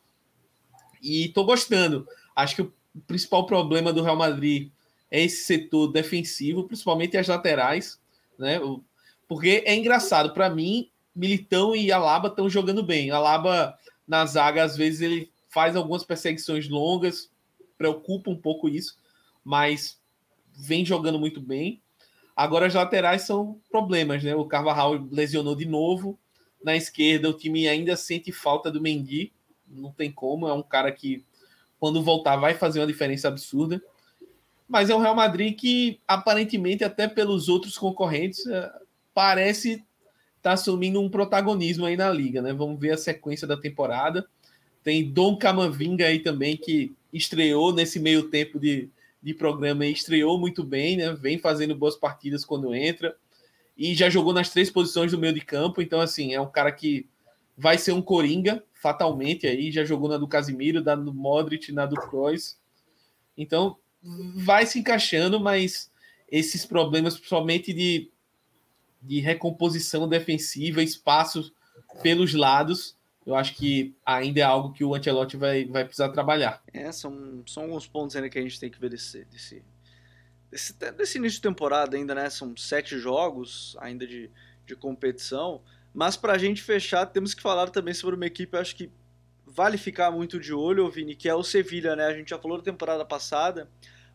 E 1.01 1.29
tô 1.29 1.45
gostando. 1.45 2.05
Acho 2.35 2.57
que 2.57 2.63
o 2.63 2.73
principal 3.07 3.47
problema 3.47 3.93
do 3.93 4.03
Real 4.03 4.17
Madrid 4.17 4.71
é 5.11 5.23
esse 5.23 5.45
setor 5.45 5.89
defensivo, 5.89 6.65
principalmente 6.65 7.17
as 7.17 7.29
laterais, 7.29 8.01
né? 8.39 8.59
Porque 9.29 9.63
é 9.67 9.75
engraçado, 9.75 10.33
para 10.33 10.51
mim, 10.51 10.91
Militão 11.15 11.77
e 11.77 11.93
Alaba 11.93 12.29
estão 12.29 12.49
jogando 12.49 12.83
bem. 12.83 13.11
Alaba 13.11 13.79
na 14.07 14.25
zaga, 14.27 14.65
às 14.65 14.77
vezes, 14.77 15.01
ele 15.01 15.31
faz 15.49 15.77
algumas 15.77 16.05
perseguições 16.05 16.69
longas, 16.69 17.31
preocupa 17.77 18.31
um 18.31 18.37
pouco 18.37 18.69
isso, 18.69 18.97
mas 19.45 20.01
vem 20.55 20.85
jogando 20.85 21.19
muito 21.19 21.41
bem. 21.41 21.81
Agora 22.35 22.67
as 22.67 22.75
laterais 22.75 23.23
são 23.23 23.61
problemas, 23.71 24.23
né? 24.25 24.35
O 24.35 24.47
Carvajal 24.47 25.07
lesionou 25.11 25.55
de 25.55 25.67
novo, 25.67 26.19
na 26.65 26.77
esquerda, 26.77 27.29
o 27.29 27.37
time 27.37 27.69
ainda 27.69 27.97
sente 27.97 28.33
falta 28.33 28.71
do 28.71 28.81
Mendy. 28.81 29.33
Não 29.67 29.93
tem 29.93 30.11
como. 30.11 30.49
É 30.49 30.53
um 30.53 30.63
cara 30.63 30.91
que, 30.93 31.25
quando 31.83 32.01
voltar, 32.01 32.37
vai 32.37 32.55
fazer 32.55 32.79
uma 32.79 32.87
diferença 32.87 33.27
absurda. 33.27 33.83
Mas 34.69 34.89
é 34.89 34.95
um 34.95 35.01
Real 35.01 35.17
Madrid 35.17 35.59
que, 35.59 35.99
aparentemente, 36.07 36.85
até 36.85 37.09
pelos 37.09 37.49
outros 37.49 37.77
concorrentes, 37.77 38.47
é, 38.47 38.71
parece 39.13 39.71
estar 39.73 39.85
tá 40.43 40.53
assumindo 40.53 41.01
um 41.01 41.11
protagonismo 41.11 41.85
aí 41.85 41.97
na 41.97 42.09
liga, 42.09 42.41
né? 42.41 42.53
Vamos 42.53 42.79
ver 42.79 42.93
a 42.93 42.97
sequência 42.97 43.49
da 43.49 43.57
temporada. 43.57 44.25
Tem 44.85 45.11
Dom 45.11 45.37
Camavinga 45.37 46.07
aí 46.07 46.21
também, 46.21 46.57
que 46.57 46.95
estreou 47.13 47.75
nesse 47.75 47.99
meio 47.99 48.31
tempo 48.31 48.61
de, 48.61 48.89
de 49.21 49.35
programa 49.35 49.85
e 49.85 49.93
estreou 49.93 50.39
muito 50.39 50.63
bem, 50.63 50.99
né? 50.99 51.13
Vem 51.15 51.37
fazendo 51.37 51.75
boas 51.75 51.97
partidas 51.97 52.45
quando 52.45 52.73
entra 52.73 53.17
e 53.77 53.93
já 53.93 54.09
jogou 54.09 54.33
nas 54.33 54.51
três 54.51 54.71
posições 54.71 55.11
do 55.11 55.19
meio 55.19 55.33
de 55.33 55.41
campo, 55.41 55.83
então 55.83 56.01
assim, 56.01 56.33
é 56.33 56.41
um 56.41 56.49
cara 56.49 56.71
que 56.71 57.09
vai 57.59 57.77
ser 57.77 57.91
um 57.91 58.01
coringa 58.01 58.63
fatalmente 58.83 59.47
aí, 59.47 59.71
já 59.71 59.85
jogou 59.85 60.09
na 60.09 60.19
do 60.19 60.29
Casimiro, 60.29 60.83
na 60.83 60.95
do 60.95 61.15
Modric, 61.15 61.73
na 61.73 61.87
do 61.87 61.97
Kroos. 61.97 62.59
Então, 63.37 63.79
vai 64.35 64.67
se 64.67 64.79
encaixando, 64.79 65.41
mas 65.41 65.91
esses 66.29 66.67
problemas 66.67 67.15
principalmente 67.15 67.73
de 67.73 68.13
de 69.03 69.19
recomposição 69.19 70.09
defensiva, 70.09 70.83
espaços 70.83 71.53
pelos 72.03 72.33
lados, 72.33 72.97
eu 73.27 73.35
acho 73.35 73.55
que 73.55 73.95
ainda 74.07 74.41
é 74.41 74.45
algo 74.45 74.73
que 74.73 74.85
o 74.85 74.95
Ancelotti 74.95 75.37
vai, 75.37 75.65
vai 75.65 75.85
precisar 75.85 76.11
trabalhar. 76.11 76.63
É, 76.73 76.91
são, 76.93 77.43
são 77.47 77.65
alguns 77.65 77.87
pontos 77.87 78.15
ainda 78.15 78.31
que 78.31 78.39
a 78.39 78.43
gente 78.43 78.61
tem 78.61 78.71
que 78.71 78.81
ver 78.81 78.91
desse, 78.91 79.25
desse, 79.25 79.65
desse, 80.51 80.73
desse 80.93 81.19
início 81.19 81.37
de 81.39 81.43
temporada 81.43 81.97
ainda, 81.97 82.15
né? 82.15 82.31
São 82.31 82.57
sete 82.57 82.97
jogos 82.97 83.77
ainda 83.81 84.07
de, 84.07 84.31
de 84.65 84.77
competição. 84.77 85.61
Mas 85.95 86.17
para 86.17 86.33
a 86.33 86.39
gente 86.39 86.63
fechar, 86.63 87.07
temos 87.07 87.35
que 87.35 87.43
falar 87.43 87.69
também 87.71 87.93
sobre 87.93 88.17
uma 88.17 88.27
equipe, 88.27 88.57
acho 88.57 88.75
que 88.75 88.91
vale 89.47 89.77
ficar 89.77 90.11
muito 90.11 90.41
de 90.41 90.53
olho, 90.53 90.91
Vini, 90.91 91.15
que 91.15 91.29
é 91.29 91.35
o 91.35 91.43
Sevilha, 91.43 91.95
né? 91.95 92.07
A 92.07 92.15
gente 92.15 92.31
já 92.31 92.39
falou 92.39 92.57
da 92.57 92.65
temporada 92.65 93.05
passada, 93.05 93.69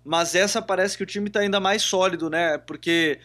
mas 0.03 0.33
essa 0.33 0.61
parece 0.61 0.97
que 0.97 1.03
o 1.03 1.05
time 1.05 1.27
está 1.27 1.41
ainda 1.41 1.59
mais 1.59 1.83
sólido, 1.83 2.29
né? 2.29 2.57
Porque 2.57 3.19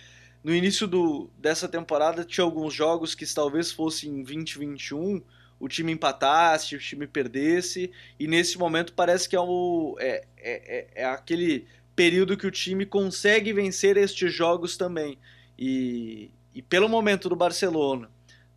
no 0.44 0.54
início 0.54 0.86
do, 0.86 1.30
dessa 1.38 1.68
temporada 1.68 2.24
tinha 2.24 2.44
alguns 2.44 2.74
jogos 2.74 3.14
que 3.14 3.24
talvez 3.32 3.72
fossem 3.72 4.22
2021, 4.22 5.22
o 5.58 5.68
time 5.68 5.92
empatasse, 5.92 6.74
o 6.74 6.78
time 6.78 7.06
perdesse, 7.06 7.90
e 8.18 8.26
nesse 8.26 8.58
momento 8.58 8.92
parece 8.92 9.28
que 9.28 9.36
é, 9.36 9.40
o, 9.40 9.96
é, 10.00 10.24
é, 10.36 10.78
é, 10.96 11.02
é 11.02 11.04
aquele 11.04 11.66
período 11.94 12.36
que 12.36 12.46
o 12.46 12.50
time 12.50 12.84
consegue 12.84 13.52
vencer 13.52 13.96
estes 13.96 14.34
jogos 14.34 14.76
também. 14.76 15.18
E, 15.56 16.30
e 16.52 16.60
pelo 16.60 16.88
momento 16.88 17.28
do 17.28 17.36
Barcelona, 17.36 18.10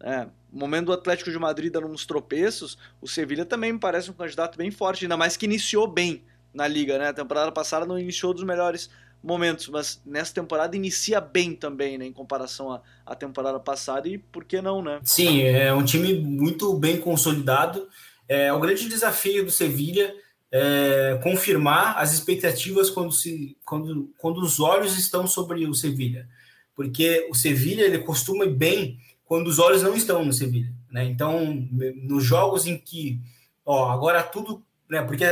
né, 0.05 0.29
o 0.53 0.59
momento 0.59 0.85
do 0.85 0.93
Atlético 0.93 1.31
de 1.31 1.39
Madrid 1.39 1.73
dando 1.73 1.87
uns 1.87 2.05
tropeços, 2.05 2.77
o 3.01 3.07
Sevilha 3.07 3.43
também 3.43 3.73
me 3.73 3.79
parece 3.79 4.11
um 4.11 4.13
candidato 4.13 4.55
bem 4.55 4.69
forte, 4.69 5.03
ainda 5.03 5.17
mais 5.17 5.35
que 5.35 5.45
iniciou 5.45 5.87
bem 5.87 6.23
na 6.53 6.67
liga, 6.67 6.99
né? 6.99 7.09
A 7.09 7.13
temporada 7.13 7.51
passada 7.51 7.87
não 7.87 7.97
iniciou 7.97 8.33
dos 8.33 8.43
melhores 8.43 8.89
momentos, 9.21 9.67
mas 9.67 9.99
nessa 10.05 10.31
temporada 10.33 10.75
inicia 10.75 11.19
bem 11.19 11.55
também, 11.55 11.97
né, 11.97 12.05
em 12.05 12.13
comparação 12.13 12.71
à, 12.71 12.81
à 13.03 13.15
temporada 13.15 13.59
passada, 13.59 14.07
e 14.07 14.19
por 14.19 14.45
que 14.45 14.61
não, 14.61 14.83
né? 14.83 14.99
Sim, 15.03 15.41
é 15.41 15.73
um 15.73 15.83
time 15.83 16.13
muito 16.13 16.71
bem 16.77 16.99
consolidado. 16.99 17.87
É, 18.29 18.53
o 18.53 18.59
grande 18.59 18.87
desafio 18.87 19.43
do 19.43 19.51
Sevilha 19.51 20.13
é, 20.51 21.19
confirmar 21.23 21.97
as 21.97 22.13
expectativas 22.13 22.91
quando, 22.91 23.11
se, 23.11 23.57
quando, 23.65 24.13
quando 24.19 24.37
os 24.37 24.59
olhos 24.59 24.97
estão 24.97 25.25
sobre 25.25 25.65
o 25.65 25.73
Sevilha. 25.73 26.29
Porque 26.75 27.27
o 27.31 27.33
Sevilha 27.33 27.83
ele 27.83 27.99
costuma 27.99 28.45
ir 28.45 28.53
bem 28.53 28.99
quando 29.25 29.47
os 29.47 29.59
olhos 29.59 29.83
não 29.83 29.95
estão 29.95 30.23
no 30.23 30.33
Sevilha. 30.33 30.71
Né? 30.89 31.05
Então, 31.05 31.67
nos 32.03 32.23
jogos 32.23 32.65
em 32.65 32.77
que, 32.77 33.19
ó, 33.65 33.89
agora 33.91 34.23
tudo. 34.23 34.63
Né, 34.87 35.01
porque 35.01 35.25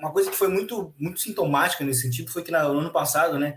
uma 0.00 0.10
coisa 0.10 0.28
que 0.28 0.36
foi 0.36 0.48
muito, 0.48 0.92
muito 0.98 1.20
sintomática 1.20 1.84
nesse 1.84 2.02
sentido 2.02 2.28
foi 2.28 2.42
que 2.42 2.50
no 2.50 2.58
ano 2.58 2.90
passado, 2.90 3.38
né, 3.38 3.56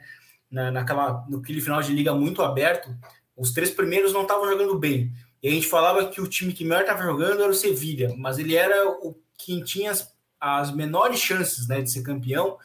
na, 0.50 0.70
naquela, 0.70 1.26
naquele 1.28 1.60
final 1.60 1.82
de 1.82 1.92
liga 1.92 2.14
muito 2.14 2.44
aberto, 2.44 2.96
os 3.36 3.52
três 3.52 3.72
primeiros 3.72 4.14
não 4.14 4.22
estavam 4.22 4.48
jogando 4.48 4.78
bem. 4.78 5.12
E 5.42 5.48
a 5.48 5.52
gente 5.52 5.66
falava 5.66 6.08
que 6.08 6.22
o 6.22 6.28
time 6.28 6.54
que 6.54 6.64
melhor 6.64 6.82
estava 6.82 7.02
jogando 7.02 7.42
era 7.42 7.50
o 7.50 7.56
Sevilha, 7.56 8.14
mas 8.16 8.38
ele 8.38 8.56
era 8.56 8.88
o 8.88 9.18
que 9.36 9.64
tinha 9.64 9.90
as 9.90 10.08
as 10.40 10.74
menores 10.74 11.20
chances 11.20 11.68
né, 11.68 11.82
de 11.82 11.92
ser 11.92 12.02
campeão. 12.02 12.58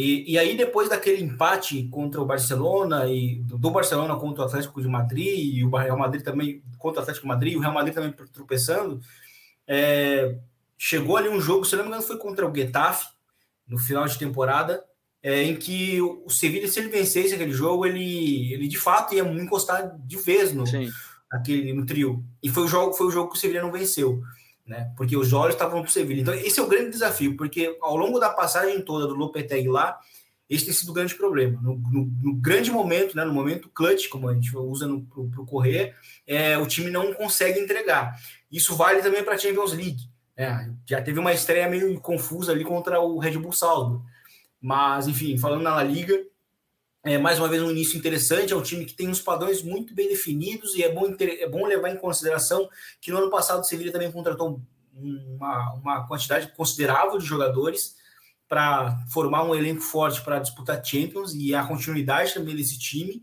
E, 0.00 0.34
e 0.34 0.38
aí, 0.38 0.56
depois 0.56 0.88
daquele 0.88 1.20
empate 1.20 1.88
contra 1.88 2.22
o 2.22 2.24
Barcelona, 2.24 3.06
e 3.08 3.42
do 3.42 3.68
Barcelona 3.68 4.14
contra 4.14 4.44
o 4.44 4.46
Atlético 4.46 4.80
de 4.80 4.86
Madrid, 4.86 5.56
e 5.56 5.64
o 5.64 5.76
Real 5.76 5.98
Madrid 5.98 6.22
também 6.22 6.62
contra 6.78 7.00
o 7.00 7.02
Atlético 7.02 7.24
de 7.24 7.28
Madrid, 7.28 7.56
o 7.56 7.60
Real 7.60 7.74
Madrid 7.74 7.92
também 7.92 8.14
tropeçando, 8.32 9.00
é, 9.66 10.36
chegou 10.78 11.16
ali 11.16 11.28
um 11.28 11.40
jogo, 11.40 11.64
se 11.64 11.74
não 11.74 11.82
me 11.82 11.88
engano, 11.88 12.04
foi 12.04 12.16
contra 12.16 12.48
o 12.48 12.54
Getafe, 12.54 13.08
no 13.66 13.76
final 13.76 14.06
de 14.06 14.16
temporada, 14.16 14.84
é, 15.20 15.42
em 15.42 15.56
que 15.56 16.00
o 16.00 16.30
Sevilla, 16.30 16.68
se 16.68 16.78
ele 16.78 16.90
vencesse 16.90 17.34
aquele 17.34 17.50
jogo, 17.50 17.84
ele, 17.84 18.52
ele 18.52 18.68
de 18.68 18.78
fato 18.78 19.16
ia 19.16 19.24
encostar 19.24 19.98
de 19.98 20.16
vez 20.18 20.52
no, 20.52 20.62
aquele, 21.28 21.72
no 21.72 21.84
trio. 21.84 22.24
E 22.40 22.48
foi 22.48 22.62
o 22.62 22.68
jogo, 22.68 22.92
foi 22.92 23.08
o 23.08 23.10
jogo 23.10 23.32
que 23.32 23.36
o 23.36 23.40
Sevilla 23.40 23.62
não 23.62 23.72
venceu 23.72 24.22
né? 24.68 24.92
Porque 24.96 25.16
os 25.16 25.32
olhos 25.32 25.54
estavam 25.54 25.80
para 25.80 25.88
o 25.88 25.92
Sevilha. 25.92 26.20
Então, 26.20 26.34
esse 26.34 26.60
é 26.60 26.62
o 26.62 26.68
grande 26.68 26.90
desafio, 26.90 27.36
porque 27.36 27.76
ao 27.80 27.96
longo 27.96 28.18
da 28.18 28.28
passagem 28.28 28.82
toda 28.82 29.06
do 29.06 29.14
Lopetegui 29.14 29.68
lá, 29.68 29.98
esse 30.48 30.64
tem 30.64 30.74
sido 30.74 30.90
o 30.90 30.92
grande 30.92 31.14
problema. 31.14 31.60
No, 31.60 31.76
no, 31.76 32.04
no, 32.22 32.34
grande 32.34 32.70
momento, 32.70 33.16
né, 33.16 33.24
no 33.24 33.32
momento 33.32 33.70
clutch, 33.70 34.08
como 34.08 34.28
a 34.28 34.34
gente 34.34 34.54
usa 34.56 34.86
para 34.86 35.42
o 35.42 35.46
correr, 35.46 35.94
é, 36.26 36.56
o 36.58 36.66
time 36.66 36.90
não 36.90 37.12
consegue 37.12 37.58
entregar. 37.58 38.18
Isso 38.50 38.76
vale 38.76 39.02
também 39.02 39.24
para 39.24 39.34
a 39.34 39.38
Champions 39.38 39.72
League. 39.72 40.08
Né? 40.36 40.74
Já 40.86 41.02
teve 41.02 41.18
uma 41.18 41.32
estreia 41.32 41.68
meio 41.68 42.00
confusa 42.00 42.52
ali 42.52 42.64
contra 42.64 43.00
o 43.00 43.18
Red 43.18 43.38
Bull 43.38 43.52
Salzburg. 43.52 44.02
Mas, 44.60 45.06
enfim, 45.06 45.36
falando 45.38 45.62
na 45.62 45.74
La 45.74 45.82
Liga, 45.82 46.18
é, 47.08 47.18
mais 47.18 47.38
uma 47.38 47.48
vez 47.48 47.62
um 47.62 47.70
início 47.70 47.98
interessante, 47.98 48.52
é 48.52 48.56
um 48.56 48.62
time 48.62 48.84
que 48.84 48.94
tem 48.94 49.08
uns 49.08 49.20
padrões 49.20 49.62
muito 49.62 49.94
bem 49.94 50.08
definidos 50.08 50.74
e 50.74 50.82
é 50.82 50.92
bom, 50.92 51.14
é 51.18 51.48
bom 51.48 51.66
levar 51.66 51.90
em 51.90 51.96
consideração 51.96 52.68
que 53.00 53.10
no 53.10 53.18
ano 53.18 53.30
passado 53.30 53.60
o 53.60 53.64
Sevilla 53.64 53.92
também 53.92 54.12
contratou 54.12 54.60
uma, 54.92 55.72
uma 55.74 56.06
quantidade 56.06 56.52
considerável 56.56 57.18
de 57.18 57.24
jogadores 57.24 57.96
para 58.48 58.98
formar 59.12 59.44
um 59.44 59.54
elenco 59.54 59.80
forte 59.80 60.22
para 60.22 60.38
disputar 60.38 60.84
Champions 60.84 61.34
e 61.34 61.54
a 61.54 61.66
continuidade 61.66 62.34
também 62.34 62.56
desse 62.56 62.78
time. 62.78 63.22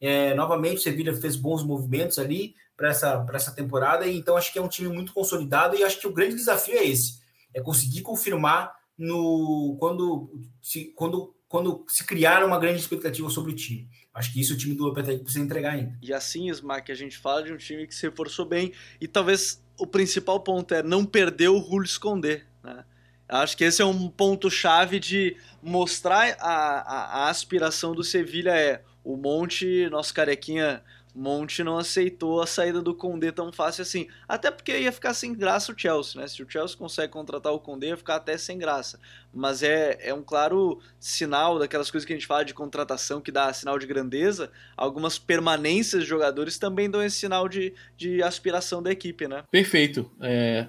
É, 0.00 0.34
novamente, 0.34 0.78
o 0.78 0.82
Sevilla 0.82 1.14
fez 1.14 1.36
bons 1.36 1.62
movimentos 1.62 2.18
ali 2.18 2.54
para 2.76 2.90
essa, 2.90 3.24
essa 3.32 3.52
temporada, 3.52 4.06
e 4.06 4.16
então 4.16 4.36
acho 4.36 4.52
que 4.52 4.58
é 4.58 4.62
um 4.62 4.68
time 4.68 4.88
muito 4.88 5.12
consolidado 5.12 5.76
e 5.76 5.84
acho 5.84 6.00
que 6.00 6.06
o 6.06 6.12
grande 6.12 6.34
desafio 6.34 6.74
é 6.74 6.84
esse: 6.84 7.20
é 7.54 7.60
conseguir 7.60 8.02
confirmar 8.02 8.74
no 8.98 9.76
quando 9.78 10.30
se, 10.60 10.92
quando, 10.96 11.33
quando 11.48 11.84
se 11.88 12.04
criar 12.04 12.44
uma 12.44 12.58
grande 12.58 12.80
expectativa 12.80 13.28
sobre 13.30 13.52
o 13.52 13.54
time. 13.54 13.88
Acho 14.12 14.32
que 14.32 14.40
isso 14.40 14.54
o 14.54 14.56
time 14.56 14.74
do 14.74 14.84
Lopetegui 14.84 15.22
precisa 15.22 15.44
entregar 15.44 15.72
ainda. 15.72 15.96
E 16.02 16.12
assim, 16.12 16.48
Smack, 16.48 16.90
a 16.90 16.94
gente 16.94 17.18
fala 17.18 17.42
de 17.42 17.52
um 17.52 17.56
time 17.56 17.86
que 17.86 17.94
se 17.94 18.06
reforçou 18.06 18.44
bem 18.44 18.72
e 19.00 19.08
talvez 19.08 19.62
o 19.78 19.86
principal 19.86 20.40
ponto 20.40 20.72
é 20.74 20.82
não 20.82 21.04
perder 21.04 21.48
o 21.48 21.60
Julio 21.60 21.84
esconder, 21.84 22.46
né? 22.62 22.84
Acho 23.28 23.56
que 23.56 23.64
esse 23.64 23.80
é 23.80 23.84
um 23.84 24.08
ponto-chave 24.08 25.00
de 25.00 25.36
mostrar 25.62 26.36
a, 26.38 26.54
a, 26.80 27.24
a, 27.24 27.30
aspiração 27.30 27.94
do 27.94 28.04
Sevilha 28.04 28.50
é 28.50 28.82
o 29.02 29.16
Monte, 29.16 29.88
nosso 29.90 30.12
carequinha 30.12 30.82
Monte 31.14 31.62
não 31.62 31.78
aceitou 31.78 32.42
a 32.42 32.46
saída 32.46 32.82
do 32.82 32.94
Condé 32.94 33.30
tão 33.30 33.52
fácil 33.52 33.82
assim. 33.82 34.08
Até 34.28 34.50
porque 34.50 34.76
ia 34.76 34.90
ficar 34.90 35.14
sem 35.14 35.32
graça 35.32 35.72
o 35.72 35.78
Chelsea, 35.78 36.20
né? 36.20 36.26
Se 36.26 36.42
o 36.42 36.50
Chelsea 36.50 36.76
consegue 36.76 37.12
contratar 37.12 37.52
o 37.52 37.60
Condé, 37.60 37.88
ia 37.88 37.96
ficar 37.96 38.16
até 38.16 38.36
sem 38.36 38.58
graça. 38.58 38.98
Mas 39.32 39.62
é, 39.62 39.98
é 40.00 40.12
um 40.12 40.22
claro 40.22 40.80
sinal 40.98 41.58
daquelas 41.58 41.90
coisas 41.90 42.06
que 42.06 42.12
a 42.12 42.16
gente 42.16 42.26
fala 42.26 42.44
de 42.44 42.52
contratação 42.52 43.20
que 43.20 43.30
dá 43.30 43.52
sinal 43.52 43.78
de 43.78 43.86
grandeza. 43.86 44.50
Algumas 44.76 45.18
permanências 45.18 46.02
de 46.02 46.08
jogadores 46.08 46.58
também 46.58 46.90
dão 46.90 47.02
esse 47.02 47.16
sinal 47.16 47.48
de, 47.48 47.72
de 47.96 48.22
aspiração 48.22 48.82
da 48.82 48.90
equipe, 48.90 49.28
né? 49.28 49.44
Perfeito. 49.50 50.10
É, 50.20 50.66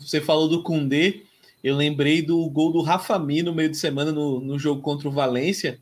você 0.00 0.20
falou 0.20 0.48
do 0.48 0.62
Condé 0.62 1.22
eu 1.64 1.74
lembrei 1.74 2.20
do 2.20 2.46
gol 2.50 2.70
do 2.70 2.82
Rafa 2.82 3.18
Mi 3.18 3.42
no 3.42 3.54
meio 3.54 3.70
de 3.70 3.78
semana 3.78 4.12
no, 4.12 4.38
no 4.38 4.58
jogo 4.58 4.82
contra 4.82 5.08
o 5.08 5.10
Valência, 5.10 5.80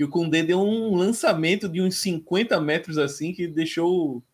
que 0.00 0.04
o 0.04 0.08
Cundê 0.08 0.42
deu 0.42 0.58
um 0.62 0.96
lançamento 0.96 1.68
de 1.68 1.82
uns 1.82 1.96
50 1.96 2.58
metros 2.58 2.96
assim, 2.96 3.34
que 3.34 3.46
deixou 3.46 4.24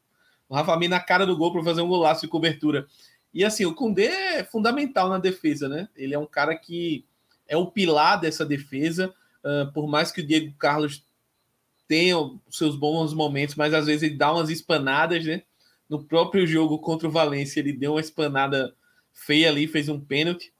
o 0.49 0.55
Rafa 0.55 0.77
Mi 0.77 0.87
na 0.87 1.01
cara 1.01 1.27
do 1.27 1.37
gol 1.37 1.53
para 1.53 1.65
fazer 1.65 1.81
um 1.81 1.89
golaço 1.89 2.21
de 2.21 2.29
cobertura. 2.29 2.87
E 3.35 3.45
assim, 3.45 3.65
o 3.65 3.75
Cundê 3.75 4.05
é 4.05 4.45
fundamental 4.45 5.09
na 5.09 5.19
defesa, 5.19 5.69
né? 5.69 5.89
Ele 5.97 6.15
é 6.15 6.19
um 6.21 6.25
cara 6.25 6.55
que 6.55 7.05
é 7.49 7.57
o 7.57 7.67
pilar 7.67 8.21
dessa 8.21 8.47
defesa, 8.47 9.13
uh, 9.43 9.73
por 9.73 9.89
mais 9.89 10.13
que 10.13 10.21
o 10.21 10.25
Diego 10.25 10.55
Carlos 10.57 11.05
tenha 11.89 12.15
seus 12.49 12.77
bons 12.77 13.13
momentos, 13.13 13.57
mas 13.57 13.75
às 13.75 13.87
vezes 13.87 14.05
ele 14.05 14.15
dá 14.15 14.33
umas 14.33 14.51
espanadas, 14.51 15.25
né? 15.25 15.43
No 15.89 16.05
próprio 16.05 16.47
jogo 16.47 16.79
contra 16.79 17.09
o 17.09 17.11
Valência, 17.11 17.59
ele 17.59 17.73
deu 17.73 17.95
uma 17.95 18.01
espanada 18.01 18.73
feia 19.13 19.49
ali, 19.49 19.67
fez 19.67 19.89
um 19.89 19.99
pênalti 19.99 20.53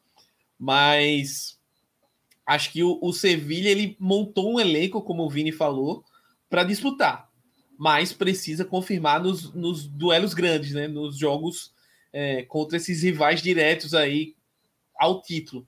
mas 0.59 1.56
acho 2.47 2.73
que 2.73 2.83
o, 2.83 2.99
o 3.03 3.13
Sevilha 3.13 3.69
ele 3.69 3.97
montou 3.99 4.55
um 4.55 4.61
elenco, 4.61 5.03
como 5.03 5.25
o 5.25 5.29
Vini 5.31 5.51
falou, 5.51 6.05
para 6.49 6.63
disputar, 6.63 7.29
mas 7.77 8.13
precisa 8.13 8.65
confirmar 8.65 9.21
nos, 9.21 9.53
nos, 9.53 9.87
duelos 9.87 10.33
grandes, 10.33 10.73
né? 10.73 10.87
Nos 10.87 11.19
jogos 11.19 11.75
é, 12.13 12.45
contra 12.45 12.77
esses 12.77 13.03
rivais 13.03 13.43
diretos 13.43 13.93
aí 13.93 14.35
ao 14.97 15.21
título. 15.21 15.67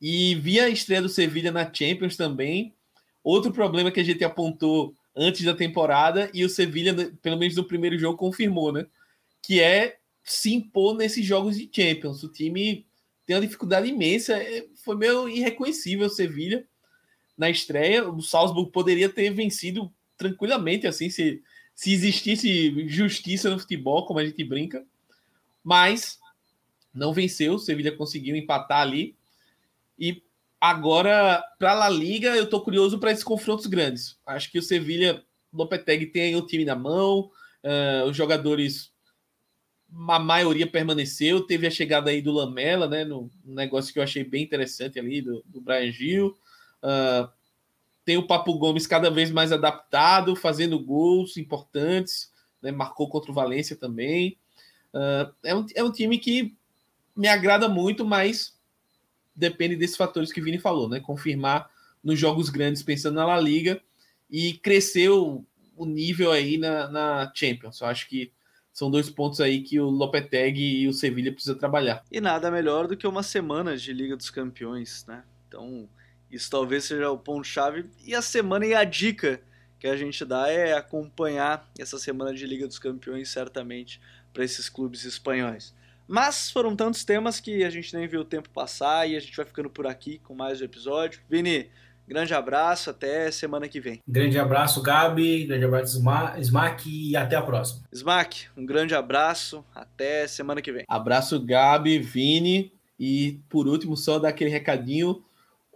E 0.00 0.34
via 0.36 0.64
a 0.64 0.68
estreia 0.68 1.02
do 1.02 1.08
Sevilha 1.08 1.52
na 1.52 1.72
Champions 1.72 2.16
também. 2.16 2.74
Outro 3.22 3.52
problema 3.52 3.90
que 3.90 4.00
a 4.00 4.04
gente 4.04 4.24
apontou 4.24 4.94
antes 5.14 5.44
da 5.44 5.54
temporada 5.54 6.30
e 6.34 6.44
o 6.44 6.48
Sevilha, 6.48 6.94
pelo 7.22 7.38
menos 7.38 7.54
no 7.54 7.64
primeiro 7.64 7.98
jogo, 7.98 8.18
confirmou, 8.18 8.72
né? 8.72 8.86
Que 9.42 9.60
é 9.60 9.98
se 10.22 10.52
impor 10.54 10.96
nesses 10.96 11.24
jogos 11.24 11.56
de 11.56 11.70
Champions. 11.70 12.22
O 12.22 12.32
time 12.32 12.86
tem 13.26 13.36
uma 13.36 13.42
dificuldade 13.42 13.88
imensa. 13.88 14.34
É, 14.34 14.66
foi 14.76 14.96
meio 14.96 15.28
irreconhecível 15.28 16.06
o 16.06 16.10
Sevilha 16.10 16.66
na 17.36 17.50
estreia. 17.50 18.08
O 18.08 18.20
Salzburg 18.22 18.70
poderia 18.70 19.08
ter 19.08 19.30
vencido 19.30 19.92
tranquilamente, 20.16 20.86
assim, 20.86 21.10
se, 21.10 21.42
se 21.74 21.92
existisse 21.92 22.88
justiça 22.88 23.50
no 23.50 23.58
futebol, 23.58 24.06
como 24.06 24.18
a 24.18 24.24
gente 24.24 24.44
brinca. 24.44 24.84
Mas 25.62 26.18
não 26.92 27.12
venceu. 27.12 27.54
O 27.54 27.58
Sevilha 27.58 27.96
conseguiu 27.96 28.36
empatar 28.36 28.80
ali. 28.80 29.16
E 29.98 30.22
agora, 30.60 31.42
para 31.58 31.72
a 31.72 31.74
La 31.74 31.88
Liga, 31.88 32.36
eu 32.36 32.44
estou 32.44 32.60
curioso 32.62 32.98
para 32.98 33.10
esses 33.10 33.24
confrontos 33.24 33.66
grandes. 33.66 34.18
Acho 34.26 34.50
que 34.50 34.58
o 34.58 34.62
Sevilha, 34.62 35.24
Lopetegui 35.52 36.06
tem 36.06 36.36
o 36.36 36.46
time 36.46 36.64
na 36.64 36.74
mão, 36.74 37.30
uh, 37.62 38.08
os 38.08 38.16
jogadores 38.16 38.93
a 40.08 40.18
maioria 40.18 40.66
permaneceu. 40.66 41.46
Teve 41.46 41.66
a 41.66 41.70
chegada 41.70 42.10
aí 42.10 42.20
do 42.20 42.32
Lamela, 42.32 42.88
né? 42.88 43.04
No 43.04 43.30
negócio 43.44 43.92
que 43.92 43.98
eu 43.98 44.02
achei 44.02 44.24
bem 44.24 44.42
interessante 44.42 44.98
ali, 44.98 45.22
do, 45.22 45.42
do 45.46 45.60
Brian 45.60 45.90
Gil. 45.90 46.36
Uh, 46.82 47.28
tem 48.04 48.16
o 48.16 48.26
Papo 48.26 48.54
Gomes 48.58 48.86
cada 48.86 49.10
vez 49.10 49.30
mais 49.30 49.52
adaptado, 49.52 50.36
fazendo 50.36 50.78
gols 50.78 51.36
importantes. 51.36 52.30
Né? 52.60 52.70
Marcou 52.70 53.08
contra 53.08 53.30
o 53.30 53.34
Valência 53.34 53.76
também. 53.76 54.36
Uh, 54.92 55.32
é, 55.42 55.54
um, 55.54 55.66
é 55.74 55.84
um 55.84 55.92
time 55.92 56.18
que 56.18 56.54
me 57.16 57.28
agrada 57.28 57.68
muito, 57.68 58.04
mas 58.04 58.58
depende 59.34 59.76
desses 59.76 59.96
fatores 59.96 60.32
que 60.32 60.40
o 60.40 60.44
Vini 60.44 60.58
falou, 60.58 60.88
né? 60.88 61.00
Confirmar 61.00 61.70
nos 62.02 62.18
jogos 62.18 62.50
grandes, 62.50 62.82
pensando 62.82 63.14
na 63.14 63.26
La 63.26 63.40
Liga, 63.40 63.80
e 64.30 64.54
crescer 64.54 65.08
o, 65.08 65.44
o 65.76 65.86
nível 65.86 66.30
aí 66.30 66.58
na, 66.58 66.88
na 66.88 67.32
Champions. 67.34 67.80
Eu 67.80 67.86
acho 67.86 68.08
que 68.08 68.32
são 68.74 68.90
dois 68.90 69.08
pontos 69.08 69.40
aí 69.40 69.62
que 69.62 69.78
o 69.78 69.88
Lopetegui 69.88 70.80
e 70.82 70.88
o 70.88 70.92
Sevilha 70.92 71.32
precisam 71.32 71.56
trabalhar. 71.56 72.02
E 72.10 72.20
nada 72.20 72.50
melhor 72.50 72.88
do 72.88 72.96
que 72.96 73.06
uma 73.06 73.22
semana 73.22 73.76
de 73.76 73.92
Liga 73.92 74.16
dos 74.16 74.30
Campeões, 74.30 75.06
né? 75.06 75.22
Então, 75.46 75.88
isso 76.28 76.50
talvez 76.50 76.82
seja 76.84 77.08
o 77.08 77.16
ponto-chave. 77.16 77.88
E 78.04 78.16
a 78.16 78.20
semana 78.20 78.66
e 78.66 78.74
a 78.74 78.82
dica 78.82 79.40
que 79.78 79.86
a 79.86 79.96
gente 79.96 80.24
dá 80.24 80.48
é 80.48 80.72
acompanhar 80.72 81.70
essa 81.78 82.00
semana 82.00 82.34
de 82.34 82.44
Liga 82.44 82.66
dos 82.66 82.80
Campeões, 82.80 83.28
certamente, 83.28 84.00
para 84.32 84.44
esses 84.44 84.68
clubes 84.68 85.04
espanhóis. 85.04 85.72
Mas 86.08 86.50
foram 86.50 86.74
tantos 86.74 87.04
temas 87.04 87.38
que 87.38 87.62
a 87.62 87.70
gente 87.70 87.94
nem 87.94 88.08
viu 88.08 88.22
o 88.22 88.24
tempo 88.24 88.50
passar 88.50 89.08
e 89.08 89.14
a 89.16 89.20
gente 89.20 89.36
vai 89.36 89.46
ficando 89.46 89.70
por 89.70 89.86
aqui 89.86 90.18
com 90.18 90.34
mais 90.34 90.60
um 90.60 90.64
episódio. 90.64 91.20
Vini, 91.30 91.70
Grande 92.06 92.34
abraço, 92.34 92.90
até 92.90 93.30
semana 93.30 93.68
que 93.68 93.80
vem. 93.80 94.00
Grande 94.06 94.38
abraço, 94.38 94.82
Gabi. 94.82 95.46
Grande 95.46 95.64
abraço, 95.64 96.02
Smack. 96.38 96.88
E 96.88 97.16
até 97.16 97.36
a 97.36 97.42
próxima. 97.42 97.82
Smack, 97.92 98.46
um 98.56 98.66
grande 98.66 98.94
abraço. 98.94 99.64
Até 99.74 100.26
semana 100.26 100.60
que 100.60 100.70
vem. 100.70 100.84
Abraço, 100.88 101.40
Gabi, 101.40 101.98
Vini. 101.98 102.72
E 102.98 103.40
por 103.48 103.66
último, 103.66 103.96
só 103.96 104.18
dar 104.18 104.28
aquele 104.28 104.50
recadinho. 104.50 105.22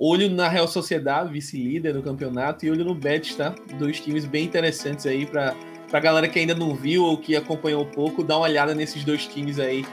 Olho 0.01 0.31
na 0.31 0.49
Real 0.49 0.69
Sociedade, 0.69 1.33
vice-líder 1.33 1.93
do 1.93 2.03
campeonato, 2.03 2.65
e 2.65 2.71
olho 2.71 2.85
no 2.85 2.95
Betis, 2.95 3.35
tá? 3.35 3.53
Dois 3.81 3.99
times 3.99 4.25
bem 4.25 4.45
interessantes 4.45 5.05
aí 5.07 5.27
para 5.27 5.57
a 5.93 5.99
galera 5.99 6.29
que 6.29 6.39
ainda 6.39 6.55
não 6.55 6.73
viu 6.73 7.03
ou 7.03 7.19
que 7.19 7.35
acompanhou 7.35 7.83
um 7.83 7.91
pouco, 7.91 8.23
dá 8.23 8.37
uma 8.37 8.47
olhada 8.47 8.77
nesses 8.77 9.03
dois 9.03 9.27
times 9.27 9.59
aí, 9.59 9.85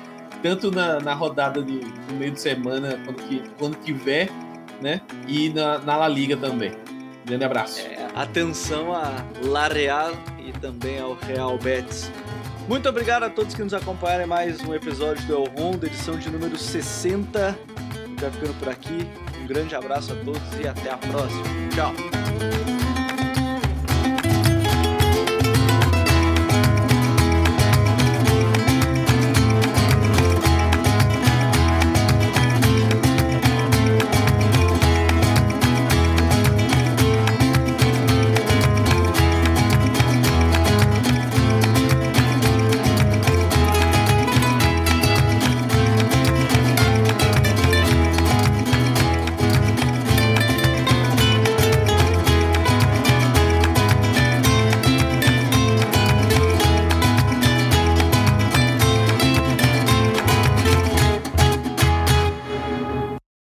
tanto 0.44 0.70
na, 0.70 1.00
na 1.00 1.16
rodada 1.16 1.60
do, 1.60 1.80
do 1.80 2.14
meio 2.14 2.32
de 2.32 2.40
semana, 2.40 3.02
quando, 3.04 3.24
que, 3.24 3.42
quando 3.58 3.84
tiver, 3.84 4.30
né? 4.82 5.02
E 5.28 5.50
na, 5.50 5.80
na 5.80 5.98
La 5.98 6.08
Liga 6.08 6.38
também. 6.38 6.72
Grande 7.26 7.44
abraço. 7.44 7.82
É, 7.82 8.08
atenção 8.14 8.94
a 8.94 9.12
La 9.44 9.68
Real 9.68 10.12
e 10.40 10.52
também 10.52 11.00
ao 11.00 11.16
Real 11.16 11.58
Betis. 11.58 12.12
Muito 12.68 12.90
obrigado 12.90 13.24
a 13.24 13.30
todos 13.30 13.54
que 13.54 13.64
nos 13.64 13.74
acompanharam 13.74 14.26
em 14.26 14.28
mais 14.28 14.62
um 14.62 14.74
episódio 14.74 15.26
do 15.28 15.34
El 15.34 15.44
Rondo, 15.46 15.86
edição 15.86 16.18
de 16.18 16.30
número 16.30 16.58
60. 16.58 17.40
A 17.48 18.08
gente 18.08 18.22
vai 18.22 18.32
ficando 18.32 18.54
por 18.60 18.70
aqui. 18.70 19.08
Um 19.42 19.48
grande 19.48 19.76
abraço 19.76 20.14
a 20.14 20.16
todos 20.24 20.42
e 20.60 20.68
até 20.68 20.92
a 20.92 20.98
próxima. 20.98 21.44
Tchau. 21.74 22.75